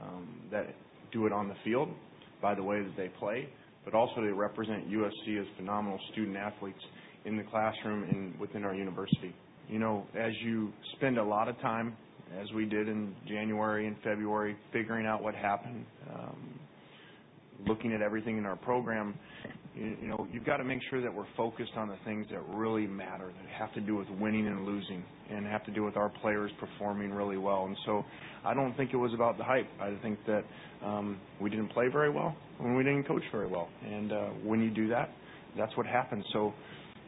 um, 0.00 0.28
that 0.50 0.74
do 1.12 1.26
it 1.26 1.32
on 1.32 1.48
the 1.48 1.56
field 1.64 1.88
by 2.40 2.54
the 2.54 2.62
way 2.62 2.80
that 2.82 2.96
they 2.96 3.08
play, 3.18 3.48
but 3.84 3.94
also 3.94 4.20
they 4.20 4.32
represent 4.32 4.90
USC 4.90 5.40
as 5.40 5.46
phenomenal 5.56 5.98
student 6.12 6.36
athletes 6.36 6.80
in 7.24 7.36
the 7.36 7.42
classroom 7.44 8.04
and 8.04 8.38
within 8.38 8.64
our 8.64 8.74
university. 8.74 9.34
You 9.68 9.78
know, 9.78 10.06
as 10.18 10.32
you 10.44 10.72
spend 10.96 11.18
a 11.18 11.24
lot 11.24 11.48
of 11.48 11.58
time, 11.60 11.96
as 12.40 12.50
we 12.52 12.64
did 12.64 12.88
in 12.88 13.14
January 13.26 13.86
and 13.86 13.96
February, 14.02 14.56
figuring 14.72 15.06
out 15.06 15.22
what 15.22 15.34
happened, 15.34 15.84
um, 16.12 16.60
looking 17.66 17.92
at 17.92 18.02
everything 18.02 18.38
in 18.38 18.46
our 18.46 18.56
program, 18.56 19.14
you, 19.74 20.08
know, 20.08 20.26
you've 20.30 20.44
got 20.44 20.58
to 20.58 20.64
make 20.64 20.80
sure 20.90 21.00
that 21.00 21.12
we're 21.12 21.26
focused 21.36 21.72
on 21.76 21.88
the 21.88 21.96
things 22.04 22.26
that 22.30 22.40
really 22.48 22.86
matter, 22.86 23.26
that 23.26 23.50
have 23.58 23.72
to 23.74 23.80
do 23.80 23.96
with 23.96 24.08
winning 24.20 24.46
and 24.46 24.66
losing, 24.66 25.02
and 25.30 25.46
have 25.46 25.64
to 25.64 25.70
do 25.70 25.82
with 25.82 25.96
our 25.96 26.10
players 26.20 26.50
performing 26.60 27.10
really 27.10 27.38
well. 27.38 27.64
And 27.64 27.76
so, 27.86 28.04
I 28.44 28.54
don't 28.54 28.76
think 28.76 28.92
it 28.92 28.96
was 28.96 29.14
about 29.14 29.38
the 29.38 29.44
hype. 29.44 29.68
I 29.80 29.96
think 30.02 30.18
that 30.26 30.44
um, 30.84 31.18
we 31.40 31.48
didn't 31.48 31.68
play 31.68 31.88
very 31.88 32.10
well 32.10 32.34
and 32.58 32.76
we 32.76 32.82
didn't 32.82 33.04
coach 33.04 33.22
very 33.30 33.46
well, 33.46 33.68
and 33.84 34.12
uh, 34.12 34.26
when 34.44 34.60
you 34.62 34.70
do 34.70 34.88
that, 34.88 35.10
that's 35.56 35.74
what 35.76 35.86
happens. 35.86 36.24
So, 36.32 36.52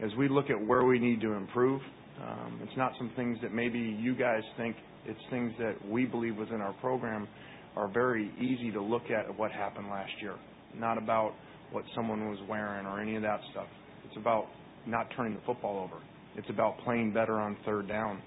as 0.03 0.11
we 0.19 0.29
look 0.29 0.51
at 0.51 0.67
where 0.67 0.85
we 0.85 0.99
need 0.99 1.21
to 1.21 1.33
improve, 1.33 1.81
Um, 2.23 2.61
it's 2.63 2.77
not 2.77 2.93
some 2.99 3.11
things 3.17 3.39
that 3.43 3.53
maybe 3.53 3.79
you 3.79 4.15
guys 4.15 4.43
think. 4.57 4.77
It's 5.07 5.21
things 5.31 5.53
that 5.59 5.75
we 5.89 6.05
believe 6.05 6.37
within 6.37 6.61
our 6.61 6.73
program 6.75 7.29
are 7.77 7.89
very 7.89 8.31
easy 8.41 8.71
to 8.73 8.81
look 8.81 9.11
at 9.11 9.37
what 9.39 9.51
happened 9.51 9.89
last 9.89 10.13
year. 10.21 10.35
Not 10.77 10.97
about 10.97 11.33
what 11.73 11.85
someone 11.95 12.29
was 12.31 12.39
wearing 12.49 12.87
or 12.87 13.01
any 13.01 13.17
of 13.17 13.23
that 13.23 13.41
stuff. 13.51 13.67
It's 14.07 14.17
about 14.17 14.47
not 14.87 15.09
turning 15.17 15.35
the 15.35 15.41
football 15.45 15.83
over. 15.83 16.01
It's 16.37 16.49
about 16.51 16.79
playing 16.85 17.13
better 17.13 17.35
on 17.41 17.57
third 17.65 17.89
down. 17.89 18.21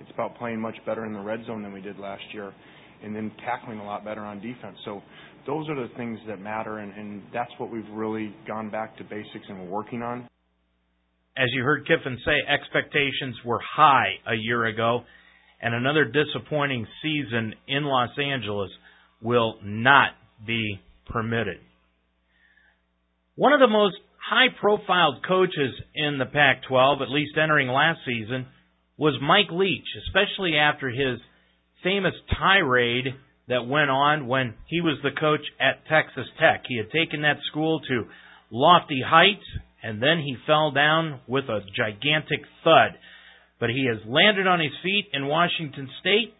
It's 0.00 0.10
about 0.12 0.36
playing 0.36 0.60
much 0.60 0.76
better 0.86 1.04
in 1.04 1.12
the 1.12 1.20
red 1.20 1.44
zone 1.46 1.62
than 1.62 1.72
we 1.72 1.80
did 1.80 1.98
last 1.98 2.22
year, 2.32 2.52
and 3.04 3.14
then 3.14 3.30
tackling 3.44 3.78
a 3.78 3.84
lot 3.84 4.04
better 4.04 4.22
on 4.22 4.40
defense. 4.40 4.76
So 4.84 5.00
those 5.46 5.68
are 5.68 5.76
the 5.76 5.92
things 5.96 6.18
that 6.28 6.40
matter, 6.40 6.78
and 6.78 7.22
that's 7.32 7.50
what 7.58 7.70
we've 7.70 7.88
really 7.92 8.34
gone 8.46 8.70
back 8.70 8.96
to 8.98 9.04
basics 9.04 9.46
and 9.48 9.60
we're 9.60 9.70
working 9.70 10.02
on. 10.02 10.28
As 11.36 11.48
you 11.52 11.62
heard 11.62 11.86
Kiffin 11.86 12.18
say, 12.24 12.36
expectations 12.46 13.36
were 13.44 13.60
high 13.60 14.16
a 14.26 14.34
year 14.34 14.66
ago, 14.66 15.04
and 15.60 15.74
another 15.74 16.04
disappointing 16.04 16.86
season 17.02 17.54
in 17.66 17.84
Los 17.84 18.10
Angeles 18.18 18.70
will 19.22 19.56
not 19.62 20.10
be 20.46 20.80
permitted. 21.06 21.58
One 23.34 23.54
of 23.54 23.60
the 23.60 23.68
most 23.68 23.96
high 24.28 24.48
profile 24.60 25.20
coaches 25.26 25.72
in 25.94 26.18
the 26.18 26.26
Pac 26.26 26.64
12, 26.68 27.00
at 27.00 27.10
least 27.10 27.38
entering 27.42 27.68
last 27.68 28.00
season, 28.04 28.46
was 28.98 29.14
Mike 29.22 29.50
Leach, 29.50 29.88
especially 30.06 30.56
after 30.56 30.90
his 30.90 31.18
famous 31.82 32.14
tirade 32.38 33.06
that 33.48 33.66
went 33.66 33.90
on 33.90 34.28
when 34.28 34.54
he 34.66 34.80
was 34.80 34.98
the 35.02 35.18
coach 35.18 35.40
at 35.58 35.86
Texas 35.88 36.26
Tech. 36.38 36.64
He 36.68 36.76
had 36.76 36.90
taken 36.90 37.22
that 37.22 37.38
school 37.50 37.80
to 37.80 38.04
lofty 38.50 39.02
heights, 39.04 39.46
and 39.82 40.02
then 40.02 40.18
he 40.18 40.36
fell 40.46 40.70
down 40.70 41.20
with 41.26 41.44
a 41.44 41.60
gigantic 41.76 42.40
thud. 42.64 42.98
But 43.58 43.70
he 43.70 43.86
has 43.86 43.98
landed 44.06 44.46
on 44.46 44.60
his 44.60 44.72
feet 44.82 45.06
in 45.12 45.26
Washington 45.26 45.88
State, 46.00 46.34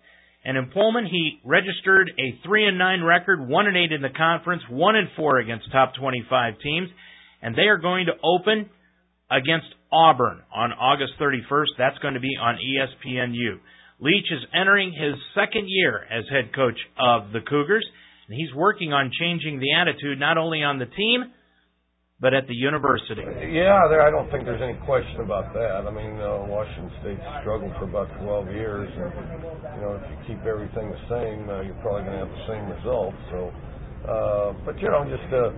and 0.45 0.57
in 0.57 0.71
Pullman, 0.71 1.07
he 1.07 1.39
registered 1.45 2.11
a 2.19 2.39
three 2.45 2.67
and 2.67 2.79
nine 2.79 3.03
record, 3.03 3.47
one 3.47 3.67
and 3.67 3.77
eight 3.77 3.93
in 3.93 4.03
the 4.03 4.11
conference, 4.17 4.63
one 4.69 4.97
and 4.97 5.09
four 5.17 5.39
against 5.39 5.71
top 5.71 5.95
25 5.95 6.55
teams, 6.63 6.89
and 7.41 7.55
they 7.55 7.69
are 7.69 7.79
going 7.79 8.07
to 8.07 8.13
open 8.25 8.69
against 9.31 9.67
Auburn 9.93 10.41
on 10.55 10.73
August 10.73 11.13
31st. 11.21 11.79
That's 11.79 11.99
going 11.99 12.15
to 12.15 12.21
be 12.21 12.37
on 12.41 12.57
ESPNU. 12.57 13.61
Leach 14.01 14.27
is 14.33 14.45
entering 14.53 14.93
his 14.93 15.15
second 15.35 15.67
year 15.69 16.03
as 16.11 16.25
head 16.29 16.55
coach 16.55 16.79
of 16.99 17.33
the 17.33 17.41
Cougars, 17.41 17.87
and 18.27 18.37
he's 18.37 18.53
working 18.55 18.93
on 18.93 19.13
changing 19.19 19.61
the 19.61 19.75
attitude 19.75 20.19
not 20.19 20.39
only 20.39 20.63
on 20.63 20.79
the 20.79 20.87
team 20.87 21.33
but 22.23 22.33
at 22.33 22.47
the 22.47 22.55
university. 22.55 23.27
Yeah, 23.51 23.83
I 23.83 24.09
don't 24.15 24.31
think 24.31 24.47
there's 24.47 24.63
any 24.63 24.79
question 24.87 25.27
about 25.27 25.53
that. 25.59 25.83
I 25.85 25.91
mean, 25.91 26.23
uh, 26.23 26.47
Washington 26.47 26.95
State 27.03 27.19
struggled 27.43 27.75
for 27.83 27.91
about 27.91 28.07
12 28.23 28.47
years, 28.55 28.87
and 28.95 29.11
you 29.75 29.81
know, 29.83 29.99
if 29.99 30.07
you 30.07 30.17
keep 30.31 30.41
everything 30.47 30.87
the 30.87 31.03
same, 31.11 31.51
uh, 31.51 31.67
you're 31.67 31.77
probably 31.83 32.07
going 32.07 32.15
to 32.15 32.23
have 32.23 32.31
the 32.31 32.47
same 32.47 32.65
results. 32.79 33.19
So, 33.35 33.51
uh, 34.07 34.49
but 34.63 34.79
you 34.79 34.87
know, 34.87 35.03
just 35.11 35.27
uh, 35.35 35.51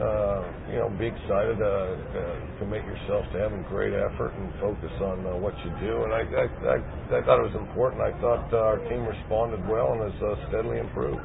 uh, 0.00 0.40
you 0.72 0.80
know, 0.80 0.88
be 0.96 1.04
excited 1.08 1.60
uh, 1.60 2.00
uh, 2.00 2.36
commit 2.64 2.84
yourself 2.88 3.28
to 3.32 3.36
having 3.36 3.60
great 3.68 3.92
effort 3.92 4.32
and 4.40 4.48
focus 4.60 4.92
on 5.04 5.20
uh, 5.20 5.36
what 5.36 5.52
you 5.64 5.70
do. 5.84 6.04
And 6.04 6.12
I, 6.16 6.22
I, 6.32 6.44
I, 6.48 6.76
I 7.12 7.20
thought 7.28 7.44
it 7.44 7.48
was 7.52 7.60
important. 7.60 8.00
I 8.00 8.12
thought 8.24 8.48
uh, 8.52 8.72
our 8.72 8.80
team 8.88 9.04
responded 9.04 9.60
well 9.68 9.92
and 9.96 10.08
has 10.08 10.16
uh, 10.24 10.48
steadily 10.48 10.80
improved. 10.80 11.20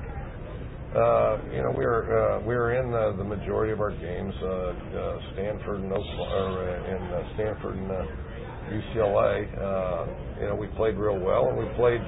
Uh, 0.91 1.39
you 1.55 1.63
know, 1.63 1.71
we 1.71 1.85
were 1.87 2.03
uh, 2.03 2.43
in 2.43 2.91
the 2.91 3.23
majority 3.23 3.71
of 3.71 3.79
our 3.79 3.95
games. 3.95 4.35
Uh, 4.43 4.75
Stanford 5.33 5.79
and 5.87 5.91
Stanford 7.35 7.79
and 7.79 7.87
UCLA. 8.75 9.47
Uh, 9.55 10.05
you 10.41 10.47
know, 10.47 10.55
we 10.55 10.67
played 10.75 10.95
real 10.95 11.17
well, 11.17 11.47
and 11.47 11.57
we 11.57 11.63
played. 11.79 12.03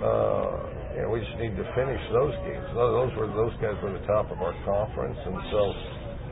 Uh, 0.00 0.72
you 0.96 1.02
know, 1.02 1.10
we 1.12 1.20
just 1.20 1.36
need 1.40 1.56
to 1.56 1.66
finish 1.76 2.00
those 2.12 2.32
games. 2.48 2.64
Those 2.72 3.12
were 3.20 3.28
those 3.36 3.52
guys 3.60 3.76
were 3.84 3.92
the 3.92 4.06
top 4.08 4.32
of 4.32 4.40
our 4.40 4.56
conference, 4.64 5.16
and 5.24 5.36
so 5.52 5.60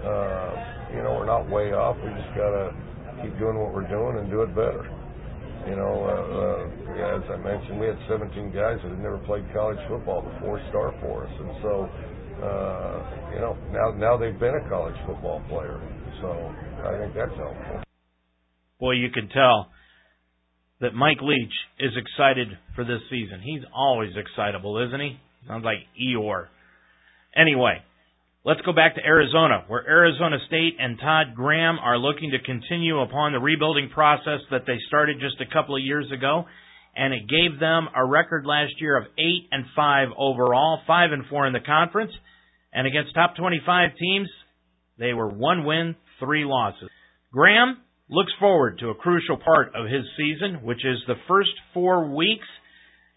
uh, 0.09 0.51
you 0.97 1.03
know 1.05 1.21
we're 1.21 1.29
not 1.29 1.49
way 1.49 1.73
off. 1.73 1.97
We 2.01 2.09
just 2.17 2.33
gotta 2.33 2.73
keep 3.21 3.37
doing 3.39 3.61
what 3.61 3.73
we're 3.73 3.89
doing 3.89 4.21
and 4.21 4.31
do 4.31 4.41
it 4.41 4.57
better. 4.57 4.89
You 5.69 5.77
know, 5.77 5.93
uh, 6.09 6.97
uh, 6.97 7.17
as 7.17 7.25
I 7.29 7.37
mentioned, 7.37 7.81
we 7.81 7.87
had 7.87 7.99
17 8.09 8.51
guys 8.51 8.79
that 8.83 8.91
had 8.91 8.99
never 8.99 9.19
played 9.27 9.45
college 9.53 9.79
football 9.89 10.23
before 10.23 10.61
start 10.71 10.95
for 11.01 11.27
us, 11.27 11.33
and 11.39 11.51
so 11.63 11.73
uh, 12.41 12.97
you 13.35 13.41
know 13.41 13.57
now 13.71 13.93
now 13.93 14.17
they've 14.17 14.39
been 14.39 14.57
a 14.57 14.69
college 14.69 14.97
football 15.07 15.43
player, 15.49 15.79
so 16.23 16.33
I 16.89 16.99
think 16.99 17.15
that's 17.15 17.37
helpful. 17.37 17.83
Boy, 18.81 18.93
you 18.93 19.11
can 19.11 19.29
tell 19.29 19.69
that 20.81 20.95
Mike 20.95 21.21
Leach 21.21 21.53
is 21.79 21.93
excited 21.97 22.49
for 22.75 22.85
this 22.85 23.01
season. 23.11 23.41
He's 23.45 23.63
always 23.75 24.11
excitable, 24.17 24.79
isn't 24.87 25.01
he? 25.01 25.21
Sounds 25.47 25.65
like 25.65 25.79
Eeyore. 26.01 26.47
Anyway, 27.37 27.83
Let's 28.43 28.63
go 28.63 28.73
back 28.73 28.95
to 28.95 29.05
Arizona, 29.05 29.65
where 29.69 29.87
Arizona 29.87 30.39
State 30.47 30.77
and 30.79 30.99
Todd 30.99 31.35
Graham 31.37 31.79
are 31.79 31.99
looking 31.99 32.31
to 32.31 32.39
continue 32.39 32.99
upon 32.99 33.33
the 33.33 33.39
rebuilding 33.39 33.91
process 33.93 34.41
that 34.51 34.63
they 34.67 34.79
started 34.89 35.21
just 35.21 35.43
a 35.43 35.53
couple 35.53 35.77
of 35.77 35.83
years 35.83 36.11
ago, 36.11 36.47
and 36.97 37.13
it 37.13 37.29
gave 37.29 37.61
them 37.61 37.89
a 37.95 38.03
record 38.03 38.47
last 38.47 38.73
year 38.81 38.97
of 38.97 39.05
8 39.19 39.25
and 39.53 39.67
5 39.77 40.09
overall, 40.17 40.81
5 40.87 41.13
and 41.13 41.27
4 41.29 41.49
in 41.49 41.53
the 41.53 41.61
conference, 41.61 42.13
and 42.73 42.87
against 42.87 43.15
top 43.15 43.37
25 43.37 43.91
teams, 44.01 44.31
they 44.99 45.13
were 45.13 45.29
1 45.29 45.67
win, 45.67 45.95
3 46.19 46.47
losses. 46.47 46.89
Graham 47.31 47.77
looks 48.09 48.33
forward 48.41 48.79
to 48.79 48.89
a 48.89 48.95
crucial 48.95 49.37
part 49.37 49.75
of 49.75 49.85
his 49.85 50.07
season, 50.17 50.63
which 50.63 50.83
is 50.83 50.97
the 51.07 51.21
first 51.29 51.53
4 51.75 52.17
weeks, 52.17 52.49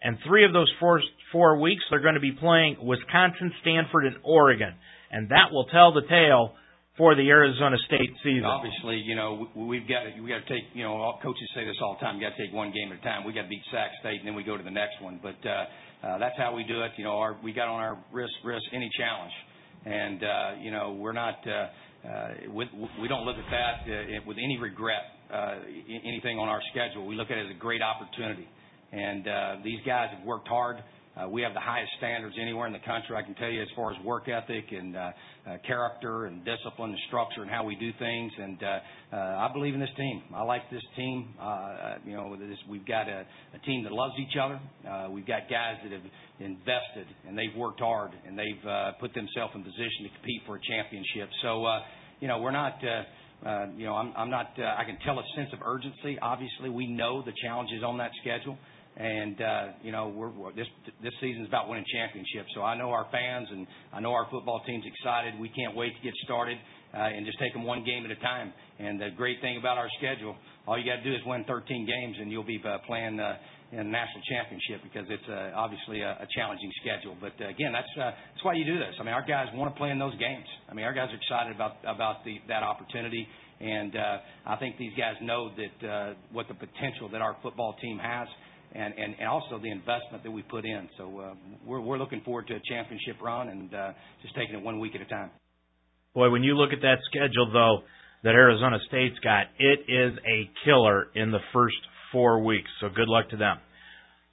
and 0.02 0.18
3 0.28 0.44
of 0.44 0.52
those 0.52 0.70
first 0.78 1.06
4 1.32 1.58
weeks 1.60 1.82
they're 1.88 2.00
going 2.00 2.12
to 2.12 2.20
be 2.20 2.32
playing 2.38 2.76
Wisconsin, 2.82 3.54
Stanford, 3.62 4.04
and 4.04 4.16
Oregon 4.22 4.74
and 5.14 5.30
that 5.30 5.54
will 5.54 5.66
tell 5.70 5.94
the 5.94 6.02
tale 6.10 6.54
for 6.98 7.14
the 7.14 7.26
Arizona 7.30 7.76
State 7.86 8.10
season. 8.22 8.44
Obviously, 8.44 8.98
you 8.98 9.14
know 9.14 9.46
we've 9.54 9.86
got 9.86 10.02
to, 10.04 10.20
we 10.20 10.28
got 10.28 10.42
to 10.46 10.50
take 10.50 10.66
you 10.74 10.82
know 10.82 10.94
all 10.94 11.18
coaches 11.22 11.48
say 11.54 11.64
this 11.64 11.78
all 11.82 11.94
the 11.94 12.02
time. 12.04 12.18
You 12.18 12.26
got 12.26 12.36
to 12.36 12.40
take 12.46 12.54
one 12.54 12.70
game 12.74 12.90
at 12.90 12.98
a 12.98 13.02
time. 13.02 13.24
We 13.24 13.32
got 13.32 13.42
to 13.42 13.48
beat 13.48 13.62
Sac 13.70 13.90
State 14.00 14.18
and 14.18 14.26
then 14.26 14.34
we 14.34 14.42
go 14.42 14.56
to 14.56 14.62
the 14.62 14.74
next 14.74 15.00
one. 15.00 15.18
But 15.22 15.38
uh, 15.46 16.06
uh, 16.06 16.18
that's 16.18 16.36
how 16.36 16.54
we 16.54 16.64
do 16.64 16.82
it. 16.82 16.92
You 16.98 17.04
know, 17.04 17.16
our, 17.18 17.38
we 17.42 17.52
got 17.52 17.68
on 17.68 17.80
our 17.80 17.98
wrist 18.12 18.34
wrist 18.44 18.66
any 18.72 18.90
challenge, 18.98 19.32
And 19.86 20.22
uh, 20.22 20.50
you 20.60 20.70
know, 20.70 20.98
we're 20.98 21.16
not. 21.16 21.38
Uh, 21.46 21.66
uh, 22.04 22.52
with, 22.52 22.68
we 23.00 23.08
don't 23.08 23.24
look 23.24 23.36
at 23.36 23.50
that 23.50 23.90
uh, 23.90 24.20
with 24.26 24.36
any 24.36 24.58
regret. 24.60 25.08
Uh, 25.32 25.56
anything 26.04 26.38
on 26.38 26.48
our 26.48 26.60
schedule, 26.70 27.06
we 27.06 27.16
look 27.16 27.30
at 27.30 27.38
it 27.38 27.46
as 27.46 27.56
a 27.56 27.58
great 27.58 27.80
opportunity. 27.80 28.46
And 28.92 29.26
uh, 29.26 29.56
these 29.64 29.80
guys 29.86 30.10
have 30.14 30.24
worked 30.24 30.46
hard. 30.46 30.76
Uh, 31.14 31.28
we 31.28 31.42
have 31.42 31.54
the 31.54 31.60
highest 31.60 31.92
standards 31.98 32.34
anywhere 32.40 32.66
in 32.66 32.72
the 32.72 32.80
country, 32.80 33.14
I 33.16 33.22
can 33.22 33.34
tell 33.36 33.48
you, 33.48 33.62
as 33.62 33.68
far 33.76 33.92
as 33.92 34.04
work 34.04 34.28
ethic 34.28 34.64
and 34.72 34.96
uh, 34.96 35.10
uh, 35.46 35.56
character 35.64 36.26
and 36.26 36.44
discipline 36.44 36.90
and 36.90 36.98
structure 37.06 37.42
and 37.42 37.50
how 37.50 37.62
we 37.62 37.76
do 37.76 37.90
things. 38.00 38.32
And 38.36 38.58
uh, 38.60 38.66
uh, 39.12 39.16
I 39.16 39.50
believe 39.52 39.74
in 39.74 39.80
this 39.80 39.94
team. 39.96 40.22
I 40.34 40.42
like 40.42 40.68
this 40.72 40.82
team. 40.96 41.34
Uh, 41.40 42.02
you 42.04 42.16
know, 42.16 42.36
we've 42.68 42.86
got 42.86 43.08
a, 43.08 43.26
team 43.64 43.84
that 43.84 43.92
loves 43.92 44.14
each 44.18 44.36
other. 44.36 44.60
We've 45.10 45.26
got 45.26 45.48
guys 45.48 45.76
that 45.84 45.92
have 45.92 46.02
invested 46.40 47.06
and 47.26 47.38
they've 47.38 47.54
worked 47.56 47.80
hard 47.80 48.10
and 48.26 48.36
they've 48.36 48.64
put 49.00 49.14
themselves 49.14 49.54
in 49.54 49.62
position 49.62 50.02
to 50.02 50.08
compete 50.18 50.42
for 50.46 50.56
a 50.56 50.60
championship. 50.68 51.30
So, 51.42 51.64
you 52.20 52.26
know, 52.28 52.40
we're 52.40 52.50
not. 52.50 52.74
You 53.76 53.86
know, 53.86 53.94
I'm, 53.94 54.30
not. 54.30 54.50
I 54.58 54.84
can 54.84 54.98
tell 55.06 55.18
a 55.18 55.24
sense 55.36 55.50
of 55.52 55.60
urgency. 55.64 56.18
Obviously, 56.20 56.70
we 56.70 56.88
know 56.88 57.22
the 57.22 57.32
challenges 57.42 57.84
on 57.84 57.98
that 57.98 58.10
schedule. 58.20 58.58
And 58.96 59.40
uh, 59.40 59.66
you 59.82 59.90
know, 59.90 60.06
this 60.54 60.68
this 61.02 61.12
season's 61.20 61.48
about 61.48 61.68
winning 61.68 61.84
championships. 61.90 62.54
So 62.54 62.62
I 62.62 62.78
know 62.78 62.90
our 62.90 63.06
fans 63.10 63.48
and 63.50 63.66
I 63.92 63.98
know 63.98 64.12
our 64.12 64.26
football 64.30 64.62
team's 64.66 64.84
excited. 64.86 65.34
We 65.40 65.48
can't 65.48 65.74
wait 65.74 65.96
to 65.96 66.02
get 66.02 66.14
started 66.22 66.58
uh, 66.94 67.10
and 67.10 67.26
just 67.26 67.38
take 67.40 67.52
them 67.52 67.64
one 67.64 67.82
game 67.82 68.04
at 68.04 68.12
a 68.12 68.20
time. 68.22 68.52
And 68.78 69.00
the 69.00 69.10
great 69.16 69.40
thing 69.40 69.58
about 69.58 69.78
our 69.78 69.88
schedule, 69.98 70.36
all 70.68 70.78
you 70.78 70.86
got 70.86 71.02
to 71.02 71.04
do 71.04 71.10
is 71.10 71.18
win 71.26 71.42
13 71.42 71.86
games, 71.86 72.16
and 72.20 72.30
you'll 72.30 72.46
be 72.46 72.62
uh, 72.62 72.78
playing 72.86 73.18
in 73.18 73.78
a 73.78 73.82
national 73.82 74.22
championship 74.30 74.78
because 74.86 75.10
it's 75.10 75.26
obviously 75.58 76.02
a, 76.02 76.26
challenging 76.38 76.70
schedule. 76.78 77.18
But 77.18 77.34
again, 77.42 77.74
that's 77.74 77.90
that's 77.98 78.44
why 78.46 78.54
you 78.54 78.64
do 78.64 78.78
this. 78.78 78.94
I 79.00 79.02
mean, 79.02 79.14
our 79.14 79.26
guys 79.26 79.50
want 79.54 79.74
to 79.74 79.76
play 79.76 79.90
in 79.90 79.98
those 79.98 80.14
games. 80.22 80.46
I 80.70 80.74
mean, 80.74 80.86
our 80.86 80.94
guys 80.94 81.10
are 81.10 81.18
excited 81.18 81.50
about 81.50 81.82
about 81.82 82.24
the, 82.24 82.38
that 82.46 82.62
opportunity. 82.62 83.26
And 83.58 83.96
I 84.46 84.54
think 84.62 84.78
these 84.78 84.94
guys 84.94 85.14
know 85.20 85.50
that 85.58 86.14
what 86.30 86.46
the 86.46 86.54
potential 86.54 87.08
that 87.10 87.22
our 87.22 87.36
football 87.42 87.74
team 87.82 87.98
has 87.98 88.28
and, 88.74 89.14
also 89.28 89.58
the 89.58 89.70
investment 89.70 90.22
that 90.22 90.30
we 90.30 90.42
put 90.42 90.64
in. 90.64 90.88
So 90.98 91.18
uh, 91.18 91.34
we're, 91.64 91.80
we're 91.80 91.98
looking 91.98 92.20
forward 92.22 92.46
to 92.48 92.54
a 92.54 92.60
championship 92.68 93.16
run 93.22 93.48
and 93.48 93.74
uh, 93.74 93.92
just 94.22 94.34
taking 94.34 94.56
it 94.56 94.62
one 94.62 94.80
week 94.80 94.94
at 94.94 95.00
a 95.00 95.06
time. 95.06 95.30
Boy, 96.14 96.30
when 96.30 96.42
you 96.42 96.56
look 96.56 96.72
at 96.72 96.80
that 96.82 96.98
schedule, 97.10 97.50
though, 97.52 97.78
that 98.22 98.34
Arizona 98.34 98.78
State's 98.88 99.18
got, 99.20 99.46
it 99.58 99.80
is 99.88 100.18
a 100.26 100.50
killer 100.64 101.06
in 101.14 101.30
the 101.30 101.40
first 101.52 101.76
four 102.12 102.42
weeks. 102.44 102.70
So 102.80 102.88
good 102.88 103.08
luck 103.08 103.30
to 103.30 103.36
them. 103.36 103.58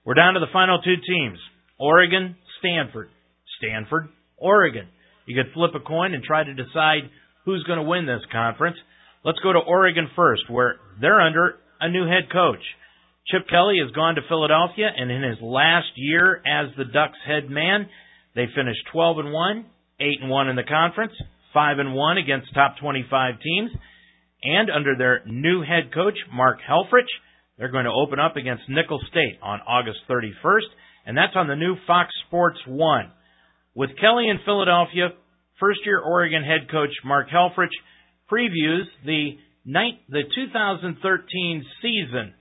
We're 0.05 0.15
down 0.15 0.33
to 0.35 0.39
the 0.39 0.51
final 0.53 0.81
two 0.81 0.95
teams 1.07 1.39
Oregon, 1.79 2.35
Stanford. 2.59 3.09
Stanford, 3.57 4.09
Oregon. 4.37 4.87
You 5.25 5.41
could 5.41 5.53
flip 5.53 5.71
a 5.75 5.79
coin 5.79 6.13
and 6.13 6.23
try 6.23 6.43
to 6.43 6.53
decide 6.53 7.09
who's 7.45 7.63
going 7.63 7.77
to 7.77 7.83
win 7.83 8.05
this 8.05 8.21
conference. 8.31 8.77
Let's 9.23 9.39
go 9.39 9.53
to 9.53 9.59
Oregon 9.59 10.09
first, 10.15 10.49
where 10.49 10.77
they're 10.99 11.21
under 11.21 11.55
a 11.79 11.89
new 11.89 12.05
head 12.07 12.31
coach. 12.31 12.61
Chip 13.27 13.47
Kelly 13.49 13.77
has 13.83 13.91
gone 13.91 14.15
to 14.15 14.21
Philadelphia, 14.27 14.89
and 14.95 15.11
in 15.11 15.23
his 15.23 15.37
last 15.41 15.91
year 15.95 16.41
as 16.45 16.75
the 16.75 16.85
Ducks 16.85 17.19
head 17.25 17.49
man, 17.49 17.87
they 18.35 18.45
finished 18.55 18.81
12 18.91 19.19
and 19.19 19.31
1, 19.31 19.65
8 19.99 20.07
and 20.21 20.29
1 20.29 20.49
in 20.49 20.55
the 20.55 20.63
conference, 20.63 21.13
5 21.53 21.79
and 21.79 21.93
1 21.93 22.17
against 22.17 22.53
top 22.53 22.77
25 22.81 23.35
teams, 23.41 23.71
and 24.43 24.69
under 24.71 24.95
their 24.97 25.21
new 25.25 25.61
head 25.61 25.93
coach 25.93 26.17
Mark 26.33 26.59
Helfrich, 26.67 27.09
they're 27.57 27.71
going 27.71 27.85
to 27.85 27.91
open 27.91 28.19
up 28.19 28.37
against 28.37 28.63
Nicholls 28.67 29.05
State 29.11 29.37
on 29.43 29.59
August 29.67 29.99
31st, 30.09 30.71
and 31.05 31.15
that's 31.15 31.35
on 31.35 31.47
the 31.47 31.55
new 31.55 31.75
Fox 31.85 32.09
Sports 32.27 32.57
1. 32.65 33.11
With 33.75 33.91
Kelly 33.99 34.29
in 34.29 34.39
Philadelphia, 34.43 35.09
first-year 35.59 35.99
Oregon 35.99 36.43
head 36.43 36.71
coach 36.71 36.89
Mark 37.05 37.27
Helfrich 37.29 37.75
previews 38.31 38.85
the 39.05 39.37
night 39.63 40.01
the 40.09 40.23
2013 40.35 41.65
season 41.81 42.33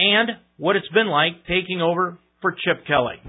and 0.00 0.30
what 0.56 0.76
it's 0.76 0.88
been 0.88 1.08
like 1.08 1.44
taking 1.46 1.82
over 1.82 2.18
for 2.40 2.52
Chip 2.52 2.86
Kelly. 2.86 3.20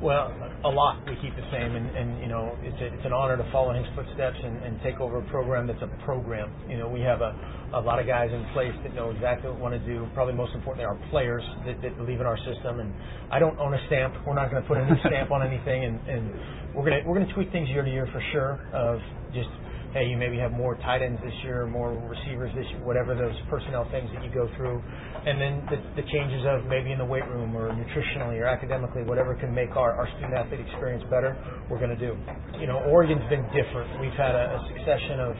Well, 0.00 0.30
a 0.64 0.70
lot 0.70 1.02
we 1.06 1.14
keep 1.22 1.34
the 1.34 1.46
same, 1.50 1.74
and, 1.74 1.86
and 1.94 2.18
you 2.22 2.26
know 2.26 2.58
it's 2.62 2.78
a, 2.78 2.86
it's 2.94 3.06
an 3.06 3.12
honor 3.12 3.36
to 3.36 3.46
follow 3.50 3.70
in 3.70 3.82
his 3.82 3.86
footsteps 3.94 4.38
and, 4.42 4.62
and 4.62 4.78
take 4.82 4.98
over 4.98 5.18
a 5.18 5.26
program 5.30 5.66
that's 5.66 5.82
a 5.82 5.90
program. 6.04 6.50
You 6.68 6.78
know 6.78 6.88
we 6.88 7.00
have 7.02 7.20
a, 7.22 7.34
a 7.74 7.82
lot 7.82 7.98
of 7.98 8.06
guys 8.06 8.30
in 8.30 8.42
place 8.54 8.74
that 8.82 8.94
know 8.94 9.10
exactly 9.10 9.50
what 9.50 9.56
we 9.58 9.62
want 9.62 9.74
to 9.78 9.84
do. 9.86 10.06
Probably 10.14 10.34
most 10.34 10.54
importantly, 10.54 10.86
our 10.86 10.98
players 11.10 11.42
that, 11.66 11.82
that 11.82 11.96
believe 11.98 12.18
in 12.18 12.26
our 12.26 12.38
system. 12.46 12.78
And 12.78 12.94
I 13.30 13.38
don't 13.38 13.58
own 13.58 13.74
a 13.74 13.82
stamp. 13.86 14.14
We're 14.26 14.34
not 14.34 14.50
going 14.50 14.62
to 14.62 14.68
put 14.68 14.78
a 14.78 14.86
new 14.86 14.98
stamp 15.06 15.30
on 15.30 15.42
anything, 15.42 15.86
and, 15.86 15.98
and 16.06 16.74
we're 16.74 16.86
gonna 16.86 17.02
we're 17.06 17.18
gonna 17.18 17.34
tweak 17.34 17.50
things 17.50 17.68
year 17.70 17.82
to 17.82 17.90
year 17.90 18.06
for 18.10 18.22
sure. 18.30 18.58
Of 18.74 18.98
just 19.34 19.50
hey, 19.92 20.08
you 20.08 20.16
maybe 20.16 20.38
have 20.38 20.52
more 20.52 20.74
tight 20.80 21.02
ends 21.04 21.20
this 21.22 21.36
year, 21.44 21.66
more 21.66 21.92
receivers 22.08 22.50
this 22.56 22.64
year, 22.72 22.80
whatever 22.84 23.14
those 23.14 23.36
personnel 23.48 23.84
things 23.92 24.08
that 24.16 24.24
you 24.24 24.32
go 24.32 24.48
through. 24.56 24.80
And 24.80 25.36
then 25.36 25.62
the, 25.68 26.02
the 26.02 26.06
changes 26.08 26.42
of 26.48 26.64
maybe 26.64 26.92
in 26.92 26.98
the 26.98 27.04
weight 27.04 27.28
room 27.28 27.54
or 27.54 27.68
nutritionally 27.70 28.40
or 28.40 28.48
academically, 28.48 29.04
whatever 29.04 29.36
can 29.36 29.54
make 29.54 29.76
our, 29.76 29.92
our 29.92 30.08
student 30.16 30.32
athlete 30.32 30.64
experience 30.64 31.04
better, 31.12 31.36
we're 31.68 31.78
going 31.78 31.92
to 31.92 32.00
do. 32.00 32.16
You 32.58 32.66
know, 32.66 32.80
Oregon's 32.88 33.24
been 33.28 33.44
different. 33.52 34.00
We've 34.00 34.16
had 34.16 34.34
a, 34.34 34.56
a 34.56 34.60
succession 34.72 35.20
of 35.20 35.36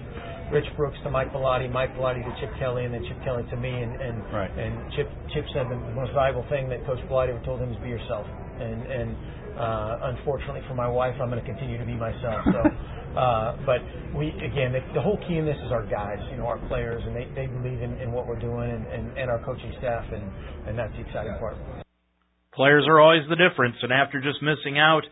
Rich 0.52 0.68
Brooks 0.76 1.00
to 1.04 1.10
Mike 1.10 1.32
Bellotti, 1.32 1.72
Mike 1.72 1.96
Bellotti 1.96 2.20
to 2.20 2.32
Chip 2.38 2.52
Kelly, 2.60 2.84
and 2.84 2.92
then 2.92 3.00
Chip 3.08 3.16
Kelly 3.24 3.42
to 3.48 3.56
me. 3.56 3.72
And 3.72 3.96
and, 3.96 4.16
right. 4.28 4.52
and 4.52 4.92
Chip 4.92 5.08
Chip 5.32 5.48
said 5.56 5.64
the 5.72 5.80
most 5.96 6.12
valuable 6.12 6.44
thing 6.52 6.68
that 6.68 6.84
Coach 6.84 7.00
Bellotti 7.08 7.32
ever 7.32 7.42
told 7.44 7.60
him 7.60 7.72
is 7.72 7.80
be 7.80 7.88
yourself. 7.88 8.28
And 8.60 8.84
and 8.84 9.16
uh, 9.58 10.14
unfortunately 10.16 10.62
for 10.68 10.74
my 10.74 10.88
wife, 10.88 11.14
I'm 11.20 11.30
going 11.30 11.42
to 11.42 11.46
continue 11.46 11.78
to 11.78 11.84
be 11.86 11.94
myself. 11.94 12.42
So. 12.46 12.62
Uh, 13.12 13.56
but 13.66 13.84
we 14.16 14.28
again, 14.40 14.72
the, 14.72 14.80
the 14.94 15.00
whole 15.00 15.20
key 15.28 15.36
in 15.36 15.44
this 15.44 15.56
is 15.66 15.70
our 15.70 15.84
guys, 15.84 16.16
you 16.30 16.38
know, 16.38 16.46
our 16.46 16.56
players, 16.68 17.02
and 17.04 17.14
they, 17.14 17.28
they 17.36 17.46
believe 17.46 17.82
in, 17.82 17.92
in 18.00 18.10
what 18.10 18.26
we're 18.26 18.40
doing, 18.40 18.70
and, 18.70 18.86
and, 18.86 19.18
and 19.18 19.30
our 19.30 19.38
coaching 19.44 19.70
staff, 19.78 20.04
and, 20.10 20.24
and 20.66 20.78
that's 20.78 20.92
the 20.94 21.04
exciting 21.04 21.36
part. 21.38 21.56
Players 22.54 22.86
are 22.88 23.00
always 23.00 23.28
the 23.28 23.36
difference, 23.36 23.76
and 23.82 23.92
after 23.92 24.20
just 24.20 24.40
missing 24.40 24.78
out 24.78 25.02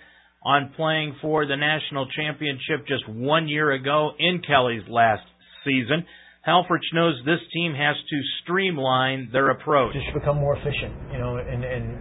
on 0.43 0.73
playing 0.77 1.17
for 1.21 1.45
the 1.45 1.57
national 1.57 2.09
championship 2.17 2.87
just 2.89 3.07
one 3.07 3.49
year 3.49 3.73
ago 3.73 4.13
in 4.19 4.41
Kelly's 4.41 4.89
last 4.89 5.25
season, 5.65 6.07
Helfrich 6.47 6.89
knows 6.95 7.21
this 7.27 7.41
team 7.53 7.75
has 7.75 7.97
to 7.97 8.21
streamline 8.43 9.29
their 9.31 9.51
approach. 9.51 9.93
Just 9.93 10.15
become 10.15 10.37
more 10.37 10.57
efficient, 10.57 10.95
you 11.13 11.19
know, 11.19 11.37
and, 11.37 11.65
and 11.65 11.99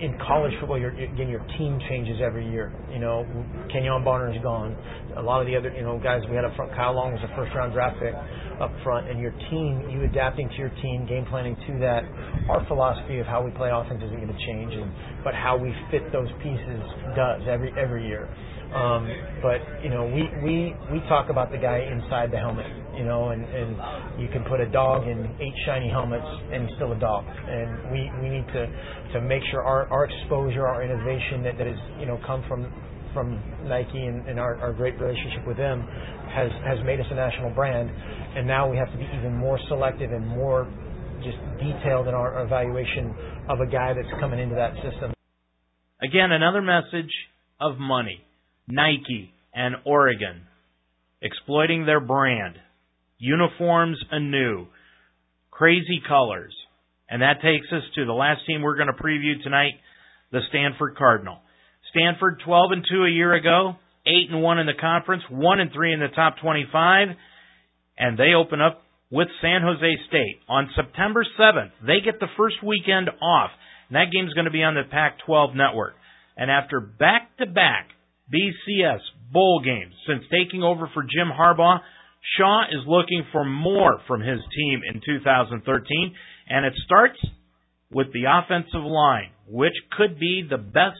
in 0.00 0.16
college 0.26 0.52
football, 0.60 0.78
your, 0.78 0.90
again, 0.90 1.28
your 1.28 1.44
team 1.58 1.78
changes 1.88 2.18
every 2.22 2.48
year. 2.48 2.72
You 2.92 2.98
know, 2.98 3.26
Kenjon 3.74 4.04
Barner 4.04 4.34
is 4.34 4.42
gone. 4.42 4.76
A 5.16 5.22
lot 5.22 5.40
of 5.40 5.46
the 5.46 5.56
other, 5.56 5.74
you 5.74 5.82
know, 5.82 5.98
guys 5.98 6.22
we 6.30 6.36
had 6.36 6.44
up 6.44 6.54
front, 6.54 6.70
Kyle 6.72 6.94
Long 6.94 7.12
was 7.12 7.22
a 7.24 7.34
first 7.34 7.54
round 7.54 7.72
draft 7.72 7.98
pick 7.98 8.14
up 8.60 8.70
front, 8.82 9.08
and 9.10 9.20
your 9.20 9.32
team, 9.50 9.90
you 9.90 10.04
adapting 10.04 10.48
to 10.48 10.56
your 10.56 10.70
team, 10.82 11.06
game 11.08 11.24
planning 11.26 11.56
to 11.66 11.78
that. 11.80 12.02
Our 12.50 12.64
philosophy 12.66 13.18
of 13.18 13.26
how 13.26 13.42
we 13.42 13.50
play 13.52 13.70
offense 13.72 14.02
isn't 14.02 14.16
going 14.16 14.30
to 14.30 14.42
change, 14.46 14.74
and 14.74 14.90
but 15.24 15.34
how 15.34 15.56
we 15.56 15.74
fit 15.90 16.10
those 16.12 16.28
pieces 16.42 16.80
does 17.14 17.42
every 17.48 17.72
every 17.78 18.06
year. 18.06 18.26
Um, 18.74 19.08
but 19.42 19.62
you 19.82 19.90
know, 19.90 20.04
we 20.06 20.28
we 20.44 20.74
we 20.92 21.00
talk 21.08 21.30
about 21.30 21.50
the 21.50 21.58
guy 21.58 21.86
inside 21.90 22.30
the 22.30 22.38
helmet. 22.38 22.66
You 22.98 23.04
know, 23.04 23.30
and 23.30 23.44
and 23.46 23.78
you 24.18 24.26
can 24.34 24.42
put 24.50 24.58
a 24.60 24.66
dog 24.66 25.06
in 25.06 25.22
eight 25.38 25.54
shiny 25.66 25.88
helmets, 25.88 26.26
and 26.50 26.66
he's 26.66 26.74
still 26.74 26.90
a 26.90 26.98
dog. 26.98 27.22
And 27.24 27.94
we 27.94 28.10
we 28.20 28.28
need 28.28 28.46
to 28.50 28.66
to 29.14 29.20
make 29.22 29.42
sure 29.50 29.62
our 29.62 29.86
our 29.86 30.04
exposure, 30.10 30.66
our 30.66 30.82
innovation 30.82 31.46
that 31.46 31.56
that 31.58 31.66
has 31.70 31.78
you 32.00 32.06
know 32.06 32.18
come 32.26 32.42
from 32.48 32.66
from 33.14 33.40
Nike 33.64 34.04
and, 34.04 34.28
and 34.28 34.38
our, 34.38 34.56
our 34.56 34.72
great 34.72 34.98
relationship 35.00 35.46
with 35.46 35.56
them 35.56 35.80
has 36.34 36.50
has 36.66 36.78
made 36.84 37.00
us 37.00 37.06
a 37.10 37.14
national 37.14 37.50
brand. 37.50 37.90
And 38.36 38.46
now 38.46 38.70
we 38.70 38.76
have 38.76 38.90
to 38.92 38.98
be 38.98 39.06
even 39.18 39.34
more 39.34 39.58
selective 39.68 40.12
and 40.12 40.26
more 40.26 40.66
just 41.22 41.38
detailed 41.58 42.06
in 42.06 42.14
our 42.14 42.44
evaluation 42.44 43.14
of 43.48 43.60
a 43.60 43.66
guy 43.66 43.92
that's 43.94 44.12
coming 44.20 44.38
into 44.38 44.54
that 44.54 44.74
system. 44.82 45.12
Again, 46.00 46.30
another 46.30 46.62
message 46.62 47.10
of 47.60 47.78
money. 47.78 48.20
Nike 48.68 49.32
and 49.54 49.76
Oregon, 49.84 50.42
exploiting 51.22 51.86
their 51.86 52.00
brand, 52.00 52.54
uniforms 53.18 53.98
anew, 54.10 54.66
crazy 55.50 56.00
colors. 56.06 56.54
And 57.10 57.22
that 57.22 57.42
takes 57.42 57.66
us 57.72 57.82
to 57.94 58.04
the 58.04 58.12
last 58.12 58.42
team 58.46 58.62
we're 58.62 58.76
going 58.76 58.92
to 58.94 59.02
preview 59.02 59.42
tonight, 59.42 59.74
the 60.30 60.40
Stanford 60.48 60.96
Cardinal. 60.96 61.38
Stanford 61.90 62.40
12 62.44 62.72
and 62.72 62.86
2 62.88 63.04
a 63.04 63.10
year 63.10 63.34
ago, 63.34 63.76
8 64.06 64.30
and 64.30 64.42
1 64.42 64.58
in 64.58 64.66
the 64.66 64.80
conference, 64.80 65.22
1 65.30 65.60
and 65.60 65.72
3 65.72 65.92
in 65.94 66.00
the 66.00 66.14
top 66.14 66.36
25, 66.42 67.08
and 67.98 68.18
they 68.18 68.34
open 68.36 68.60
up 68.60 68.82
with 69.10 69.28
San 69.40 69.62
Jose 69.62 69.96
State 70.08 70.40
on 70.48 70.70
September 70.76 71.24
7th. 71.38 71.72
They 71.86 72.00
get 72.04 72.20
the 72.20 72.28
first 72.36 72.56
weekend 72.62 73.08
off, 73.08 73.50
and 73.88 73.96
that 73.96 74.12
game's 74.12 74.34
going 74.34 74.44
to 74.44 74.50
be 74.50 74.62
on 74.62 74.74
the 74.74 74.82
Pac-12 74.90 75.56
network. 75.56 75.94
And 76.36 76.50
after 76.50 76.78
back-to-back 76.78 77.88
BCS 78.32 79.00
bowl 79.32 79.62
games. 79.64 79.94
Since 80.06 80.24
taking 80.30 80.62
over 80.62 80.90
for 80.92 81.02
Jim 81.02 81.28
Harbaugh, 81.32 81.80
Shaw 82.36 82.64
is 82.70 82.84
looking 82.86 83.24
for 83.32 83.44
more 83.44 84.00
from 84.06 84.20
his 84.20 84.38
team 84.56 84.80
in 84.92 85.00
2013, 85.04 86.14
and 86.48 86.66
it 86.66 86.74
starts 86.84 87.18
with 87.90 88.08
the 88.12 88.24
offensive 88.28 88.84
line, 88.84 89.30
which 89.46 89.72
could 89.96 90.18
be 90.18 90.46
the 90.48 90.58
best 90.58 90.98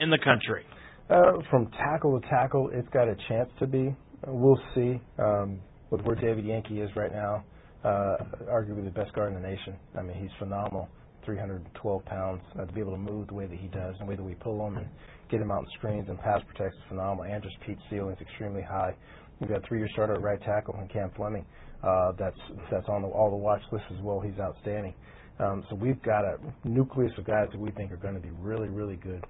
in 0.00 0.10
the 0.10 0.18
country. 0.18 0.64
Uh, 1.10 1.38
from 1.50 1.70
tackle 1.72 2.20
to 2.20 2.28
tackle, 2.28 2.70
it's 2.72 2.88
got 2.88 3.08
a 3.08 3.16
chance 3.28 3.48
to 3.58 3.66
be. 3.66 3.94
We'll 4.26 4.60
see. 4.74 5.00
Um, 5.18 5.60
with 5.90 6.00
where 6.02 6.16
David 6.16 6.44
Yankee 6.44 6.80
is 6.80 6.90
right 6.96 7.12
now, 7.12 7.44
uh, 7.84 8.16
arguably 8.50 8.84
the 8.84 8.90
best 8.90 9.12
guard 9.12 9.34
in 9.34 9.40
the 9.40 9.48
nation. 9.48 9.76
I 9.96 10.02
mean, 10.02 10.16
he's 10.16 10.32
phenomenal. 10.38 10.88
312 11.24 12.04
pounds. 12.06 12.40
Uh, 12.58 12.64
to 12.64 12.72
be 12.72 12.80
able 12.80 12.92
to 12.92 12.98
move 12.98 13.26
the 13.26 13.34
way 13.34 13.46
that 13.46 13.58
he 13.58 13.66
does, 13.68 13.94
the 13.98 14.06
way 14.06 14.16
that 14.16 14.22
we 14.22 14.34
pull 14.34 14.66
him 14.66 14.78
and 14.78 14.86
get 15.30 15.40
him 15.40 15.50
out 15.50 15.60
in 15.60 15.66
screens 15.76 16.08
and 16.08 16.18
pass 16.20 16.40
protects 16.46 16.76
is 16.76 16.82
phenomenal. 16.88 17.24
Andrus 17.24 17.52
Peat's 17.66 17.80
ceiling 17.90 18.14
is 18.14 18.20
extremely 18.20 18.62
high. 18.62 18.94
We've 19.40 19.50
got 19.50 19.66
three-year 19.68 19.88
starter 19.92 20.14
at 20.14 20.22
right 20.22 20.40
tackle 20.42 20.78
in 20.80 20.88
Cam 20.88 21.10
Fleming. 21.16 21.44
Uh, 21.82 22.12
that's 22.18 22.38
that's 22.70 22.88
on 22.88 23.02
the, 23.02 23.08
all 23.08 23.30
the 23.30 23.36
watch 23.36 23.60
list 23.70 23.84
as 23.90 24.02
well. 24.02 24.20
He's 24.20 24.38
outstanding. 24.40 24.94
Um, 25.38 25.64
so 25.68 25.76
we've 25.76 26.02
got 26.02 26.24
a 26.24 26.38
nucleus 26.64 27.12
of 27.18 27.26
guys 27.26 27.48
that 27.52 27.60
we 27.60 27.70
think 27.72 27.92
are 27.92 27.98
going 27.98 28.14
to 28.14 28.20
be 28.20 28.30
really, 28.40 28.68
really 28.68 28.96
good. 28.96 29.22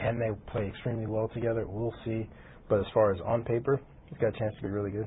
Can 0.00 0.18
they 0.18 0.30
play 0.50 0.66
extremely 0.66 1.06
well 1.06 1.28
together? 1.34 1.66
We'll 1.66 1.94
see. 2.04 2.28
But 2.68 2.80
as 2.80 2.86
far 2.94 3.12
as 3.12 3.20
on 3.26 3.42
paper, 3.44 3.80
he's 4.08 4.18
got 4.18 4.34
a 4.34 4.38
chance 4.38 4.54
to 4.56 4.62
be 4.62 4.68
really 4.68 4.90
good. 4.90 5.06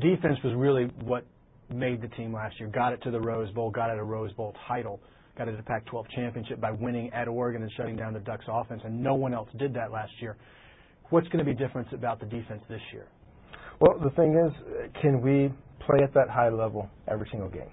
Defense 0.00 0.38
was 0.44 0.54
really 0.56 0.84
what 1.02 1.26
made 1.70 2.00
the 2.00 2.08
team 2.08 2.32
last 2.32 2.58
year. 2.58 2.68
Got 2.68 2.92
it 2.92 3.02
to 3.02 3.10
the 3.10 3.20
Rose 3.20 3.50
Bowl, 3.52 3.70
got 3.70 3.90
it 3.90 3.98
a 3.98 4.04
Rose 4.04 4.32
Bowl 4.32 4.54
title, 4.66 5.00
got 5.36 5.48
it 5.48 5.56
the 5.56 5.62
Pac-12 5.62 6.06
championship 6.14 6.60
by 6.60 6.70
winning 6.70 7.10
at 7.12 7.28
Oregon 7.28 7.62
and 7.62 7.70
shutting 7.76 7.96
down 7.96 8.14
the 8.14 8.20
Ducks 8.20 8.44
offense, 8.48 8.80
and 8.84 9.02
no 9.02 9.14
one 9.14 9.34
else 9.34 9.48
did 9.58 9.74
that 9.74 9.90
last 9.90 10.12
year. 10.20 10.36
What's 11.10 11.28
going 11.28 11.44
to 11.44 11.50
be 11.50 11.54
different 11.54 11.92
about 11.92 12.20
the 12.20 12.26
defense 12.26 12.62
this 12.68 12.80
year? 12.92 13.06
Well, 13.80 13.98
the 14.02 14.10
thing 14.10 14.34
is, 14.34 14.52
can 15.00 15.20
we 15.20 15.52
play 15.86 16.02
at 16.02 16.12
that 16.14 16.28
high 16.28 16.48
level 16.48 16.88
every 17.06 17.28
single 17.30 17.48
game? 17.48 17.70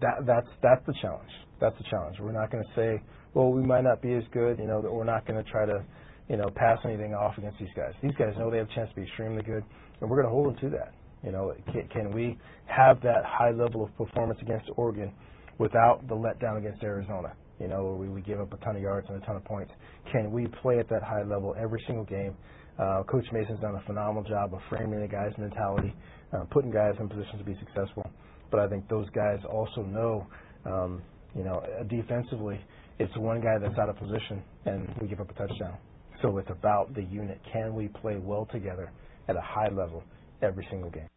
That 0.00 0.26
that's 0.26 0.46
that's 0.62 0.84
the 0.86 0.94
challenge. 1.00 1.30
That's 1.60 1.76
the 1.78 1.84
challenge. 1.90 2.16
We're 2.20 2.32
not 2.32 2.50
going 2.50 2.64
to 2.64 2.70
say, 2.74 3.02
well, 3.34 3.50
we 3.52 3.62
might 3.62 3.84
not 3.84 4.02
be 4.02 4.14
as 4.14 4.24
good. 4.32 4.58
You 4.58 4.66
know, 4.66 4.80
we're 4.80 5.04
not 5.04 5.26
going 5.26 5.42
to 5.42 5.50
try 5.50 5.66
to, 5.66 5.84
you 6.28 6.36
know, 6.36 6.48
pass 6.54 6.78
anything 6.84 7.14
off 7.14 7.38
against 7.38 7.58
these 7.58 7.72
guys. 7.76 7.92
These 8.02 8.14
guys 8.18 8.34
know 8.38 8.50
they 8.50 8.58
have 8.58 8.68
a 8.68 8.74
chance 8.74 8.88
to 8.90 8.96
be 8.96 9.02
extremely 9.02 9.42
good, 9.42 9.62
and 10.00 10.10
we're 10.10 10.22
going 10.22 10.26
to 10.26 10.30
hold 10.32 10.46
them 10.46 10.56
to 10.62 10.76
that. 10.76 10.92
You 11.22 11.32
know, 11.32 11.54
can, 11.72 11.88
can 11.88 12.12
we 12.12 12.38
have 12.66 13.00
that 13.02 13.24
high 13.26 13.50
level 13.50 13.84
of 13.84 13.96
performance 13.96 14.40
against 14.42 14.70
Oregon 14.76 15.12
without 15.58 16.06
the 16.08 16.14
letdown 16.14 16.58
against 16.58 16.82
Arizona? 16.82 17.34
You 17.58 17.68
know, 17.68 17.84
where 17.84 17.94
we, 17.94 18.08
we 18.08 18.20
gave 18.22 18.40
up 18.40 18.52
a 18.52 18.56
ton 18.64 18.76
of 18.76 18.82
yards 18.82 19.06
and 19.10 19.22
a 19.22 19.26
ton 19.26 19.36
of 19.36 19.44
points. 19.44 19.70
Can 20.10 20.32
we 20.32 20.46
play 20.62 20.78
at 20.78 20.88
that 20.88 21.02
high 21.02 21.22
level 21.22 21.54
every 21.60 21.82
single 21.86 22.04
game? 22.04 22.34
Uh, 22.80 23.02
Coach 23.02 23.26
Mason's 23.30 23.60
done 23.60 23.74
a 23.74 23.82
phenomenal 23.86 24.22
job 24.22 24.54
of 24.54 24.60
framing 24.70 25.00
the 25.00 25.08
guys' 25.08 25.32
mentality, 25.36 25.94
uh, 26.32 26.44
putting 26.50 26.70
guys 26.70 26.94
in 26.98 27.08
positions 27.08 27.38
to 27.38 27.44
be 27.44 27.56
successful. 27.58 28.08
But 28.50 28.60
I 28.60 28.68
think 28.68 28.88
those 28.88 29.08
guys 29.10 29.38
also 29.50 29.82
know, 29.82 30.26
um, 30.64 31.02
you 31.36 31.44
know, 31.44 31.62
defensively, 31.88 32.58
it's 32.98 33.14
one 33.18 33.40
guy 33.40 33.58
that's 33.60 33.78
out 33.78 33.90
of 33.90 33.96
position 33.96 34.42
and 34.64 34.88
we 35.00 35.08
give 35.08 35.20
up 35.20 35.30
a 35.30 35.34
touchdown. 35.34 35.76
So 36.22 36.38
it's 36.38 36.50
about 36.50 36.94
the 36.94 37.02
unit. 37.02 37.40
Can 37.52 37.74
we 37.74 37.88
play 37.88 38.16
well 38.16 38.46
together 38.50 38.90
at 39.28 39.36
a 39.36 39.40
high 39.40 39.68
level 39.68 40.02
every 40.42 40.66
single 40.70 40.90
game? 40.90 41.08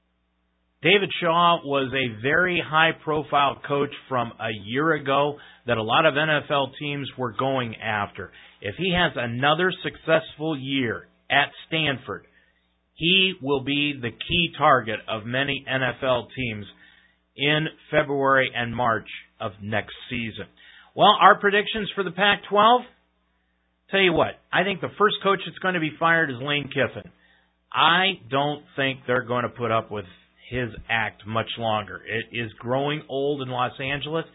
David 0.82 1.10
Shaw 1.22 1.60
was 1.64 1.94
a 1.94 2.22
very 2.22 2.62
high 2.66 2.92
profile 3.06 3.62
coach 3.66 3.92
from 4.10 4.34
a 4.38 4.50
year 4.66 4.94
ago 4.94 5.38
that 5.66 5.78
a 5.78 5.82
lot 5.84 6.06
of 6.06 6.14
NFL 6.16 6.72
teams 6.78 7.10
were 7.18 7.32
going 7.32 7.78
after. 7.78 8.32
If 8.62 8.76
he 8.78 8.94
has 8.94 9.14
another 9.16 9.72
successful 9.82 10.58
year 10.60 11.08
at 11.30 11.50
Stanford, 11.68 12.26
he 12.96 13.34
will 13.42 13.64
be 13.64 13.94
the 14.00 14.12
key 14.12 14.52
target 14.58 15.00
of 15.08 15.26
many 15.26 15.66
NFL 15.70 16.28
teams 16.36 16.66
in 17.36 17.68
February 17.90 18.52
and 18.56 18.76
March 18.76 19.08
of 19.40 19.52
next 19.62 19.94
season. 20.10 20.46
Well, 20.96 21.16
our 21.20 21.40
predictions 21.40 21.90
for 21.96 22.04
the 22.04 22.12
Pac 22.12 22.42
12 22.50 22.82
tell 23.90 24.00
you 24.00 24.14
what, 24.14 24.40
I 24.52 24.64
think 24.64 24.82
the 24.82 24.94
first 24.98 25.16
coach 25.24 25.40
that's 25.46 25.58
going 25.60 25.76
to 25.76 25.80
be 25.80 25.92
fired 26.00 26.30
is 26.30 26.38
Lane 26.42 26.70
Kiffin. 26.70 27.12
I 27.72 28.20
don't 28.30 28.64
think 28.76 29.00
they're 29.08 29.26
going 29.26 29.44
to 29.44 29.50
put 29.50 29.72
up 29.72 29.92
with 29.92 30.06
his 30.50 30.70
act 30.90 31.26
much 31.26 31.50
longer. 31.58 32.02
It 32.06 32.36
is 32.36 32.52
growing 32.60 33.02
old 33.10 33.42
in 33.42 33.50
Los 33.50 33.74
Angeles, 33.80 34.26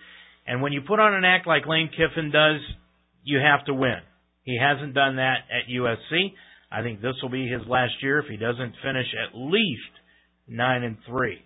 and 0.47 0.63
when 0.63 0.73
you 0.73 0.81
put 0.87 0.99
on 0.99 1.15
an 1.15 1.25
act 1.25 1.47
like 1.47 1.67
Lane 1.67 1.91
Kiffin 1.91 2.31
does, 2.31 2.61
you 3.23 3.39
have 3.39 3.65
to 3.67 3.75
win. 3.75 3.99
He 4.43 4.59
hasn't 4.59 4.95
done 4.95 5.17
that 5.17 5.39
at 5.51 5.71
USC. 5.71 6.33
I 6.71 6.83
think 6.83 7.01
this 7.01 7.15
will 7.23 7.31
be 7.31 7.49
his 7.49 7.67
last 7.67 7.95
year 8.03 8.19
if 8.21 8.27
he 8.27 8.37
doesn't 8.37 8.75
finish 8.83 9.07
at 9.27 9.37
least 9.39 9.93
nine 10.47 10.83
and 10.83 10.97
three. 11.07 11.39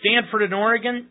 Stanford 0.00 0.42
and 0.42 0.54
Oregon, 0.54 1.08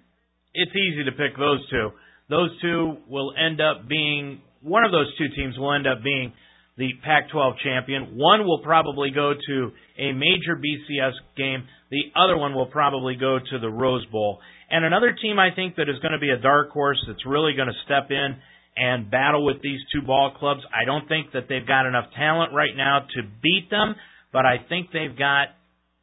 it's 0.54 0.72
easy 0.72 1.04
to 1.06 1.12
pick 1.12 1.38
those 1.38 1.68
two. 1.70 1.90
Those 2.30 2.50
two 2.62 2.98
will 3.08 3.34
end 3.38 3.62
up 3.62 3.88
being 3.88 4.42
one 4.66 4.84
of 4.84 4.92
those 4.92 5.14
two 5.18 5.30
teams 5.36 5.58
will 5.58 5.74
end 5.74 5.86
up 5.86 6.04
being 6.04 6.34
the 6.78 6.90
Pac-12 7.04 7.54
champion. 7.64 8.18
One 8.18 8.46
will 8.46 8.60
probably 8.64 9.12
go 9.12 9.34
to 9.34 9.72
a 9.98 10.12
major 10.12 10.58
BCS 10.58 11.14
game. 11.38 11.64
The 11.92 12.02
other 12.16 12.36
one 12.36 12.54
will 12.54 12.66
probably 12.66 13.16
go 13.16 13.38
to 13.40 13.60
the 13.60 13.70
Rose 13.70 14.06
Bowl. 14.08 14.40
And 14.70 14.84
another 14.84 15.16
team 15.22 15.38
I 15.40 15.54
think 15.56 15.76
that 15.76 15.88
is 15.88 16.00
going 16.02 16.14
to 16.14 16.20
be 16.20 16.32
a 16.32 16.38
dark 16.38 16.72
horse 16.72 16.98
that's 17.08 17.26
really 17.26 17.54
going 17.56 17.68
to 17.68 17.80
step 17.86 18.10
in 18.10 18.36
and 18.78 19.10
battle 19.10 19.46
with 19.46 19.62
these 19.62 19.80
two 19.94 20.02
ball 20.02 20.34
clubs. 20.38 20.62
I 20.74 20.86
don't 20.86 21.08
think 21.08 21.32
that 21.34 21.48
they've 21.48 21.66
got 21.66 21.86
enough 21.86 22.06
talent 22.18 22.54
right 22.54 22.76
now 22.76 23.00
to 23.00 23.22
beat 23.42 23.70
them, 23.70 23.96
but 24.34 24.46
I 24.46 24.58
think 24.68 24.88
they've 24.92 25.18
got 25.18 25.50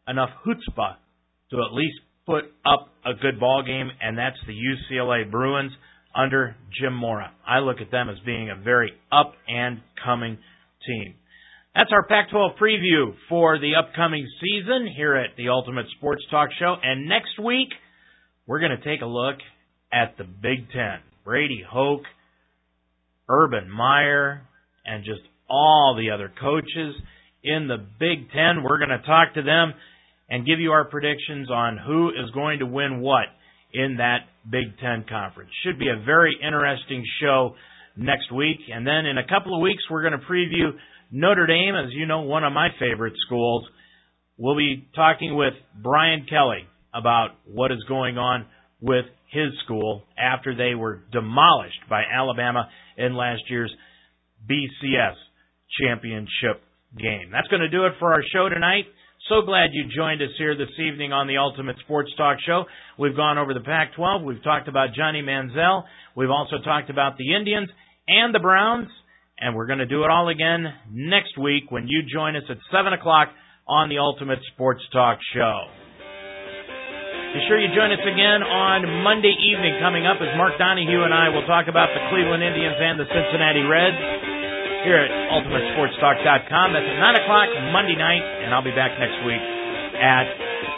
enough 0.09 0.31
chutzpah 0.47 0.97
to 1.51 1.57
at 1.57 1.75
least 1.75 1.99
put 2.27 2.45
up 2.65 2.89
a 3.05 3.15
good 3.15 3.39
ball 3.39 3.63
game, 3.67 3.91
and 4.01 4.17
that's 4.17 4.39
the 4.47 4.55
UCLA 4.55 5.31
Bruins 5.31 5.73
under 6.15 6.57
Jim 6.81 6.95
Mora. 6.95 7.33
I 7.47 7.59
look 7.59 7.81
at 7.81 7.91
them 7.91 8.09
as 8.09 8.17
being 8.25 8.51
a 8.51 8.63
very 8.63 8.93
up 9.11 9.35
and 9.49 9.81
coming 10.05 10.39
team. 10.87 11.15
That's 11.75 11.91
our 11.91 12.07
Pac 12.07 12.31
12 12.31 12.53
preview 12.61 13.15
for 13.31 13.59
the 13.59 13.73
upcoming 13.77 14.29
season 14.41 14.93
here 14.95 15.17
at 15.17 15.37
the 15.37 15.49
Ultimate 15.49 15.87
Sports 15.97 16.23
Talk 16.31 16.51
Show. 16.59 16.77
And 16.83 17.09
next 17.09 17.39
week, 17.43 17.69
we're 18.47 18.61
going 18.61 18.77
to 18.77 18.85
take 18.85 19.01
a 19.01 19.07
look 19.07 19.37
at 19.91 20.19
the 20.19 20.25
Big 20.25 20.71
Ten. 20.71 21.01
Brady 21.25 21.63
Hoke, 21.67 22.03
Urban 23.29 23.71
Meyer, 23.71 24.43
and 24.85 25.05
just 25.05 25.21
all 25.49 25.97
the 25.97 26.11
other 26.11 26.33
coaches 26.41 26.95
in 27.45 27.69
the 27.69 27.79
Big 27.99 28.31
Ten. 28.31 28.63
We're 28.63 28.79
going 28.79 28.91
to 28.91 29.07
talk 29.07 29.35
to 29.35 29.43
them 29.43 29.75
and 30.29 30.47
give 30.47 30.61
you 30.61 30.73
our 30.73 30.85
predictions 30.85 31.51
on 31.51 31.79
who 31.79 32.11
is 32.11 32.31
going 32.33 32.61
to 32.61 32.67
win 32.67 33.01
what 33.01 33.27
in 33.73 33.97
that 33.99 34.21
Big 34.51 34.79
Ten 34.81 35.05
conference. 35.09 35.51
Should 35.65 35.79
be 35.79 35.89
a 35.89 36.05
very 36.05 36.37
interesting 36.43 37.05
show 37.21 37.55
next 37.97 38.33
week. 38.33 38.59
And 38.73 38.87
then 38.87 39.07
in 39.07 39.19
a 39.19 39.27
couple 39.27 39.55
of 39.55 39.61
weeks, 39.61 39.83
we're 39.91 40.03
going 40.03 40.19
to 40.19 40.27
preview 40.27 40.73
Notre 41.11 41.47
Dame, 41.47 41.75
as 41.75 41.93
you 41.93 42.07
know, 42.07 42.23
one 42.23 42.45
of 42.45 42.53
my 42.53 42.69
favorite 42.81 43.15
schools. 43.27 43.67
We'll 44.39 44.57
be 44.57 44.89
talking 44.95 45.37
with 45.37 45.53
Brian 45.83 46.27
Kelly 46.29 46.67
about 46.95 47.31
what 47.47 47.71
is 47.71 47.83
going 47.89 48.19
on 48.19 48.47
with 48.81 49.05
his 49.31 49.53
school 49.65 50.05
after 50.19 50.55
they 50.55 50.75
were 50.75 51.03
demolished 51.13 51.81
by 51.89 52.03
Alabama 52.11 52.69
in 52.97 53.15
last 53.15 53.43
year's 53.49 53.73
BCS 54.49 55.15
championship 55.81 56.63
game. 56.97 57.31
That's 57.33 57.49
going 57.49 57.63
to 57.63 57.69
do 57.69 57.87
it 57.87 57.93
for 57.99 58.13
our 58.13 58.23
show 58.33 58.49
tonight. 58.49 58.85
So 59.29 59.43
glad 59.43 59.71
you 59.73 59.85
joined 59.95 60.21
us 60.21 60.35
here 60.37 60.57
this 60.57 60.73
evening 60.79 61.13
on 61.13 61.29
the 61.29 61.39
Ultimate 61.39 61.77
Sports 61.85 62.11
Talk 62.17 62.39
Show. 62.45 62.65
We've 62.99 63.15
gone 63.15 63.39
over 63.39 63.55
the 63.55 63.61
Pac 63.61 63.95
12. 63.95 64.23
We've 64.23 64.43
talked 64.43 64.69
about 64.69 64.95
Johnny 64.95 65.23
Manziel. 65.23 65.85
We've 66.17 66.31
also 66.31 66.57
talked 66.65 66.91
about 66.91 67.17
the 67.19 67.35
Indians 67.35 67.69
and 68.09 68.35
the 68.35 68.41
Browns. 68.41 68.89
And 69.39 69.57
we're 69.57 69.67
going 69.67 69.79
to 69.79 69.87
do 69.87 70.05
it 70.05 70.11
all 70.11 70.29
again 70.29 70.67
next 70.91 71.39
week 71.39 71.71
when 71.71 71.87
you 71.89 72.03
join 72.13 72.37
us 72.37 72.43
at 72.51 72.59
7 72.71 72.93
o'clock 72.93 73.29
on 73.67 73.89
the 73.89 73.99
Ultimate 73.99 74.41
Sports 74.55 74.83
Talk 74.93 75.19
Show. 75.35 75.82
Be 77.33 77.41
sure 77.49 77.57
you 77.57 77.73
join 77.73 77.89
us 77.89 78.05
again 78.05 78.45
on 78.45 78.85
Monday 79.01 79.33
evening 79.33 79.81
coming 79.81 80.05
up 80.05 80.21
as 80.21 80.29
Mark 80.37 80.61
Donahue 80.61 81.01
and 81.01 81.17
I 81.17 81.33
will 81.33 81.49
talk 81.49 81.65
about 81.65 81.89
the 81.97 82.05
Cleveland 82.13 82.45
Indians 82.45 82.77
and 82.77 83.01
the 83.01 83.09
Cincinnati 83.09 83.65
Reds 83.65 83.97
here 84.85 85.01
at 85.01 85.09
UltimateSportsTalk.com. 85.33 86.67
That's 86.77 86.85
at 86.85 86.99
9 87.01 87.23
o'clock 87.25 87.49
Monday 87.73 87.97
night, 87.97 88.21
and 88.21 88.53
I'll 88.53 88.67
be 88.67 88.77
back 88.77 88.93
next 89.01 89.17
week 89.25 89.41
at 89.97 90.29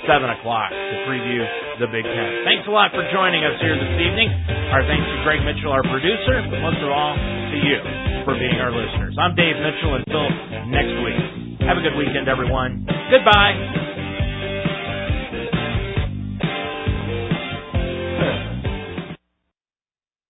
7 0.07 0.31
o'clock 0.31 0.71
to 0.71 0.97
preview 1.11 1.43
the 1.83 1.91
Big 1.91 2.07
Ten. 2.07 2.29
Thanks 2.47 2.71
a 2.71 2.73
lot 2.73 2.95
for 2.95 3.03
joining 3.11 3.43
us 3.43 3.59
here 3.59 3.75
this 3.75 3.99
evening. 3.99 4.31
Our 4.71 4.87
thanks 4.87 5.11
to 5.11 5.17
Greg 5.27 5.43
Mitchell, 5.43 5.75
our 5.75 5.83
producer, 5.83 6.39
but 6.55 6.63
most 6.63 6.79
of 6.79 6.91
all 6.93 7.19
to 7.19 7.57
you 7.67 7.83
for 8.23 8.39
being 8.39 8.63
our 8.63 8.71
listeners. 8.71 9.19
I'm 9.19 9.35
Dave 9.35 9.59
Mitchell. 9.59 9.99
Until 9.99 10.31
next 10.71 10.95
week, 11.03 11.19
have 11.67 11.75
a 11.75 11.83
good 11.83 11.99
weekend, 11.99 12.31
everyone. 12.31 12.87
Goodbye. 13.11 14.04